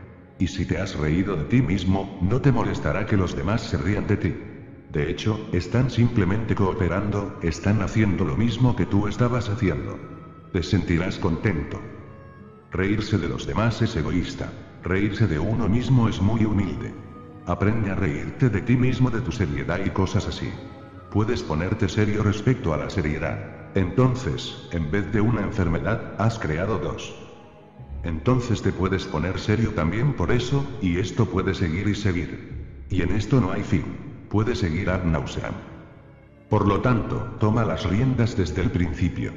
Y 0.42 0.48
si 0.48 0.66
te 0.66 0.80
has 0.80 0.96
reído 0.96 1.36
de 1.36 1.44
ti 1.44 1.62
mismo, 1.62 2.18
no 2.20 2.42
te 2.42 2.52
molestará 2.52 3.06
que 3.06 3.16
los 3.16 3.36
demás 3.36 3.62
se 3.62 3.78
rían 3.78 4.08
de 4.08 4.18
ti. 4.18 4.36
De 4.92 5.08
hecho, 5.08 5.40
están 5.52 5.92
simplemente 5.92 6.56
cooperando, 6.56 7.38
están 7.44 7.84
haciendo 7.84 8.26
lo 8.26 8.36
mismo 8.36 8.76
que 8.76 8.88
tú 8.88 9.08
estabas 9.08 9.50
haciendo. 9.50 10.00
Te 10.52 10.64
sentirás 10.64 11.20
contento. 11.20 11.80
Reírse 12.72 13.20
de 13.20 13.30
los 13.30 13.46
demás 13.46 13.84
es 13.84 13.96
egoísta. 13.96 14.52
Reírse 14.82 15.28
de 15.28 15.38
uno 15.38 15.70
mismo 15.70 16.10
es 16.10 16.20
muy 16.20 16.44
humilde. 16.44 16.92
Aprende 17.46 17.92
a 17.92 17.96
reírte 17.96 18.50
de 18.50 18.62
ti 18.62 18.76
mismo, 18.76 19.12
de 19.12 19.22
tu 19.22 19.32
seriedad 19.32 19.80
y 19.86 19.92
cosas 19.92 20.28
así. 20.28 20.50
Puedes 21.12 21.44
ponerte 21.44 21.88
serio 21.88 22.24
respecto 22.24 22.74
a 22.74 22.78
la 22.78 22.90
seriedad. 22.90 23.38
Entonces, 23.76 24.68
en 24.72 24.90
vez 24.90 25.12
de 25.12 25.22
una 25.22 25.42
enfermedad, 25.42 26.16
has 26.18 26.40
creado 26.40 26.80
dos. 26.80 27.31
Entonces 28.04 28.62
te 28.62 28.72
puedes 28.72 29.06
poner 29.06 29.40
serio 29.40 29.72
también 29.72 30.14
por 30.14 30.32
eso, 30.32 30.66
y 30.82 30.98
esto 30.98 31.26
puede 31.26 31.54
seguir 31.54 31.88
y 31.88 31.96
seguir. 31.96 32.86
Y 32.90 33.02
en 33.02 33.12
esto 33.12 33.40
no 33.40 33.52
hay 33.52 33.64
fin. 33.64 33.86
Puede 34.30 34.56
seguir 34.56 34.90
ad 34.90 35.04
nauseam. 35.04 35.54
Por 36.50 36.68
lo 36.68 36.82
tanto, 36.82 37.36
toma 37.40 37.64
las 37.64 37.86
riendas 37.86 38.36
desde 38.36 38.62
el 38.62 38.72
principio. 38.72 39.32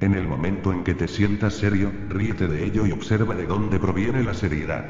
En 0.00 0.14
el 0.14 0.26
momento 0.26 0.72
en 0.72 0.82
que 0.82 0.94
te 0.94 1.08
sientas 1.08 1.54
serio, 1.54 1.92
ríete 2.08 2.48
de 2.48 2.64
ello 2.64 2.86
y 2.86 2.92
observa 2.92 3.34
de 3.34 3.46
dónde 3.46 3.78
proviene 3.78 4.22
la 4.22 4.34
seriedad. 4.34 4.84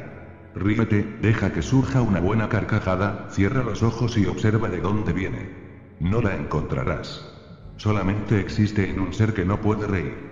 Ríete, 0.55 1.17
deja 1.21 1.53
que 1.53 1.61
surja 1.61 2.01
una 2.01 2.19
buena 2.19 2.49
carcajada, 2.49 3.27
cierra 3.29 3.63
los 3.63 3.83
ojos 3.83 4.17
y 4.17 4.25
observa 4.25 4.69
de 4.69 4.81
dónde 4.81 5.13
viene. 5.13 5.49
No 5.99 6.21
la 6.21 6.35
encontrarás. 6.35 7.31
Solamente 7.77 8.39
existe 8.39 8.89
en 8.89 8.99
un 8.99 9.13
ser 9.13 9.33
que 9.33 9.45
no 9.45 9.61
puede 9.61 9.85
reír. 9.85 10.26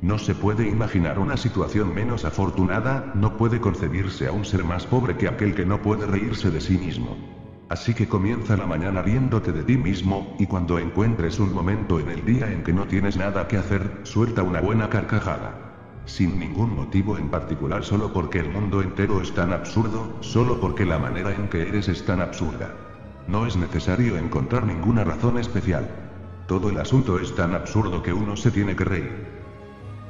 No 0.00 0.16
se 0.16 0.36
puede 0.36 0.68
imaginar 0.68 1.18
una 1.18 1.36
situación 1.36 1.92
menos 1.92 2.24
afortunada, 2.24 3.10
no 3.14 3.36
puede 3.36 3.60
concebirse 3.60 4.28
a 4.28 4.32
un 4.32 4.44
ser 4.44 4.62
más 4.62 4.86
pobre 4.86 5.16
que 5.16 5.26
aquel 5.26 5.56
que 5.56 5.66
no 5.66 5.82
puede 5.82 6.06
reírse 6.06 6.52
de 6.52 6.60
sí 6.60 6.78
mismo. 6.78 7.16
Así 7.68 7.94
que 7.94 8.06
comienza 8.06 8.56
la 8.56 8.66
mañana 8.66 9.02
riéndote 9.02 9.52
de 9.52 9.64
ti 9.64 9.76
mismo, 9.76 10.36
y 10.38 10.46
cuando 10.46 10.78
encuentres 10.78 11.40
un 11.40 11.52
momento 11.52 11.98
en 11.98 12.10
el 12.10 12.24
día 12.24 12.50
en 12.50 12.62
que 12.62 12.72
no 12.72 12.86
tienes 12.86 13.16
nada 13.16 13.48
que 13.48 13.56
hacer, 13.56 14.00
suelta 14.04 14.44
una 14.44 14.60
buena 14.60 14.88
carcajada. 14.88 16.02
Sin 16.06 16.38
ningún 16.38 16.76
motivo 16.76 17.18
en 17.18 17.28
particular 17.28 17.84
solo 17.84 18.12
porque 18.12 18.38
el 18.38 18.50
mundo 18.50 18.80
entero 18.80 19.20
es 19.20 19.32
tan 19.32 19.52
absurdo, 19.52 20.16
solo 20.20 20.60
porque 20.60 20.86
la 20.86 21.00
manera 21.00 21.34
en 21.34 21.48
que 21.48 21.62
eres 21.62 21.88
es 21.88 22.06
tan 22.06 22.20
absurda. 22.20 22.72
No 23.26 23.46
es 23.46 23.56
necesario 23.56 24.16
encontrar 24.16 24.64
ninguna 24.64 25.02
razón 25.02 25.38
especial. 25.38 25.86
Todo 26.46 26.70
el 26.70 26.78
asunto 26.78 27.18
es 27.18 27.34
tan 27.34 27.54
absurdo 27.54 28.02
que 28.02 28.12
uno 28.12 28.36
se 28.36 28.52
tiene 28.52 28.74
que 28.74 28.84
reír. 28.84 29.37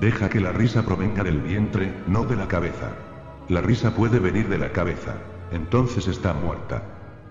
Deja 0.01 0.28
que 0.28 0.40
la 0.40 0.53
risa 0.53 0.84
provenga 0.84 1.24
del 1.24 1.40
vientre, 1.40 1.92
no 2.07 2.24
de 2.24 2.36
la 2.36 2.46
cabeza. 2.46 2.92
La 3.49 3.61
risa 3.61 3.96
puede 3.96 4.20
venir 4.20 4.49
de 4.49 4.59
la 4.59 4.70
cabeza. 4.70 5.16
Entonces 5.51 6.07
está 6.07 6.32
muerta. 6.32 6.82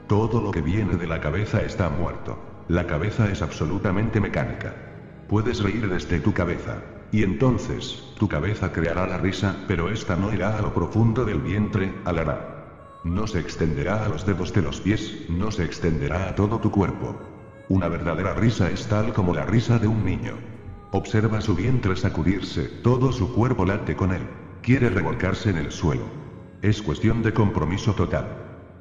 Todo 0.07 0.41
lo 0.41 0.51
que 0.51 0.61
viene 0.61 0.95
de 0.95 1.07
la 1.07 1.21
cabeza 1.21 1.61
está 1.61 1.89
muerto. 1.89 2.37
La 2.67 2.85
cabeza 2.85 3.31
es 3.31 3.41
absolutamente 3.41 4.19
mecánica. 4.19 4.73
Puedes 5.29 5.63
reír 5.63 5.87
desde 5.87 6.19
tu 6.19 6.33
cabeza. 6.33 6.81
Y 7.13 7.23
entonces, 7.23 8.03
tu 8.19 8.27
cabeza 8.27 8.73
creará 8.73 9.07
la 9.07 9.17
risa, 9.17 9.55
pero 9.65 9.89
esta 9.89 10.17
no 10.17 10.33
irá 10.33 10.57
a 10.57 10.61
lo 10.61 10.73
profundo 10.73 11.23
del 11.23 11.39
vientre, 11.39 11.93
alará. 12.03 12.99
No 13.05 13.27
se 13.27 13.39
extenderá 13.39 14.03
a 14.03 14.09
los 14.09 14.25
dedos 14.25 14.51
de 14.53 14.61
los 14.61 14.81
pies, 14.81 15.25
no 15.29 15.51
se 15.51 15.63
extenderá 15.63 16.27
a 16.27 16.35
todo 16.35 16.59
tu 16.59 16.69
cuerpo. 16.69 17.15
Una 17.69 17.87
verdadera 17.87 18.33
risa 18.33 18.69
es 18.69 18.87
tal 18.87 19.13
como 19.13 19.33
la 19.33 19.45
risa 19.45 19.79
de 19.79 19.87
un 19.87 20.03
niño. 20.03 20.56
Observa 20.91 21.41
su 21.41 21.53
vientre 21.53 21.97
sacudirse, 21.97 22.63
todo 22.81 23.11
su 23.11 23.33
cuerpo 23.33 23.65
late 23.65 23.95
con 23.97 24.13
él. 24.13 24.21
Quiere 24.61 24.89
revolcarse 24.89 25.49
en 25.49 25.57
el 25.57 25.71
suelo. 25.71 26.03
Es 26.61 26.81
cuestión 26.81 27.21
de 27.23 27.33
compromiso 27.33 27.93
total. 27.93 28.27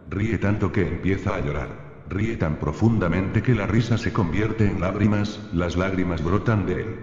Ríe 0.08 0.38
tanto 0.38 0.70
que 0.70 0.86
empieza 0.86 1.34
a 1.34 1.40
llorar. 1.40 2.04
Ríe 2.08 2.36
tan 2.36 2.60
profundamente 2.60 3.42
que 3.42 3.56
la 3.56 3.66
risa 3.66 3.98
se 3.98 4.12
convierte 4.12 4.66
en 4.66 4.80
lágrimas, 4.80 5.40
las 5.52 5.76
lágrimas 5.76 6.22
brotan 6.22 6.64
de 6.64 6.74
él. 6.74 7.00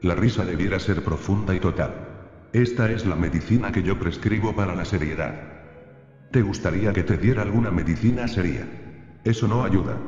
La 0.00 0.14
risa 0.14 0.46
debiera 0.46 0.80
ser 0.80 1.04
profunda 1.04 1.54
y 1.54 1.60
total. 1.60 2.48
Esta 2.54 2.90
es 2.90 3.04
la 3.04 3.16
medicina 3.16 3.72
que 3.72 3.82
yo 3.82 3.98
prescribo 3.98 4.56
para 4.56 4.74
la 4.74 4.86
seriedad. 4.86 5.34
¿Te 6.30 6.40
gustaría 6.40 6.94
que 6.94 7.02
te 7.02 7.18
diera 7.18 7.42
alguna 7.42 7.70
medicina 7.70 8.26
seria? 8.26 8.66
Eso 9.22 9.48
no 9.48 9.64
ayuda. 9.64 9.98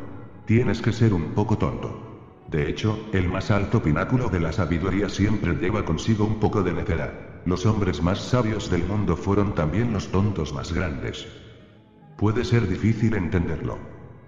Tienes 0.46 0.80
que 0.80 0.92
ser 0.92 1.12
un 1.12 1.34
poco 1.34 1.58
tonto. 1.58 2.07
De 2.50 2.68
hecho, 2.68 2.98
el 3.12 3.28
más 3.28 3.50
alto 3.50 3.82
pináculo 3.82 4.30
de 4.30 4.40
la 4.40 4.52
sabiduría 4.52 5.10
siempre 5.10 5.54
lleva 5.54 5.84
consigo 5.84 6.24
un 6.24 6.40
poco 6.40 6.62
de 6.62 6.72
necedad. 6.72 7.12
Los 7.44 7.66
hombres 7.66 8.02
más 8.02 8.18
sabios 8.18 8.70
del 8.70 8.84
mundo 8.84 9.16
fueron 9.16 9.54
también 9.54 9.92
los 9.92 10.10
tontos 10.10 10.54
más 10.54 10.72
grandes. 10.72 11.28
Puede 12.16 12.44
ser 12.44 12.66
difícil 12.66 13.14
entenderlo. 13.14 13.78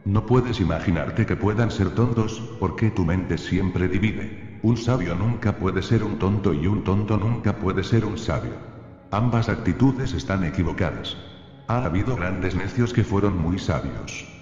No 0.05 0.27
puedes 0.27 0.61
imaginarte 0.61 1.25
que 1.25 1.37
puedan 1.37 1.71
ser 1.71 1.91
tontos, 1.91 2.43
porque 2.59 2.91
tu 2.91 3.05
mente 3.05 3.39
siempre 3.39 3.89
divide. 3.89 4.59
Un 4.63 4.77
sabio 4.77 5.15
nunca 5.15 5.57
puede 5.57 5.83
ser 5.83 6.05
un 6.05 6.19
tonto 6.19 6.53
y 6.53 6.67
un 6.67 6.85
tonto 6.85 7.17
nunca 7.17 7.59
puede 7.59 7.83
ser 7.83 8.05
un 8.05 8.19
sabio. 8.19 8.53
Ambas 9.11 9.49
actitudes 9.49 10.13
están 10.15 10.45
equivocadas. 10.45 11.17
Ha 11.69 11.85
habido 11.85 12.17
grandes 12.17 12.55
necios 12.55 12.93
que 12.93 13.03
fueron 13.03 13.37
muy 13.37 13.59
sabios. 13.59 14.40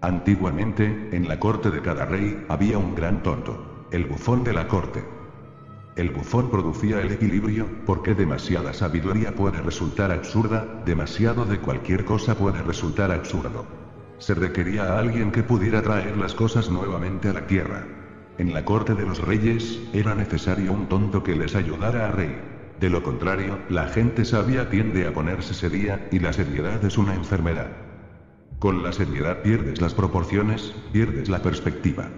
Antiguamente, 0.00 1.08
en 1.10 1.26
la 1.26 1.40
corte 1.40 1.72
de 1.72 1.82
cada 1.82 2.06
rey, 2.06 2.44
había 2.48 2.78
un 2.78 2.94
gran 2.94 3.20
tonto, 3.24 3.86
el 3.90 4.06
bufón 4.06 4.44
de 4.44 4.52
la 4.52 4.68
corte. 4.68 5.02
El 5.96 6.10
bufón 6.10 6.52
producía 6.52 7.00
el 7.00 7.10
equilibrio, 7.10 7.66
porque 7.84 8.14
demasiada 8.14 8.72
sabiduría 8.72 9.34
puede 9.34 9.60
resultar 9.60 10.12
absurda, 10.12 10.64
demasiado 10.84 11.44
de 11.46 11.58
cualquier 11.58 12.04
cosa 12.04 12.36
puede 12.36 12.62
resultar 12.62 13.10
absurdo. 13.10 13.66
Se 14.18 14.34
requería 14.34 14.84
a 14.84 15.00
alguien 15.00 15.32
que 15.32 15.42
pudiera 15.42 15.82
traer 15.82 16.16
las 16.16 16.34
cosas 16.34 16.70
nuevamente 16.70 17.28
a 17.28 17.32
la 17.32 17.48
tierra. 17.48 17.84
En 18.38 18.54
la 18.54 18.64
corte 18.64 18.94
de 18.94 19.04
los 19.04 19.20
reyes, 19.20 19.80
era 19.92 20.14
necesario 20.14 20.72
un 20.72 20.88
tonto 20.88 21.24
que 21.24 21.34
les 21.34 21.56
ayudara 21.56 22.06
a 22.06 22.12
reír. 22.12 22.38
De 22.78 22.88
lo 22.88 23.02
contrario, 23.02 23.58
la 23.68 23.88
gente 23.88 24.24
sabia 24.24 24.70
tiende 24.70 25.08
a 25.08 25.12
ponerse 25.12 25.54
seria, 25.54 26.06
y 26.12 26.20
la 26.20 26.32
seriedad 26.32 26.84
es 26.84 26.96
una 26.96 27.16
enfermedad. 27.16 27.87
Con 28.58 28.82
la 28.82 28.92
seriedad 28.92 29.42
pierdes 29.42 29.80
las 29.80 29.94
proporciones, 29.94 30.74
pierdes 30.92 31.28
la 31.28 31.40
perspectiva. 31.42 32.08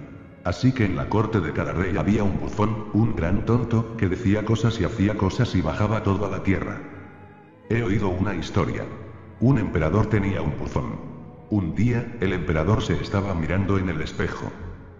Así 0.42 0.72
que 0.72 0.86
en 0.86 0.96
la 0.96 1.10
corte 1.10 1.38
de 1.38 1.52
cada 1.52 1.72
rey 1.72 1.98
había 1.98 2.24
un 2.24 2.40
bufón, 2.40 2.86
un 2.94 3.14
gran 3.14 3.44
tonto, 3.44 3.94
que 3.98 4.08
decía 4.08 4.46
cosas 4.46 4.80
y 4.80 4.84
hacía 4.84 5.18
cosas 5.18 5.54
y 5.54 5.60
bajaba 5.60 6.02
todo 6.02 6.24
a 6.24 6.30
la 6.30 6.42
tierra. 6.42 6.80
He 7.68 7.82
oído 7.82 8.08
una 8.08 8.34
historia. 8.34 8.84
Un 9.40 9.58
emperador 9.58 10.06
tenía 10.06 10.40
un 10.40 10.56
bufón. 10.58 10.98
Un 11.50 11.74
día, 11.74 12.16
el 12.20 12.32
emperador 12.32 12.80
se 12.80 12.94
estaba 12.94 13.34
mirando 13.34 13.76
en 13.76 13.90
el 13.90 14.00
espejo. 14.00 14.50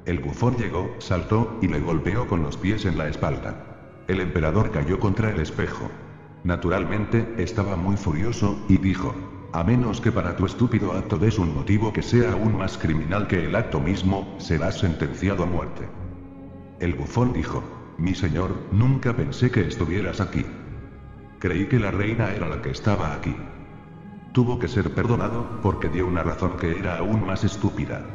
El 0.04 0.18
bufón 0.18 0.58
llegó, 0.58 0.94
saltó, 0.98 1.58
y 1.62 1.68
le 1.68 1.80
golpeó 1.80 2.28
con 2.28 2.42
los 2.42 2.58
pies 2.58 2.84
en 2.84 2.98
la 2.98 3.08
espalda. 3.08 4.02
El 4.08 4.20
emperador 4.20 4.70
cayó 4.72 5.00
contra 5.00 5.30
el 5.30 5.40
espejo. 5.40 5.90
Naturalmente, 6.44 7.34
estaba 7.38 7.76
muy 7.76 7.96
furioso, 7.96 8.62
y 8.68 8.76
dijo, 8.76 9.14
a 9.52 9.64
menos 9.64 10.00
que 10.00 10.12
para 10.12 10.36
tu 10.36 10.46
estúpido 10.46 10.92
acto 10.92 11.18
des 11.18 11.38
un 11.38 11.52
motivo 11.52 11.92
que 11.92 12.02
sea 12.02 12.32
aún 12.32 12.56
más 12.56 12.78
criminal 12.78 13.26
que 13.26 13.46
el 13.46 13.56
acto 13.56 13.80
mismo, 13.80 14.36
serás 14.38 14.78
sentenciado 14.78 15.42
a 15.42 15.46
muerte. 15.46 15.88
El 16.78 16.94
bufón 16.94 17.32
dijo, 17.32 17.62
mi 17.98 18.14
señor, 18.14 18.54
nunca 18.70 19.14
pensé 19.14 19.50
que 19.50 19.66
estuvieras 19.66 20.20
aquí. 20.20 20.46
Creí 21.40 21.66
que 21.66 21.80
la 21.80 21.90
reina 21.90 22.32
era 22.32 22.48
la 22.48 22.62
que 22.62 22.70
estaba 22.70 23.12
aquí. 23.12 23.34
Tuvo 24.32 24.60
que 24.60 24.68
ser 24.68 24.94
perdonado, 24.94 25.58
porque 25.62 25.88
dio 25.88 26.06
una 26.06 26.22
razón 26.22 26.56
que 26.56 26.78
era 26.78 26.98
aún 26.98 27.26
más 27.26 27.42
estúpida. 27.42 28.06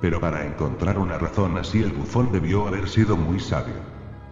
Pero 0.00 0.18
para 0.18 0.44
encontrar 0.44 0.98
una 0.98 1.18
razón 1.18 1.56
así 1.56 1.80
el 1.82 1.92
bufón 1.92 2.32
debió 2.32 2.66
haber 2.66 2.88
sido 2.88 3.16
muy 3.16 3.38
sabio. 3.38 3.76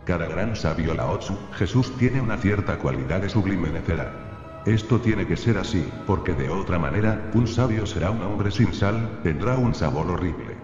Cada 0.04 0.26
gran 0.26 0.56
sabio 0.56 0.94
Lao 0.94 1.18
Tzu, 1.18 1.38
Jesús 1.52 1.96
tiene 1.98 2.20
una 2.20 2.36
cierta 2.36 2.78
cualidad 2.78 3.20
de 3.20 3.28
sublime 3.28 3.70
necedad. 3.70 4.27
Esto 4.68 5.00
tiene 5.00 5.26
que 5.26 5.38
ser 5.38 5.56
así, 5.56 5.82
porque 6.06 6.34
de 6.34 6.50
otra 6.50 6.78
manera, 6.78 7.30
un 7.32 7.46
sabio 7.46 7.86
será 7.86 8.10
un 8.10 8.20
hombre 8.20 8.50
sin 8.50 8.74
sal, 8.74 9.18
tendrá 9.22 9.56
un 9.56 9.74
sabor 9.74 10.10
horrible. 10.10 10.58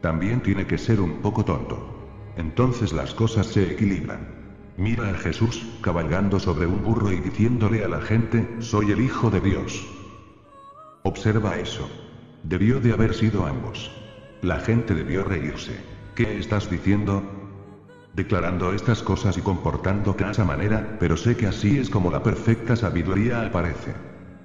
También 0.00 0.40
tiene 0.40 0.68
que 0.68 0.78
ser 0.78 1.00
un 1.00 1.20
poco 1.20 1.44
tonto. 1.44 1.84
Entonces 2.36 2.92
las 2.92 3.14
cosas 3.14 3.48
se 3.48 3.72
equilibran. 3.72 4.20
Mira 4.76 5.10
a 5.10 5.14
Jesús, 5.14 5.66
cabalgando 5.80 6.38
sobre 6.38 6.66
un 6.66 6.84
burro 6.84 7.10
y 7.10 7.18
diciéndole 7.18 7.84
a 7.84 7.88
la 7.88 8.00
gente, 8.00 8.48
soy 8.60 8.92
el 8.92 9.00
Hijo 9.00 9.30
de 9.30 9.40
Dios. 9.40 9.84
Observa 11.02 11.56
eso. 11.56 11.90
Debió 12.44 12.78
de 12.78 12.92
haber 12.92 13.14
sido 13.14 13.46
ambos. 13.46 13.90
La 14.42 14.60
gente 14.60 14.94
debió 14.94 15.24
reírse. 15.24 15.84
¿Qué 16.14 16.38
estás 16.38 16.70
diciendo? 16.70 17.37
Declarando 18.18 18.72
estas 18.72 19.00
cosas 19.00 19.38
y 19.38 19.42
comportando 19.42 20.12
de 20.12 20.28
esa 20.28 20.44
manera, 20.44 20.96
pero 20.98 21.16
sé 21.16 21.36
que 21.36 21.46
así 21.46 21.78
es 21.78 21.88
como 21.88 22.10
la 22.10 22.20
perfecta 22.20 22.74
sabiduría 22.74 23.46
aparece. 23.46 23.94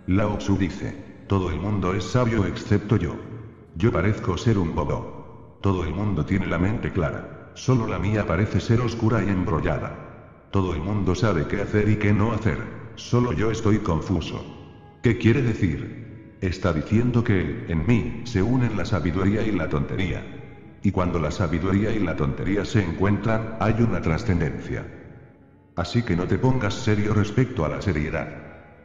Lao 0.06 0.38
Tzu 0.38 0.58
dice, 0.58 0.96
todo 1.28 1.50
el 1.50 1.60
mundo 1.60 1.96
es 1.96 2.04
sabio 2.04 2.46
excepto 2.46 2.98
yo. 2.98 3.16
Yo 3.76 3.92
parezco 3.92 4.38
ser 4.38 4.60
un 4.60 4.76
bobo. 4.76 5.58
Todo 5.60 5.84
el 5.84 5.92
mundo 5.92 6.24
tiene 6.24 6.46
la 6.46 6.60
mente 6.60 6.92
clara, 6.92 7.52
solo 7.56 7.88
la 7.88 7.98
mía 7.98 8.28
parece 8.28 8.60
ser 8.60 8.80
oscura 8.80 9.24
y 9.24 9.30
embrollada. 9.30 9.92
Todo 10.52 10.76
el 10.76 10.82
mundo 10.82 11.16
sabe 11.16 11.48
qué 11.48 11.62
hacer 11.62 11.90
y 11.90 11.98
qué 11.98 12.14
no 12.14 12.32
hacer, 12.32 12.60
solo 12.94 13.34
yo 13.34 13.50
estoy 13.50 13.80
confuso. 13.80 14.46
¿Qué 15.02 15.18
quiere 15.18 15.42
decir? 15.42 16.38
Está 16.42 16.74
diciendo 16.74 17.24
que, 17.24 17.66
en 17.70 17.88
mí, 17.88 18.22
se 18.26 18.44
unen 18.44 18.78
la 18.78 18.86
sabiduría 18.86 19.42
y 19.42 19.52
la 19.52 19.68
tontería. 19.68 20.33
Y 20.84 20.92
cuando 20.92 21.18
la 21.18 21.32
sabiduría 21.32 21.92
y 21.92 22.00
la 22.00 22.18
tontería 22.18 22.66
se 22.66 22.84
encuentran, 22.84 23.56
hay 23.62 23.82
una 23.82 24.02
trascendencia. 24.02 24.86
Así 25.78 26.04
que 26.04 26.16
no 26.16 26.28
te 26.28 26.38
pongas 26.38 26.74
serio 26.74 27.14
respecto 27.14 27.64
a 27.64 27.70
la 27.70 27.82
seriedad. 27.82 28.28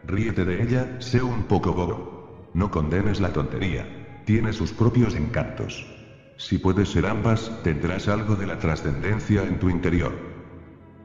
Ríete 0.05 0.45
de 0.45 0.63
ella, 0.63 1.01
sé 1.01 1.21
un 1.21 1.43
poco 1.43 1.75
bobo. 1.75 2.51
No 2.55 2.71
condenes 2.71 3.21
la 3.21 3.33
tontería. 3.33 4.23
Tiene 4.25 4.53
sus 4.53 4.73
propios 4.73 5.17
encantos. 5.17 5.87
Si 6.37 6.59
puedes 6.59 6.89
ser 6.91 7.05
ambas, 7.05 7.51
tendrás 7.65 8.07
algo 8.07 8.37
de 8.37 8.47
la 8.47 8.61
trascendencia 8.61 9.43
en 9.43 9.59
tu 9.59 9.69
interior. 9.69 10.13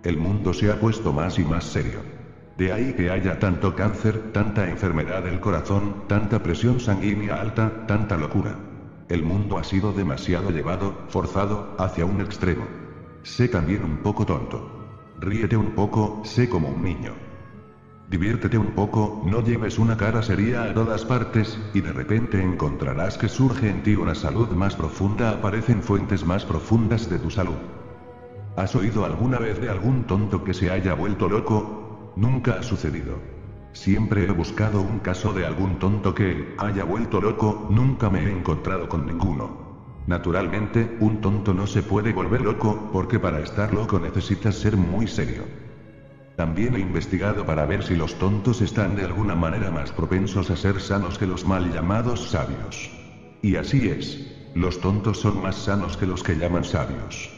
El 0.03 0.17
mundo 0.17 0.53
se 0.53 0.71
ha 0.71 0.79
puesto 0.79 1.11
más 1.11 1.39
y 1.39 1.43
más 1.43 1.63
serio. 1.63 2.01
De 2.55 2.71
ahí 2.71 2.93
que 2.93 3.09
haya 3.09 3.39
tanto 3.39 3.75
cáncer, 3.75 4.31
tanta 4.31 4.69
enfermedad 4.69 5.23
del 5.23 5.39
corazón, 5.39 6.03
tanta 6.07 6.43
presión 6.43 6.79
sanguínea 6.79 7.41
alta, 7.41 7.87
tanta 7.87 8.15
locura. 8.15 8.72
El 9.13 9.21
mundo 9.21 9.59
ha 9.59 9.63
sido 9.63 9.93
demasiado 9.93 10.49
llevado, 10.49 11.05
forzado, 11.07 11.75
hacia 11.77 12.03
un 12.03 12.19
extremo. 12.19 12.65
Sé 13.21 13.47
también 13.47 13.83
un 13.83 13.97
poco 13.97 14.25
tonto. 14.25 14.67
Ríete 15.19 15.55
un 15.55 15.75
poco, 15.75 16.21
sé 16.23 16.49
como 16.49 16.69
un 16.69 16.81
niño. 16.81 17.13
Diviértete 18.09 18.57
un 18.57 18.71
poco, 18.71 19.21
no 19.23 19.43
lleves 19.43 19.77
una 19.77 19.95
cara 19.97 20.23
seria 20.23 20.63
a 20.63 20.73
todas 20.73 21.05
partes, 21.05 21.59
y 21.75 21.81
de 21.81 21.93
repente 21.93 22.41
encontrarás 22.41 23.19
que 23.19 23.29
surge 23.29 23.69
en 23.69 23.83
ti 23.83 23.95
una 23.95 24.15
salud 24.15 24.49
más 24.49 24.75
profunda, 24.75 25.29
aparecen 25.29 25.83
fuentes 25.83 26.25
más 26.25 26.43
profundas 26.43 27.07
de 27.07 27.19
tu 27.19 27.29
salud. 27.29 27.61
¿Has 28.55 28.75
oído 28.75 29.05
alguna 29.05 29.37
vez 29.37 29.61
de 29.61 29.69
algún 29.69 30.07
tonto 30.07 30.43
que 30.43 30.55
se 30.55 30.71
haya 30.71 30.95
vuelto 30.95 31.29
loco? 31.29 32.11
Nunca 32.15 32.53
ha 32.57 32.63
sucedido. 32.63 33.32
Siempre 33.73 34.23
he 34.23 34.31
buscado 34.31 34.81
un 34.81 34.99
caso 34.99 35.33
de 35.33 35.45
algún 35.45 35.79
tonto 35.79 36.13
que 36.13 36.55
haya 36.57 36.83
vuelto 36.83 37.19
loco, 37.19 37.67
nunca 37.69 38.09
me 38.09 38.23
he 38.23 38.31
encontrado 38.31 38.87
con 38.87 39.05
ninguno. 39.05 39.73
Naturalmente, 40.07 40.97
un 40.99 41.21
tonto 41.21 41.53
no 41.53 41.65
se 41.65 41.81
puede 41.81 42.13
volver 42.13 42.41
loco, 42.41 42.89
porque 42.93 43.19
para 43.19 43.39
estar 43.39 43.73
loco 43.73 43.99
necesitas 43.99 44.55
ser 44.55 44.77
muy 44.77 45.07
serio. 45.07 45.43
También 46.37 46.75
he 46.75 46.79
investigado 46.79 47.45
para 47.45 47.65
ver 47.65 47.83
si 47.83 47.95
los 47.95 48.17
tontos 48.19 48.61
están 48.61 48.95
de 48.95 49.05
alguna 49.05 49.35
manera 49.35 49.71
más 49.71 49.91
propensos 49.91 50.49
a 50.49 50.55
ser 50.55 50.79
sanos 50.79 51.17
que 51.17 51.27
los 51.27 51.45
mal 51.45 51.71
llamados 51.71 52.29
sabios. 52.29 52.91
Y 53.41 53.55
así 53.55 53.89
es. 53.89 54.19
Los 54.55 54.79
tontos 54.81 55.19
son 55.19 55.41
más 55.41 55.55
sanos 55.55 55.97
que 55.97 56.05
los 56.05 56.21
que 56.21 56.35
llaman 56.35 56.63
sabios. 56.63 57.31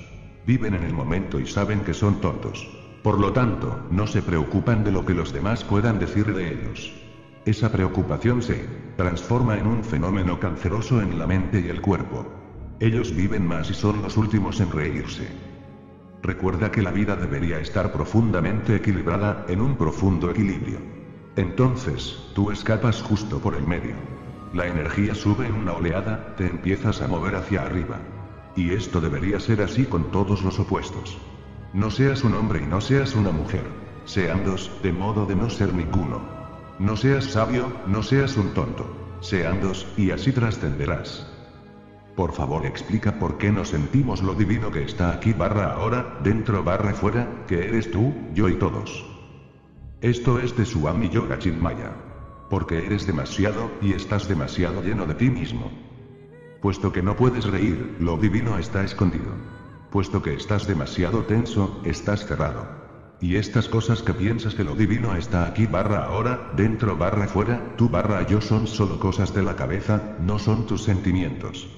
Viven 0.46 0.76
en 0.76 0.84
el 0.84 0.94
momento 0.94 1.40
y 1.40 1.46
saben 1.46 1.82
que 1.82 1.94
son 1.94 2.20
tontos. 2.20 2.85
Por 3.06 3.20
lo 3.20 3.34
tanto, 3.34 3.86
no 3.91 4.08
se 4.08 4.24
preocupan 4.24 4.84
de 4.84 4.91
lo 4.91 5.06
que 5.06 5.14
los 5.14 5.32
demás 5.32 5.64
puedan 5.64 5.99
decir 5.99 6.34
de 6.34 6.51
ellos. 6.51 6.91
Esa 7.45 7.72
preocupación 7.72 8.41
se 8.41 8.66
transforma 8.97 9.60
en 9.60 9.68
un 9.68 9.84
fenómeno 9.84 10.39
canceroso 10.39 10.99
en 10.99 11.20
la 11.20 11.28
mente 11.28 11.60
y 11.60 11.70
el 11.70 11.82
cuerpo. 11.82 12.26
Ellos 12.80 13.16
viven 13.16 13.45
más 13.45 13.70
y 13.70 13.76
son 13.76 14.01
los 14.01 14.18
últimos 14.18 14.60
en 14.60 14.72
reírse. 14.72 15.28
Recuerda 16.24 16.72
que 16.72 16.82
la 16.82 16.89
vida 16.89 17.16
debería 17.16 17.60
estar 17.60 17.91
profundamente 17.91 18.76
equilibrada, 18.76 19.45
en 19.49 19.62
un 19.62 19.76
profundo 19.76 20.32
equilibrio. 20.32 20.80
Entonces, 21.36 22.32
tú 22.34 22.49
escapas 22.49 23.03
justo 23.03 23.38
por 23.38 23.53
el 23.53 23.68
medio. 23.68 23.93
La 24.51 24.66
energía 24.66 25.14
sube 25.14 25.45
en 25.45 25.53
una 25.53 25.74
oleada, 25.74 26.34
te 26.38 26.47
empiezas 26.47 27.03
a 27.03 27.08
mover 27.08 27.36
hacia 27.36 27.62
arriba. 27.62 27.99
Y 28.56 28.72
esto 28.72 28.99
debería 28.99 29.39
ser 29.39 29.62
así 29.62 29.86
con 29.86 30.10
todos 30.10 30.41
los 30.41 30.58
opuestos. 30.60 31.20
No 31.76 31.92
seas 31.92 32.24
un 32.24 32.34
hombre 32.36 32.62
y 32.64 32.66
no 32.66 32.80
seas 32.80 33.16
una 33.16 33.32
mujer. 33.32 33.66
Sean 34.06 34.46
dos, 34.46 34.72
de 34.82 34.94
modo 34.94 35.26
de 35.26 35.36
no 35.36 35.50
ser 35.50 35.74
ninguno. 35.74 36.22
No 36.80 36.96
seas 36.96 37.26
sabio, 37.26 37.68
no 37.86 38.02
seas 38.02 38.38
un 38.38 38.54
tonto. 38.54 38.88
Sean 39.20 39.60
dos, 39.60 39.86
y 39.98 40.12
así 40.12 40.32
trascenderás. 40.32 41.30
Por 42.16 42.32
favor 42.32 42.66
explica 42.66 43.20
por 43.20 43.38
qué 43.38 43.52
nos 43.52 43.72
sentimos 43.72 44.24
lo 44.24 44.36
divino 44.36 44.72
que 44.72 44.84
está 44.84 45.12
aquí 45.12 45.34
barra 45.34 45.74
ahora, 45.74 46.18
dentro 46.24 46.64
barra 46.64 46.94
fuera, 46.94 47.44
que 47.46 47.68
eres 47.68 47.92
tú, 47.92 48.14
yo 48.34 48.48
y 48.48 48.56
todos. 48.56 49.06
Esto 50.00 50.40
es 50.40 50.56
de 50.56 50.66
Suami 50.66 51.10
Yoga 51.10 51.40
Chinmaya. 51.40 51.92
Porque 52.50 52.86
eres 52.86 53.06
demasiado, 53.06 53.70
y 53.82 53.92
estás 53.92 54.30
demasiado 54.30 54.82
lleno 54.82 55.06
de 55.06 55.16
ti 55.16 55.30
mismo. 55.30 55.70
Puesto 56.62 56.94
que 56.94 57.04
no 57.04 57.18
puedes 57.18 57.44
reír, 57.44 57.98
lo 58.00 58.16
divino 58.16 58.58
está 58.58 58.82
escondido. 58.82 59.55
Puesto 59.96 60.22
que 60.22 60.34
estás 60.34 60.68
demasiado 60.68 61.24
tenso, 61.24 61.80
estás 61.86 62.26
cerrado. 62.26 62.68
Y 63.22 63.38
estas 63.38 63.70
cosas 63.70 64.04
que 64.04 64.14
piensas 64.14 64.54
que 64.54 64.66
lo 64.66 64.76
divino 64.76 65.16
está 65.16 65.48
aquí 65.48 65.68
barra 65.68 66.04
ahora, 66.04 66.52
dentro 66.58 66.98
barra 66.98 67.30
fuera, 67.30 67.78
tú 67.78 67.88
barra 67.88 68.28
yo 68.28 68.41
son 68.41 68.68
solo 68.68 69.00
cosas 69.00 69.34
de 69.34 69.41
la 69.41 69.56
cabeza, 69.56 70.18
no 70.20 70.38
son 70.38 70.66
tus 70.66 70.84
sentimientos. 70.84 71.70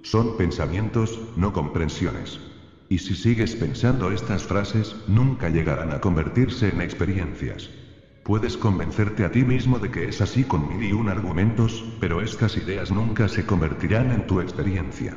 Son 0.00 0.38
pensamientos, 0.38 1.20
no 1.36 1.52
comprensiones. 1.52 2.40
Y 2.88 2.96
si 2.96 3.14
sigues 3.14 3.54
pensando 3.56 4.10
estas 4.10 4.44
frases, 4.44 4.96
nunca 5.06 5.50
llegarán 5.50 5.92
a 5.92 6.00
convertirse 6.00 6.70
en 6.70 6.80
experiencias. 6.80 7.68
Puedes 8.24 8.56
convencerte 8.56 9.22
a 9.22 9.32
ti 9.32 9.44
mismo 9.44 9.80
de 9.80 9.90
que 9.90 10.08
es 10.08 10.22
así 10.22 10.44
con 10.44 10.66
mil 10.66 10.82
y 10.82 10.94
un 10.94 11.10
argumentos, 11.10 11.84
pero 12.00 12.22
estas 12.22 12.56
ideas 12.56 12.90
nunca 12.90 13.28
se 13.28 13.44
convertirán 13.44 14.12
en 14.12 14.26
tu 14.26 14.40
experiencia. 14.40 15.14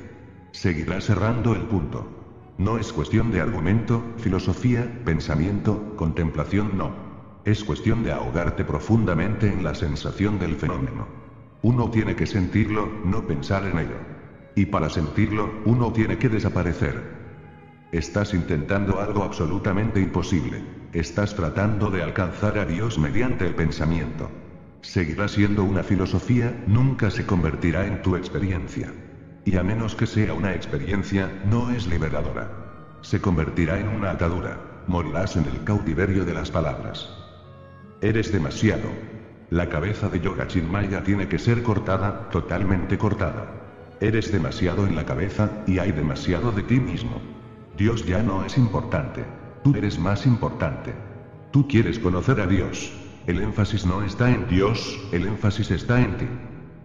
Seguirás 0.51 1.05
cerrando 1.05 1.55
el 1.55 1.61
punto. 1.61 2.19
No 2.59 2.77
es 2.77 2.91
cuestión 2.91 3.31
de 3.31 3.39
argumento, 3.39 4.03
filosofía, 4.17 5.01
pensamiento, 5.05 5.95
contemplación, 5.95 6.77
no. 6.77 6.91
Es 7.45 7.63
cuestión 7.63 8.03
de 8.03 8.11
ahogarte 8.11 8.65
profundamente 8.65 9.47
en 9.47 9.63
la 9.63 9.73
sensación 9.73 10.39
del 10.39 10.57
fenómeno. 10.57 11.07
Uno 11.61 11.89
tiene 11.89 12.17
que 12.17 12.27
sentirlo, 12.27 12.91
no 13.05 13.25
pensar 13.25 13.65
en 13.65 13.79
ello. 13.79 13.95
Y 14.55 14.65
para 14.65 14.89
sentirlo, 14.89 15.49
uno 15.63 15.93
tiene 15.93 16.17
que 16.17 16.27
desaparecer. 16.27 17.01
Estás 17.93 18.33
intentando 18.33 18.99
algo 18.99 19.23
absolutamente 19.23 20.01
imposible. 20.01 20.61
Estás 20.91 21.35
tratando 21.35 21.89
de 21.89 22.03
alcanzar 22.03 22.57
a 22.59 22.65
Dios 22.65 22.99
mediante 22.99 23.47
el 23.47 23.55
pensamiento. 23.55 24.29
Seguirá 24.81 25.29
siendo 25.29 25.63
una 25.63 25.83
filosofía, 25.83 26.61
nunca 26.67 27.09
se 27.09 27.25
convertirá 27.25 27.87
en 27.87 28.01
tu 28.01 28.17
experiencia. 28.17 28.91
Y 29.45 29.57
a 29.57 29.63
menos 29.63 29.95
que 29.95 30.05
sea 30.05 30.33
una 30.33 30.53
experiencia, 30.53 31.31
no 31.45 31.69
es 31.71 31.87
liberadora. 31.87 32.49
Se 33.01 33.21
convertirá 33.21 33.79
en 33.79 33.87
una 33.87 34.11
atadura. 34.11 34.57
Morirás 34.87 35.35
en 35.35 35.45
el 35.45 35.63
cautiverio 35.63 36.25
de 36.25 36.33
las 36.33 36.51
palabras. 36.51 37.09
Eres 38.01 38.31
demasiado. 38.31 38.89
La 39.49 39.69
cabeza 39.69 40.09
de 40.09 40.19
Yoga 40.19 40.47
Chinmaya 40.47 41.03
tiene 41.03 41.27
que 41.27 41.39
ser 41.39 41.63
cortada, 41.63 42.29
totalmente 42.29 42.97
cortada. 42.97 43.47
Eres 43.99 44.31
demasiado 44.31 44.85
en 44.87 44.95
la 44.95 45.05
cabeza, 45.05 45.49
y 45.67 45.79
hay 45.79 45.91
demasiado 45.91 46.51
de 46.51 46.63
ti 46.63 46.79
mismo. 46.79 47.21
Dios 47.77 48.05
ya 48.05 48.21
no 48.21 48.45
es 48.45 48.57
importante. 48.57 49.25
Tú 49.63 49.75
eres 49.75 49.99
más 49.99 50.25
importante. 50.25 50.93
Tú 51.51 51.67
quieres 51.67 51.99
conocer 51.99 52.39
a 52.41 52.47
Dios. 52.47 52.91
El 53.25 53.41
énfasis 53.41 53.85
no 53.85 54.01
está 54.03 54.29
en 54.29 54.47
Dios, 54.47 54.99
el 55.11 55.27
énfasis 55.27 55.71
está 55.71 55.99
en 56.01 56.17
ti. 56.17 56.27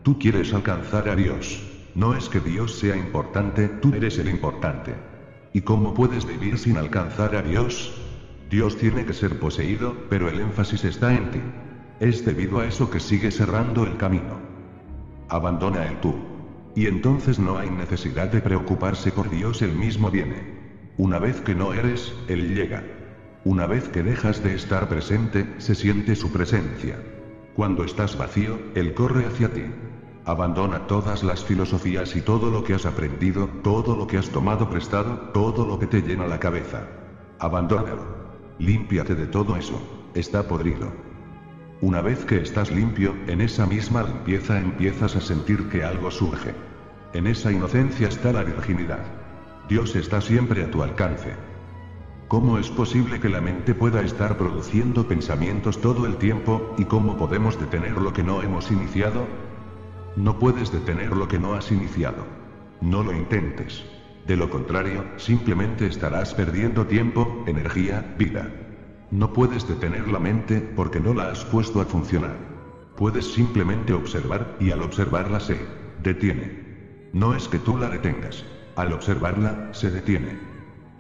Tú 0.03 0.19
quieres 0.19 0.53
alcanzar 0.53 1.09
a 1.09 1.17
Dios. 1.17 1.74
No 1.95 2.15
es 2.15 2.29
que 2.29 2.41
Dios 2.41 2.75
sea 2.79 2.97
importante, 2.97 3.69
tú 3.69 3.95
eres 3.95 4.19
el 4.19 4.29
importante. 4.29 4.95
¿Y 5.53 5.61
cómo 5.61 5.95
puedes 5.95 6.27
vivir 6.27 6.59
sin 6.59 6.77
alcanzar 6.77 7.37
a 7.37 7.43
Dios? 7.43 7.95
Dios 8.51 8.77
tiene 8.77 9.05
que 9.05 9.13
ser 9.13 9.39
poseído, 9.39 9.97
pero 10.11 10.29
el 10.29 10.41
énfasis 10.41 10.85
está 10.85 11.15
en 11.15 11.31
ti. 11.31 11.41
Es 12.01 12.25
debido 12.25 12.59
a 12.61 12.67
eso 12.67 12.91
que 12.91 13.01
sigue 13.01 13.31
cerrando 13.31 13.85
el 13.85 13.97
camino. 13.97 14.39
Abandona 15.29 15.87
el 15.87 16.01
tú. 16.01 16.15
Y 16.75 16.87
entonces 16.87 17.39
no 17.39 17.57
hay 17.57 17.71
necesidad 17.71 18.29
de 18.29 18.41
preocuparse 18.41 19.13
por 19.13 19.31
Dios, 19.31 19.63
él 19.63 19.73
mismo 19.73 20.11
viene. 20.11 20.65
Una 20.97 21.19
vez 21.19 21.41
que 21.41 21.57
no 21.57 21.73
eres, 21.73 22.15
Él 22.29 22.55
llega. 22.55 22.85
Una 23.45 23.67
vez 23.67 23.89
que 23.89 24.05
dejas 24.05 24.45
de 24.45 24.55
estar 24.55 24.89
presente, 24.89 25.45
se 25.59 25.75
siente 25.75 26.15
su 26.15 26.33
presencia. 26.33 26.97
Cuando 27.57 27.83
estás 27.83 28.17
vacío, 28.17 28.61
Él 28.77 28.95
corre 28.95 29.27
hacia 29.27 29.53
ti. 29.53 29.65
Abandona 30.27 30.87
todas 30.87 31.23
las 31.23 31.45
filosofías 31.45 32.17
y 32.17 32.23
todo 32.23 32.51
lo 32.51 32.65
que 32.65 32.73
has 32.73 32.87
aprendido, 32.87 33.47
todo 33.63 33.95
lo 33.95 34.07
que 34.07 34.17
has 34.17 34.31
tomado 34.31 34.71
prestado, 34.71 35.19
todo 35.35 35.67
lo 35.67 35.79
que 35.79 35.87
te 35.87 36.01
llena 36.01 36.27
la 36.27 36.41
cabeza. 36.41 36.89
Abandónalo. 37.39 38.07
Límpiate 38.59 39.15
de 39.15 39.27
todo 39.27 39.55
eso. 39.55 39.79
Está 40.15 40.49
podrido. 40.49 40.91
Una 41.83 42.01
vez 42.01 42.25
que 42.25 42.41
estás 42.41 42.71
limpio, 42.71 43.15
en 43.27 43.43
esa 43.43 43.67
misma 43.67 44.03
limpieza 44.03 44.59
empiezas 44.59 45.15
a 45.15 45.21
sentir 45.21 45.69
que 45.69 45.85
algo 45.85 46.11
surge. 46.11 46.55
En 47.13 47.27
esa 47.27 47.53
inocencia 47.53 48.09
está 48.09 48.33
la 48.33 48.45
virginidad. 48.45 49.05
Dios 49.69 49.95
está 49.95 50.23
siempre 50.23 50.65
a 50.65 50.71
tu 50.71 50.83
alcance. 50.83 51.35
¿Cómo 52.29 52.57
es 52.59 52.71
posible 52.71 53.21
que 53.21 53.29
la 53.29 53.43
mente 53.43 53.75
pueda 53.75 54.01
estar 54.01 54.39
produciendo 54.39 55.07
pensamientos 55.07 55.83
todo 55.83 56.07
el 56.07 56.17
tiempo, 56.17 56.75
y 56.79 56.87
cómo 56.87 57.19
podemos 57.19 57.61
detener 57.61 57.99
lo 57.99 58.15
que 58.15 58.23
no 58.23 58.41
hemos 58.41 58.71
iniciado? 58.71 59.27
No 60.17 60.39
puedes 60.39 60.71
detener 60.71 61.17
lo 61.17 61.27
que 61.27 61.41
no 61.41 61.55
has 61.55 61.73
iniciado. 61.73 62.25
No 62.81 63.03
lo 63.03 63.13
intentes. 63.13 63.85
De 64.29 64.37
lo 64.37 64.49
contrario, 64.49 65.05
simplemente 65.17 65.87
estarás 65.87 66.35
perdiendo 66.35 66.87
tiempo, 66.87 67.43
energía, 67.49 68.15
vida. 68.17 68.49
No 69.11 69.33
puedes 69.33 69.67
detener 69.67 70.07
la 70.07 70.21
mente 70.21 70.61
porque 70.61 71.01
no 71.01 71.15
la 71.15 71.31
has 71.31 71.45
puesto 71.45 71.81
a 71.81 71.85
funcionar. 71.85 72.37
Puedes 72.97 73.33
simplemente 73.35 73.93
observar, 73.93 74.57
y 74.61 74.71
al 74.71 74.83
observarla 74.83 75.41
se 75.41 75.59
detiene. 76.03 77.11
No 77.13 77.35
es 77.35 77.49
que 77.49 77.59
tú 77.59 77.77
la 77.77 77.89
detengas. 77.89 78.45
Al 78.77 78.93
observarla, 78.93 79.71
se 79.73 79.91
detiene. 79.91 80.39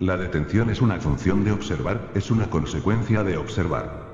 La 0.00 0.16
detención 0.16 0.70
es 0.70 0.82
una 0.82 1.00
función 1.00 1.44
de 1.44 1.52
observar, 1.52 2.10
es 2.16 2.32
una 2.32 2.50
consecuencia 2.50 3.22
de 3.22 3.36
observar. 3.36 4.08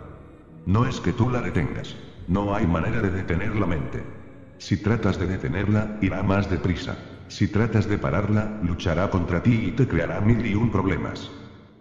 No 0.67 0.87
es 0.87 1.01
que 1.01 1.15
tú 1.15 1.31
la 1.31 1.41
detengas. 1.41 1.97
No 2.29 2.55
hay 2.55 2.67
manera 2.67 3.01
de 3.01 3.11
detener 3.11 3.57
la 3.57 3.67
mente. 3.67 4.20
Si 4.61 4.77
tratas 4.77 5.19
de 5.19 5.27
detenerla, 5.27 5.99
irá 6.01 6.23
más 6.23 6.49
deprisa. 6.49 6.97
Si 7.27 7.49
tratas 7.49 7.89
de 7.89 7.99
pararla, 7.99 8.61
luchará 8.63 9.11
contra 9.11 9.43
ti 9.43 9.55
y 9.67 9.73
te 9.73 9.89
creará 9.89 10.21
mil 10.21 10.47
y 10.47 10.55
un 10.55 10.71
problemas. 10.71 11.29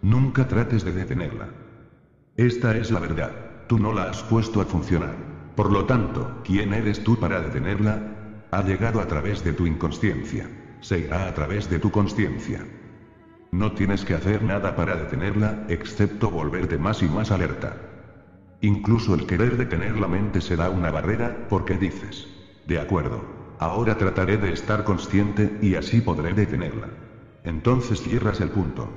Nunca 0.02 0.48
trates 0.48 0.84
de 0.84 0.94
detenerla. 0.94 1.50
Esta 2.38 2.76
es 2.76 2.90
la 2.90 3.00
verdad. 3.00 3.68
Tú 3.68 3.78
no 3.78 3.94
la 3.94 4.10
has 4.10 4.24
puesto 4.24 4.62
a 4.62 4.66
funcionar. 4.66 5.16
Por 5.56 5.72
lo 5.72 5.86
tanto, 5.86 6.42
¿quién 6.44 6.74
eres 6.74 7.04
tú 7.04 7.20
para 7.20 7.40
detenerla? 7.40 8.02
Ha 8.50 8.64
llegado 8.64 9.00
a 9.00 9.06
través 9.06 9.44
de 9.44 9.54
tu 9.54 9.68
inconsciencia 9.68 10.50
se 10.82 11.00
irá 11.00 11.28
a 11.28 11.34
través 11.34 11.70
de 11.70 11.80
tu 11.80 11.92
conciencia. 11.92 12.66
No 13.52 13.74
tienes 13.74 14.06
que 14.06 14.14
hacer 14.14 14.44
nada 14.44 14.76
para 14.76 14.96
detenerla, 14.96 15.66
excepto 15.68 16.30
volverte 16.30 16.78
más 16.78 17.02
y 17.02 17.10
más 17.10 17.32
alerta. 17.32 17.76
Incluso 18.62 19.16
el 19.16 19.26
querer 19.26 19.58
detener 19.58 19.98
la 19.98 20.08
mente 20.08 20.42
será 20.42 20.70
una 20.70 20.92
barrera, 20.92 21.48
porque 21.50 21.78
dices, 21.78 22.28
de 22.70 22.80
acuerdo, 22.80 23.26
ahora 23.58 23.98
trataré 23.98 24.38
de 24.38 24.54
estar 24.54 24.84
consciente, 24.84 25.58
y 25.60 25.74
así 25.74 26.02
podré 26.02 26.34
detenerla. 26.34 26.88
Entonces 27.44 28.02
cierras 28.02 28.40
el 28.42 28.50
punto. 28.50 28.88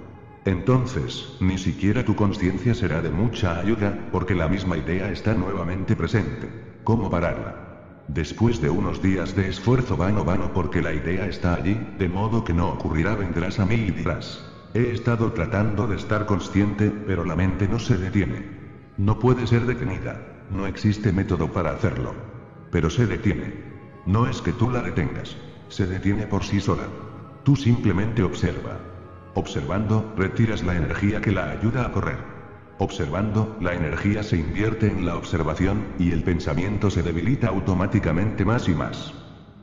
Entonces, 0.44 1.36
ni 1.40 1.56
siquiera 1.56 2.04
tu 2.04 2.14
conciencia 2.14 2.74
será 2.74 3.00
de 3.00 3.10
mucha 3.10 3.58
ayuda, 3.58 4.08
porque 4.12 4.34
la 4.34 4.46
misma 4.46 4.76
idea 4.76 5.10
está 5.10 5.32
nuevamente 5.32 5.96
presente. 5.96 6.50
¿Cómo 6.84 7.10
pararla? 7.10 8.04
Después 8.08 8.60
de 8.60 8.68
unos 8.68 9.00
días 9.00 9.34
de 9.34 9.48
esfuerzo 9.48 9.96
vano 9.96 10.22
vano 10.22 10.52
porque 10.52 10.82
la 10.82 10.92
idea 10.92 11.26
está 11.26 11.54
allí, 11.54 11.80
de 11.98 12.08
modo 12.10 12.44
que 12.44 12.52
no 12.52 12.68
ocurrirá 12.68 13.14
vendrás 13.14 13.58
a 13.58 13.64
mí 13.64 13.76
y 13.76 13.90
dirás. 13.90 14.44
He 14.74 14.90
estado 14.90 15.32
tratando 15.32 15.86
de 15.86 15.96
estar 15.96 16.26
consciente, 16.26 16.90
pero 17.06 17.24
la 17.24 17.36
mente 17.36 17.68
no 17.68 17.78
se 17.78 17.96
detiene. 17.96 18.44
No 18.98 19.18
puede 19.18 19.46
ser 19.46 19.64
detenida. 19.64 20.20
No 20.50 20.66
existe 20.66 21.12
método 21.12 21.50
para 21.50 21.70
hacerlo. 21.70 22.31
Pero 22.72 22.88
se 22.90 23.06
detiene. 23.06 23.52
No 24.06 24.26
es 24.26 24.40
que 24.40 24.52
tú 24.52 24.70
la 24.70 24.82
detengas. 24.82 25.36
Se 25.68 25.86
detiene 25.86 26.26
por 26.26 26.42
sí 26.42 26.58
sola. 26.58 26.88
Tú 27.44 27.54
simplemente 27.54 28.22
observa. 28.22 28.80
Observando, 29.34 30.12
retiras 30.16 30.64
la 30.64 30.74
energía 30.74 31.20
que 31.20 31.32
la 31.32 31.50
ayuda 31.50 31.86
a 31.86 31.92
correr. 31.92 32.18
Observando, 32.78 33.56
la 33.60 33.74
energía 33.74 34.22
se 34.22 34.38
invierte 34.38 34.86
en 34.86 35.04
la 35.04 35.16
observación, 35.16 35.84
y 35.98 36.12
el 36.12 36.22
pensamiento 36.22 36.90
se 36.90 37.02
debilita 37.02 37.48
automáticamente 37.48 38.44
más 38.44 38.68
y 38.68 38.74
más. 38.74 39.12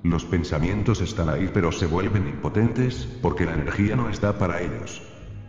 Los 0.03 0.23
pensamientos 0.23 1.01
están 1.01 1.29
ahí 1.29 1.49
pero 1.53 1.71
se 1.71 1.87
vuelven 1.87 2.27
impotentes, 2.27 3.07
porque 3.21 3.45
la 3.45 3.55
energía 3.55 3.95
no 3.95 4.07
está 4.07 4.37
para 4.37 4.61
ellos. 4.61 5.01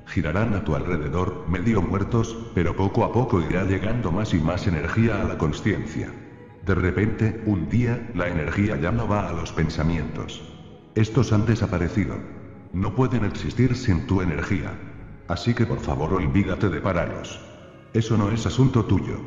Girarán 0.07 0.55
a 0.55 0.65
tu 0.65 0.75
alrededor, 0.75 1.45
medio 1.49 1.83
muertos, 1.83 2.37
pero 2.55 2.75
poco 2.75 3.05
a 3.05 3.13
poco 3.13 3.41
irá 3.41 3.65
llegando 3.65 4.11
más 4.11 4.35
y 4.35 4.39
más 4.39 4.67
energía 4.67 5.21
a 5.21 5.25
la 5.25 5.39
conciencia. 5.39 6.11
De 6.71 6.77
repente, 6.77 7.43
un 7.47 7.69
día, 7.69 8.09
la 8.15 8.29
energía 8.29 8.77
ya 8.77 8.93
no 8.93 9.09
va 9.09 9.29
a 9.29 9.33
los 9.33 9.51
pensamientos. 9.51 10.41
Estos 10.95 11.33
han 11.33 11.45
desaparecido. 11.45 12.15
No 12.73 12.95
pueden 12.95 13.25
existir 13.25 13.75
sin 13.75 14.07
tu 14.07 14.23
energía. 14.23 14.79
Así 15.27 15.53
que 15.53 15.67
por 15.67 15.81
favor 15.81 16.15
olvídate 16.15 16.69
de 16.69 16.81
pararlos. 16.81 17.41
Eso 17.93 18.17
no 18.17 18.31
es 18.31 18.47
asunto 18.47 18.85
tuyo. 18.85 19.19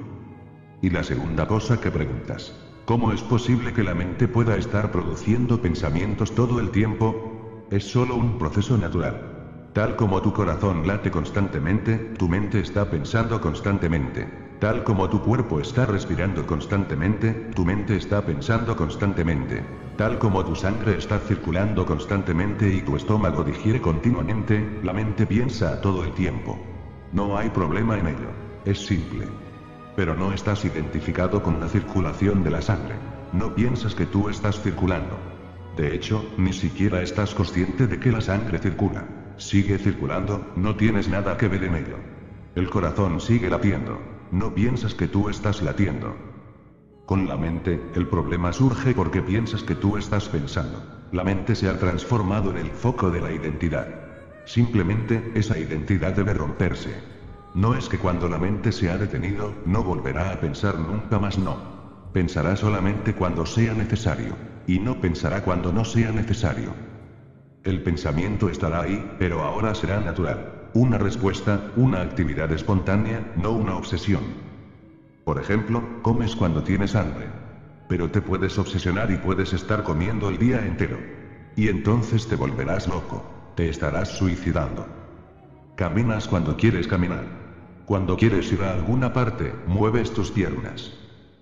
Y 0.82 0.90
la 0.90 1.04
segunda 1.04 1.46
cosa 1.46 1.82
que 1.82 1.92
preguntas. 1.92 2.56
¿Cómo 2.86 3.12
es 3.12 3.22
posible 3.22 3.74
que 3.74 3.84
la 3.84 3.94
mente 3.94 4.30
pueda 4.30 4.56
estar 4.56 4.90
produciendo 4.94 5.62
pensamientos 5.62 6.34
todo 6.34 6.62
el 6.62 6.70
tiempo? 6.70 7.68
Es 7.72 7.84
solo 7.84 8.16
un 8.16 8.38
proceso 8.38 8.78
natural. 8.78 9.70
Tal 9.74 9.98
como 9.98 10.22
tu 10.22 10.32
corazón 10.32 10.88
late 10.88 11.12
constantemente, 11.12 11.98
tu 12.18 12.30
mente 12.30 12.62
está 12.62 12.90
pensando 12.90 13.42
constantemente. 13.42 14.43
Tal 14.64 14.82
como 14.86 15.10
tu 15.10 15.22
cuerpo 15.22 15.60
está 15.60 15.86
respirando 15.86 16.48
constantemente, 16.48 17.34
tu 17.54 17.66
mente 17.66 17.98
está 17.98 18.26
pensando 18.26 18.78
constantemente. 18.78 19.62
Tal 19.98 20.18
como 20.20 20.46
tu 20.46 20.56
sangre 20.56 20.98
está 20.98 21.20
circulando 21.20 21.86
constantemente 21.86 22.74
y 22.74 22.80
tu 22.80 22.96
estómago 22.96 23.44
digiere 23.44 23.82
continuamente, 23.82 24.80
la 24.82 24.94
mente 24.94 25.26
piensa 25.28 25.82
todo 25.82 26.06
el 26.06 26.14
tiempo. 26.14 26.58
No 27.12 27.38
hay 27.38 27.50
problema 27.50 27.98
en 27.98 28.08
ello. 28.08 28.30
Es 28.64 28.86
simple. 28.86 29.28
Pero 29.98 30.16
no 30.16 30.32
estás 30.32 30.64
identificado 30.64 31.44
con 31.44 31.60
la 31.60 31.68
circulación 31.68 32.42
de 32.42 32.52
la 32.52 32.62
sangre. 32.62 32.96
No 33.34 33.54
piensas 33.54 33.94
que 33.94 34.06
tú 34.06 34.30
estás 34.30 34.62
circulando. 34.62 35.18
De 35.76 35.94
hecho, 35.94 36.24
ni 36.38 36.54
siquiera 36.54 37.02
estás 37.02 37.36
consciente 37.36 37.86
de 37.86 38.00
que 38.00 38.14
la 38.14 38.22
sangre 38.22 38.60
circula. 38.60 39.04
Sigue 39.36 39.78
circulando, 39.78 40.54
no 40.56 40.78
tienes 40.78 41.10
nada 41.10 41.36
que 41.36 41.50
ver 41.50 41.66
en 41.66 41.76
ello. 41.76 41.98
El 42.56 42.70
corazón 42.70 43.20
sigue 43.20 43.50
latiendo. 43.50 44.13
No 44.34 44.56
piensas 44.56 44.96
que 44.96 45.08
tú 45.08 45.30
estás 45.30 45.62
latiendo. 45.62 46.16
Con 47.06 47.28
la 47.28 47.38
mente, 47.38 47.80
el 47.94 48.08
problema 48.08 48.52
surge 48.52 48.96
porque 48.96 49.22
piensas 49.22 49.62
que 49.62 49.76
tú 49.76 49.96
estás 49.96 50.28
pensando. 50.28 50.84
La 51.12 51.24
mente 51.24 51.54
se 51.54 51.70
ha 51.70 51.78
transformado 51.78 52.50
en 52.50 52.58
el 52.58 52.72
foco 52.72 53.12
de 53.12 53.22
la 53.22 53.32
identidad. 53.32 53.88
Simplemente, 54.46 55.32
esa 55.36 55.60
identidad 55.60 56.14
debe 56.14 56.34
romperse. 56.34 56.96
No 57.54 57.76
es 57.76 57.88
que 57.88 58.00
cuando 58.00 58.28
la 58.28 58.40
mente 58.40 58.72
se 58.72 58.90
ha 58.90 58.98
detenido, 58.98 59.54
no 59.68 59.84
volverá 59.84 60.32
a 60.32 60.40
pensar 60.40 60.80
nunca 60.80 61.20
más 61.20 61.38
no. 61.38 62.10
Pensará 62.12 62.56
solamente 62.56 63.14
cuando 63.14 63.46
sea 63.46 63.76
necesario. 63.76 64.36
Y 64.66 64.80
no 64.80 65.00
pensará 65.00 65.44
cuando 65.44 65.72
no 65.72 65.86
sea 65.86 66.12
necesario. 66.12 66.74
El 67.64 67.84
pensamiento 67.84 68.50
estará 68.50 68.82
ahí, 68.82 69.16
pero 69.20 69.44
ahora 69.44 69.76
será 69.76 70.00
natural. 70.00 70.63
Una 70.74 70.98
respuesta, 70.98 71.72
una 71.76 72.02
actividad 72.02 72.52
espontánea, 72.52 73.32
no 73.36 73.52
una 73.52 73.76
obsesión. 73.76 74.24
Por 75.24 75.40
ejemplo, 75.40 75.84
comes 76.02 76.36
cuando 76.36 76.64
tienes 76.64 76.96
hambre. 76.96 77.28
Pero 77.88 78.10
te 78.10 78.22
puedes 78.22 78.58
obsesionar 78.58 79.12
y 79.12 79.18
puedes 79.18 79.54
estar 79.54 79.84
comiendo 79.84 80.30
el 80.30 80.40
día 80.40 80.66
entero. 80.66 80.98
Y 81.56 81.68
entonces 81.68 82.28
te 82.28 82.36
volverás 82.36 82.88
loco. 82.88 83.24
Te 83.56 83.70
estarás 83.70 84.10
suicidando. 84.10 84.88
Caminas 85.76 86.28
cuando 86.28 86.58
quieres 86.58 86.88
caminar. 86.88 87.26
Cuando 87.86 88.18
quieres 88.18 88.52
ir 88.52 88.64
a 88.64 88.74
alguna 88.74 89.14
parte, 89.14 89.54
mueves 89.68 90.12
tus 90.12 90.32
piernas. 90.32 90.92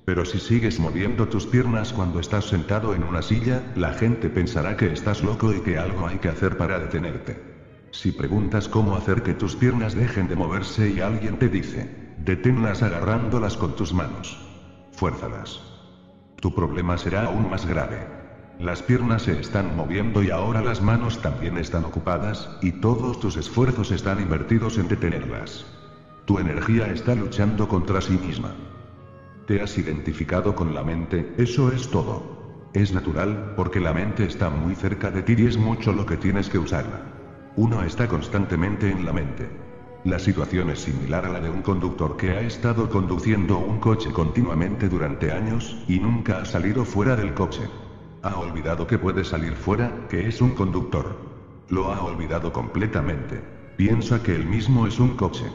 Pero 0.03 0.25
si 0.25 0.39
sigues 0.39 0.79
moviendo 0.79 1.29
tus 1.29 1.45
piernas 1.45 1.93
cuando 1.93 2.19
estás 2.19 2.45
sentado 2.45 2.93
en 2.93 3.03
una 3.03 3.21
silla, 3.21 3.63
la 3.75 3.93
gente 3.93 4.29
pensará 4.29 4.75
que 4.75 4.91
estás 4.91 5.23
loco 5.23 5.53
y 5.53 5.61
que 5.61 5.77
algo 5.77 6.05
hay 6.05 6.17
que 6.17 6.27
hacer 6.27 6.57
para 6.57 6.79
detenerte. 6.79 7.50
Si 7.91 8.13
preguntas 8.13 8.69
cómo 8.69 8.95
hacer 8.95 9.21
que 9.21 9.33
tus 9.33 9.55
piernas 9.57 9.95
dejen 9.95 10.27
de 10.29 10.35
moverse 10.37 10.89
y 10.89 11.01
alguien 11.01 11.37
te 11.37 11.49
dice, 11.49 11.89
deténlas 12.23 12.83
agarrándolas 12.83 13.57
con 13.57 13.75
tus 13.75 13.93
manos. 13.93 14.39
Fuérzalas. 14.93 15.61
Tu 16.39 16.55
problema 16.55 16.97
será 16.97 17.25
aún 17.25 17.49
más 17.49 17.65
grave. 17.65 18.07
Las 18.59 18.81
piernas 18.81 19.23
se 19.23 19.39
están 19.39 19.75
moviendo 19.75 20.23
y 20.23 20.29
ahora 20.29 20.61
las 20.61 20.81
manos 20.81 21.21
también 21.21 21.57
están 21.57 21.83
ocupadas, 21.83 22.49
y 22.61 22.71
todos 22.71 23.19
tus 23.19 23.35
esfuerzos 23.35 23.91
están 23.91 24.21
invertidos 24.21 24.77
en 24.77 24.87
detenerlas. 24.87 25.65
Tu 26.25 26.39
energía 26.39 26.87
está 26.87 27.13
luchando 27.13 27.67
contra 27.67 27.99
sí 27.99 28.17
misma. 28.17 28.55
Te 29.47 29.61
has 29.61 29.77
identificado 29.77 30.55
con 30.55 30.73
la 30.73 30.83
mente, 30.83 31.33
eso 31.37 31.71
es 31.71 31.89
todo. 31.89 32.69
Es 32.73 32.93
natural, 32.93 33.53
porque 33.57 33.81
la 33.81 33.93
mente 33.93 34.23
está 34.25 34.49
muy 34.49 34.75
cerca 34.75 35.11
de 35.11 35.23
ti 35.23 35.35
y 35.37 35.45
es 35.45 35.57
mucho 35.57 35.91
lo 35.91 36.05
que 36.05 36.15
tienes 36.15 36.49
que 36.49 36.57
usarla. 36.57 37.10
Uno 37.57 37.83
está 37.83 38.07
constantemente 38.07 38.89
en 38.89 39.05
la 39.05 39.11
mente. 39.11 39.49
La 40.05 40.19
situación 40.19 40.69
es 40.69 40.79
similar 40.79 41.25
a 41.25 41.29
la 41.29 41.41
de 41.41 41.49
un 41.49 41.61
conductor 41.61 42.15
que 42.15 42.31
ha 42.31 42.39
estado 42.39 42.89
conduciendo 42.89 43.57
un 43.57 43.79
coche 43.79 44.09
continuamente 44.13 44.87
durante 44.87 45.33
años, 45.33 45.77
y 45.85 45.99
nunca 45.99 46.37
ha 46.37 46.45
salido 46.45 46.85
fuera 46.85 47.17
del 47.17 47.33
coche. 47.33 47.63
Ha 48.23 48.35
olvidado 48.35 48.87
que 48.87 48.97
puede 48.97 49.25
salir 49.25 49.53
fuera, 49.53 50.07
que 50.09 50.29
es 50.29 50.39
un 50.39 50.51
conductor. 50.51 51.17
Lo 51.67 51.91
ha 51.91 52.01
olvidado 52.01 52.53
completamente. 52.53 53.43
Piensa 53.75 54.23
que 54.23 54.33
él 54.33 54.45
mismo 54.45 54.87
es 54.87 54.97
un 54.97 55.17
coche. 55.17 55.45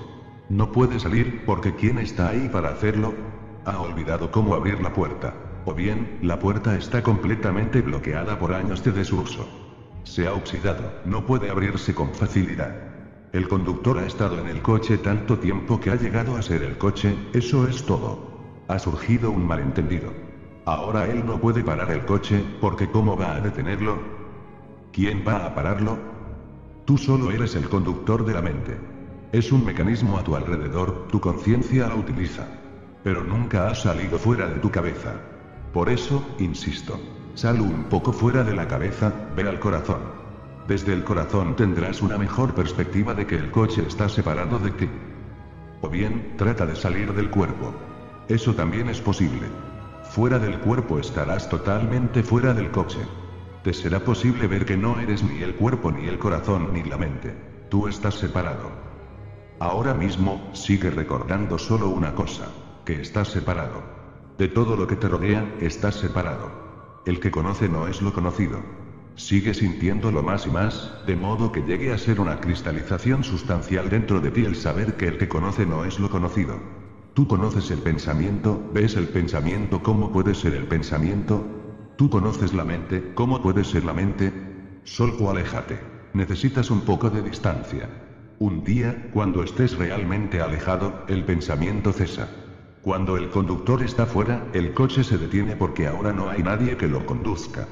No 0.50 0.72
puede 0.72 1.00
salir, 1.00 1.44
porque 1.46 1.74
¿quién 1.76 1.98
está 1.98 2.28
ahí 2.28 2.50
para 2.50 2.68
hacerlo? 2.68 3.14
Ha 3.64 3.80
olvidado 3.80 4.30
cómo 4.30 4.54
abrir 4.54 4.82
la 4.82 4.92
puerta. 4.92 5.32
O 5.64 5.72
bien, 5.72 6.18
la 6.20 6.38
puerta 6.38 6.76
está 6.76 7.02
completamente 7.02 7.80
bloqueada 7.80 8.38
por 8.38 8.52
años 8.52 8.84
de 8.84 8.92
desuso. 8.92 9.65
Se 10.06 10.28
ha 10.28 10.32
oxidado, 10.32 11.00
no 11.04 11.26
puede 11.26 11.50
abrirse 11.50 11.92
con 11.92 12.14
facilidad. 12.14 12.74
El 13.32 13.48
conductor 13.48 13.98
ha 13.98 14.06
estado 14.06 14.38
en 14.38 14.46
el 14.46 14.62
coche 14.62 14.98
tanto 14.98 15.36
tiempo 15.36 15.80
que 15.80 15.90
ha 15.90 15.96
llegado 15.96 16.36
a 16.36 16.42
ser 16.42 16.62
el 16.62 16.78
coche, 16.78 17.14
eso 17.34 17.66
es 17.66 17.84
todo. 17.84 18.30
Ha 18.68 18.78
surgido 18.78 19.32
un 19.32 19.44
malentendido. 19.46 20.12
Ahora 20.64 21.06
él 21.06 21.26
no 21.26 21.40
puede 21.40 21.64
parar 21.64 21.90
el 21.90 22.04
coche, 22.06 22.42
porque 22.60 22.88
¿cómo 22.88 23.16
va 23.16 23.34
a 23.34 23.40
detenerlo? 23.40 23.98
¿Quién 24.92 25.24
va 25.26 25.44
a 25.44 25.54
pararlo? 25.56 25.98
Tú 26.84 26.96
solo 26.96 27.32
eres 27.32 27.56
el 27.56 27.68
conductor 27.68 28.24
de 28.24 28.34
la 28.34 28.42
mente. 28.42 28.78
Es 29.32 29.50
un 29.50 29.64
mecanismo 29.64 30.18
a 30.18 30.22
tu 30.22 30.36
alrededor, 30.36 31.08
tu 31.08 31.20
conciencia 31.20 31.88
la 31.88 31.96
utiliza. 31.96 32.46
Pero 33.02 33.24
nunca 33.24 33.68
ha 33.68 33.74
salido 33.74 34.18
fuera 34.18 34.46
de 34.46 34.60
tu 34.60 34.70
cabeza. 34.70 35.14
Por 35.72 35.90
eso, 35.90 36.24
insisto. 36.38 36.98
Sal 37.36 37.60
un 37.60 37.84
poco 37.84 38.14
fuera 38.14 38.42
de 38.44 38.54
la 38.54 38.66
cabeza, 38.66 39.12
ve 39.36 39.46
al 39.46 39.60
corazón. 39.60 40.00
Desde 40.66 40.94
el 40.94 41.04
corazón 41.04 41.54
tendrás 41.54 42.00
una 42.00 42.16
mejor 42.16 42.54
perspectiva 42.54 43.12
de 43.12 43.26
que 43.26 43.34
el 43.34 43.50
coche 43.50 43.84
está 43.86 44.08
separado 44.08 44.58
de 44.58 44.70
ti. 44.70 44.88
O 45.82 45.90
bien, 45.90 46.32
trata 46.38 46.64
de 46.64 46.74
salir 46.74 47.12
del 47.12 47.28
cuerpo. 47.28 47.74
Eso 48.26 48.54
también 48.54 48.88
es 48.88 49.02
posible. 49.02 49.48
Fuera 50.04 50.38
del 50.38 50.58
cuerpo 50.60 50.98
estarás 50.98 51.46
totalmente 51.50 52.22
fuera 52.22 52.54
del 52.54 52.70
coche. 52.70 53.00
Te 53.62 53.74
será 53.74 54.00
posible 54.00 54.46
ver 54.46 54.64
que 54.64 54.78
no 54.78 54.98
eres 54.98 55.22
ni 55.22 55.42
el 55.42 55.56
cuerpo 55.56 55.92
ni 55.92 56.08
el 56.08 56.18
corazón 56.18 56.72
ni 56.72 56.84
la 56.84 56.96
mente. 56.96 57.34
Tú 57.68 57.86
estás 57.86 58.14
separado. 58.14 58.70
Ahora 59.58 59.92
mismo, 59.92 60.48
sigue 60.54 60.88
recordando 60.88 61.58
solo 61.58 61.90
una 61.90 62.14
cosa, 62.14 62.46
que 62.86 63.02
estás 63.02 63.28
separado. 63.28 63.82
De 64.38 64.48
todo 64.48 64.74
lo 64.74 64.86
que 64.86 64.96
te 64.96 65.06
rodea, 65.06 65.44
estás 65.60 65.96
separado. 65.96 66.65
El 67.06 67.20
que 67.20 67.30
conoce 67.30 67.68
no 67.68 67.86
es 67.86 68.02
lo 68.02 68.12
conocido. 68.12 68.58
Sigue 69.14 69.54
sintiéndolo 69.54 70.24
más 70.24 70.44
y 70.48 70.50
más, 70.50 70.92
de 71.06 71.14
modo 71.14 71.52
que 71.52 71.62
llegue 71.62 71.92
a 71.92 71.98
ser 71.98 72.18
una 72.18 72.40
cristalización 72.40 73.22
sustancial 73.22 73.88
dentro 73.88 74.20
de 74.20 74.32
ti 74.32 74.44
el 74.44 74.56
saber 74.56 74.96
que 74.96 75.06
el 75.06 75.16
que 75.16 75.28
conoce 75.28 75.66
no 75.66 75.84
es 75.84 76.00
lo 76.00 76.10
conocido. 76.10 76.58
Tú 77.14 77.28
conoces 77.28 77.70
el 77.70 77.78
pensamiento, 77.78 78.60
ves 78.74 78.96
el 78.96 79.06
pensamiento, 79.06 79.84
¿cómo 79.84 80.10
puede 80.10 80.34
ser 80.34 80.54
el 80.54 80.66
pensamiento? 80.66 81.46
Tú 81.96 82.10
conoces 82.10 82.52
la 82.52 82.64
mente, 82.64 83.12
¿cómo 83.14 83.40
puede 83.40 83.62
ser 83.62 83.84
la 83.84 83.94
mente? 83.94 84.32
Solo 84.82 85.30
aléjate. 85.30 85.78
Necesitas 86.12 86.72
un 86.72 86.80
poco 86.80 87.08
de 87.08 87.22
distancia. 87.22 87.88
Un 88.40 88.64
día, 88.64 89.10
cuando 89.12 89.44
estés 89.44 89.78
realmente 89.78 90.40
alejado, 90.40 91.04
el 91.06 91.24
pensamiento 91.24 91.92
cesa. 91.92 92.28
Cuando 92.86 93.16
el 93.16 93.30
conductor 93.30 93.82
está 93.82 94.06
fuera, 94.06 94.46
el 94.52 94.72
coche 94.72 95.02
se 95.02 95.18
detiene 95.18 95.56
porque 95.56 95.88
ahora 95.88 96.12
no 96.12 96.30
hay 96.30 96.44
nadie 96.44 96.76
que 96.76 96.86
lo 96.86 97.04
conduzca. 97.04 97.66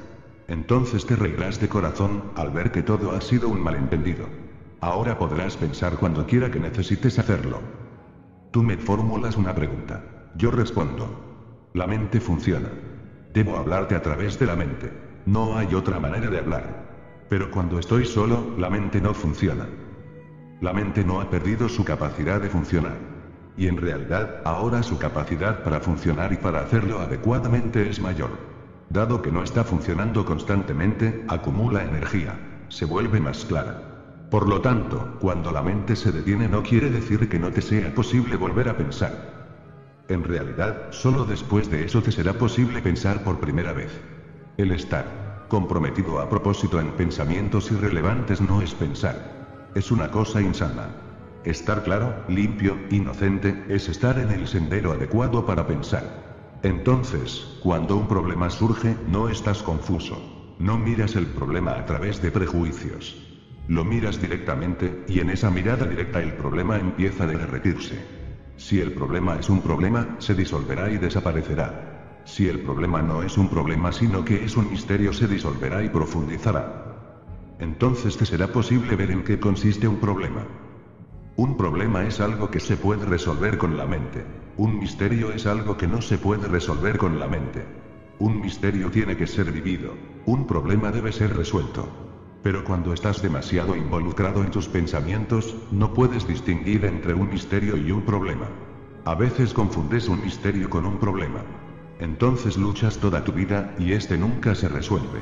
Entonces 0.49 1.05
te 1.05 1.15
reirás 1.15 1.57
de 1.61 1.69
corazón, 1.69 2.33
al 2.35 2.49
ver 2.51 2.69
que 2.69 2.83
todo 2.83 3.13
ha 3.13 3.21
sido 3.21 3.47
un 3.47 3.63
malentendido. 3.63 4.25
Ahora 4.81 5.17
podrás 5.17 5.55
pensar 5.55 5.95
cuando 5.95 6.25
quiera 6.25 6.51
que 6.51 6.59
necesites 6.59 7.17
hacerlo. 7.17 7.61
Tú 8.51 8.61
me 8.61 8.75
formulas 8.75 9.37
una 9.37 9.55
pregunta. 9.55 10.03
Yo 10.35 10.51
respondo. 10.51 11.69
La 11.73 11.87
mente 11.87 12.19
funciona. 12.19 12.67
Debo 13.33 13.55
hablarte 13.55 13.95
a 13.95 14.01
través 14.01 14.37
de 14.37 14.47
la 14.47 14.57
mente. 14.57 14.91
No 15.25 15.57
hay 15.57 15.73
otra 15.75 15.97
manera 15.97 16.29
de 16.29 16.39
hablar. 16.39 17.23
Pero 17.29 17.51
cuando 17.51 17.79
estoy 17.79 18.03
solo, 18.03 18.53
la 18.57 18.69
mente 18.69 18.99
no 18.99 19.13
funciona. 19.13 19.65
La 20.59 20.73
mente 20.73 21.05
no 21.05 21.21
ha 21.21 21.29
perdido 21.29 21.69
su 21.69 21.85
capacidad 21.85 22.41
de 22.41 22.49
funcionar. 22.49 23.14
Y 23.57 23.67
en 23.67 23.77
realidad, 23.77 24.41
ahora 24.43 24.83
su 24.83 24.97
capacidad 24.97 25.63
para 25.63 25.79
funcionar 25.79 26.33
y 26.33 26.37
para 26.37 26.59
hacerlo 26.59 26.99
adecuadamente 26.99 27.89
es 27.89 28.01
mayor. 28.01 28.31
Dado 28.89 29.21
que 29.21 29.31
no 29.31 29.43
está 29.43 29.63
funcionando 29.63 30.25
constantemente, 30.25 31.25
acumula 31.27 31.83
energía. 31.83 32.37
Se 32.69 32.85
vuelve 32.85 33.19
más 33.19 33.45
clara. 33.45 33.95
Por 34.29 34.49
lo 34.49 34.61
tanto, 34.61 35.17
cuando 35.19 35.51
la 35.51 35.61
mente 35.61 35.95
se 35.95 36.11
detiene 36.11 36.47
no 36.49 36.63
quiere 36.63 36.89
decir 36.89 37.29
que 37.29 37.39
no 37.39 37.51
te 37.51 37.61
sea 37.61 37.93
posible 37.93 38.35
volver 38.35 38.69
a 38.69 38.77
pensar. 38.77 39.35
En 40.07 40.23
realidad, 40.23 40.91
solo 40.91 41.25
después 41.25 41.69
de 41.69 41.85
eso 41.85 42.01
te 42.01 42.11
será 42.11 42.33
posible 42.33 42.81
pensar 42.81 43.23
por 43.23 43.39
primera 43.39 43.73
vez. 43.73 44.01
El 44.57 44.71
estar 44.71 45.45
comprometido 45.47 46.19
a 46.19 46.29
propósito 46.29 46.79
en 46.79 46.91
pensamientos 46.91 47.71
irrelevantes 47.71 48.41
no 48.41 48.61
es 48.61 48.73
pensar. 48.73 49.71
Es 49.73 49.91
una 49.91 50.11
cosa 50.11 50.41
insana. 50.41 51.04
Estar 51.45 51.83
claro, 51.83 52.25
limpio, 52.27 52.75
inocente, 52.89 53.67
es 53.69 53.87
estar 53.87 54.17
en 54.17 54.31
el 54.31 54.47
sendero 54.47 54.91
adecuado 54.91 55.45
para 55.45 55.67
pensar. 55.67 56.57
Entonces, 56.63 57.45
cuando 57.61 57.97
un 57.97 58.07
problema 58.07 58.49
surge, 58.49 58.97
no 59.07 59.29
estás 59.29 59.61
confuso. 59.61 60.17
No 60.57 60.79
miras 60.79 61.15
el 61.15 61.27
problema 61.27 61.73
a 61.73 61.85
través 61.85 62.19
de 62.19 62.31
prejuicios. 62.31 63.15
Lo 63.67 63.85
miras 63.85 64.19
directamente, 64.19 65.05
y 65.07 65.19
en 65.19 65.29
esa 65.29 65.51
mirada 65.51 65.85
directa 65.85 66.19
el 66.19 66.33
problema 66.33 66.79
empieza 66.79 67.25
a 67.25 67.27
derretirse. 67.27 68.03
Si 68.57 68.79
el 68.79 68.93
problema 68.93 69.35
es 69.35 69.47
un 69.47 69.61
problema, 69.61 70.15
se 70.17 70.33
disolverá 70.33 70.89
y 70.89 70.97
desaparecerá. 70.97 72.23
Si 72.25 72.49
el 72.49 72.57
problema 72.61 73.03
no 73.03 73.21
es 73.21 73.37
un 73.37 73.49
problema 73.49 73.91
sino 73.91 74.25
que 74.25 74.43
es 74.43 74.57
un 74.57 74.67
misterio, 74.71 75.13
se 75.13 75.27
disolverá 75.27 75.83
y 75.83 75.89
profundizará. 75.89 77.53
Entonces 77.59 78.17
te 78.17 78.25
será 78.25 78.47
posible 78.47 78.95
ver 78.95 79.11
en 79.11 79.23
qué 79.23 79.39
consiste 79.39 79.87
un 79.87 79.97
problema. 79.97 80.64
Un 81.37 81.57
problema 81.57 82.05
es 82.05 82.21
algo 82.21 82.49
que 82.49 82.61
se 82.61 82.77
puede 82.77 83.05
resolver 83.05 83.57
con 83.57 83.75
la 83.75 83.85
mente. 83.85 84.23
Un 84.55 84.79
misterio 84.79 85.33
es 85.33 85.45
algo 85.45 85.75
que 85.75 85.85
no 85.85 86.01
se 86.01 86.17
puede 86.17 86.47
resolver 86.47 86.97
con 86.97 87.19
la 87.19 87.27
mente. 87.27 87.65
Un 88.19 88.39
misterio 88.39 88.89
tiene 88.89 89.17
que 89.17 89.27
ser 89.27 89.51
vivido. 89.51 89.95
Un 90.25 90.47
problema 90.47 90.91
debe 90.93 91.11
ser 91.11 91.35
resuelto. 91.35 91.89
Pero 92.41 92.63
cuando 92.63 92.93
estás 92.93 93.21
demasiado 93.21 93.75
involucrado 93.75 94.45
en 94.45 94.51
tus 94.51 94.69
pensamientos, 94.69 95.57
no 95.71 95.93
puedes 95.93 96.25
distinguir 96.25 96.85
entre 96.85 97.13
un 97.13 97.29
misterio 97.29 97.75
y 97.75 97.91
un 97.91 98.03
problema. 98.03 98.47
A 99.03 99.15
veces 99.15 99.53
confundes 99.53 100.07
un 100.07 100.21
misterio 100.21 100.69
con 100.69 100.85
un 100.85 100.99
problema. 100.99 101.41
Entonces 101.99 102.55
luchas 102.55 102.97
toda 102.99 103.25
tu 103.25 103.33
vida, 103.33 103.75
y 103.77 103.91
este 103.91 104.17
nunca 104.17 104.55
se 104.55 104.69
resuelve. 104.69 105.19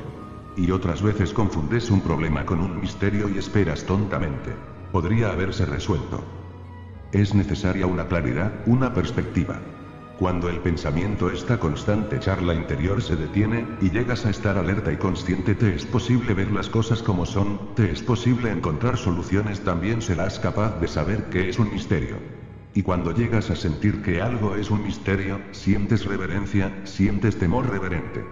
Y 0.56 0.70
otras 0.70 1.02
veces 1.02 1.32
confundes 1.32 1.90
un 1.90 2.02
problema 2.02 2.46
con 2.46 2.60
un 2.60 2.80
misterio 2.80 3.28
y 3.28 3.38
esperas 3.38 3.82
tontamente 3.82 4.52
podría 4.94 5.32
haberse 5.32 5.66
resuelto. 5.66 6.22
Es 7.10 7.34
necesaria 7.34 7.84
una 7.84 8.06
claridad, 8.06 8.52
una 8.64 8.94
perspectiva. 8.94 9.60
Cuando 10.20 10.48
el 10.48 10.60
pensamiento 10.60 11.30
esta 11.30 11.58
constante 11.58 12.20
charla 12.20 12.54
interior 12.54 13.02
se 13.02 13.16
detiene, 13.16 13.66
y 13.80 13.90
llegas 13.90 14.24
a 14.24 14.30
estar 14.30 14.56
alerta 14.56 14.92
y 14.92 14.96
consciente 14.96 15.56
te 15.56 15.74
es 15.74 15.84
posible 15.84 16.32
ver 16.32 16.52
las 16.52 16.68
cosas 16.68 17.02
como 17.02 17.26
son, 17.26 17.74
te 17.74 17.90
es 17.90 18.04
posible 18.04 18.52
encontrar 18.52 18.96
soluciones 18.96 19.64
también 19.64 20.00
serás 20.00 20.38
capaz 20.38 20.78
de 20.78 20.86
saber 20.86 21.24
que 21.24 21.48
es 21.48 21.58
un 21.58 21.72
misterio. 21.72 22.14
Y 22.72 22.82
cuando 22.82 23.12
llegas 23.12 23.50
a 23.50 23.56
sentir 23.56 24.00
que 24.00 24.22
algo 24.22 24.54
es 24.54 24.70
un 24.70 24.84
misterio, 24.84 25.40
sientes 25.50 26.04
reverencia, 26.04 26.72
sientes 26.84 27.36
temor 27.36 27.68
reverente. 27.68 28.24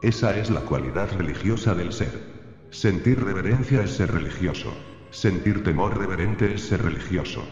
Esa 0.00 0.36
es 0.36 0.48
la 0.48 0.60
cualidad 0.60 1.08
religiosa 1.18 1.74
del 1.74 1.92
ser. 1.92 2.70
Sentir 2.70 3.24
reverencia 3.24 3.82
es 3.82 3.90
ser 3.90 4.12
religioso. 4.12 4.72
Sentir 5.12 5.62
temor 5.62 5.98
reverente 5.98 6.54
es 6.54 6.62
ser 6.62 6.82
religioso. 6.82 7.44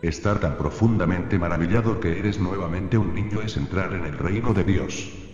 Estar 0.00 0.38
tan 0.38 0.56
profundamente 0.56 1.40
maravillado 1.40 1.98
que 1.98 2.18
eres 2.20 2.38
nuevamente 2.38 2.96
un 2.96 3.14
niño 3.14 3.42
es 3.42 3.56
entrar 3.56 3.92
en 3.94 4.06
el 4.06 4.16
reino 4.16 4.54
de 4.54 4.62
Dios. 4.62 5.29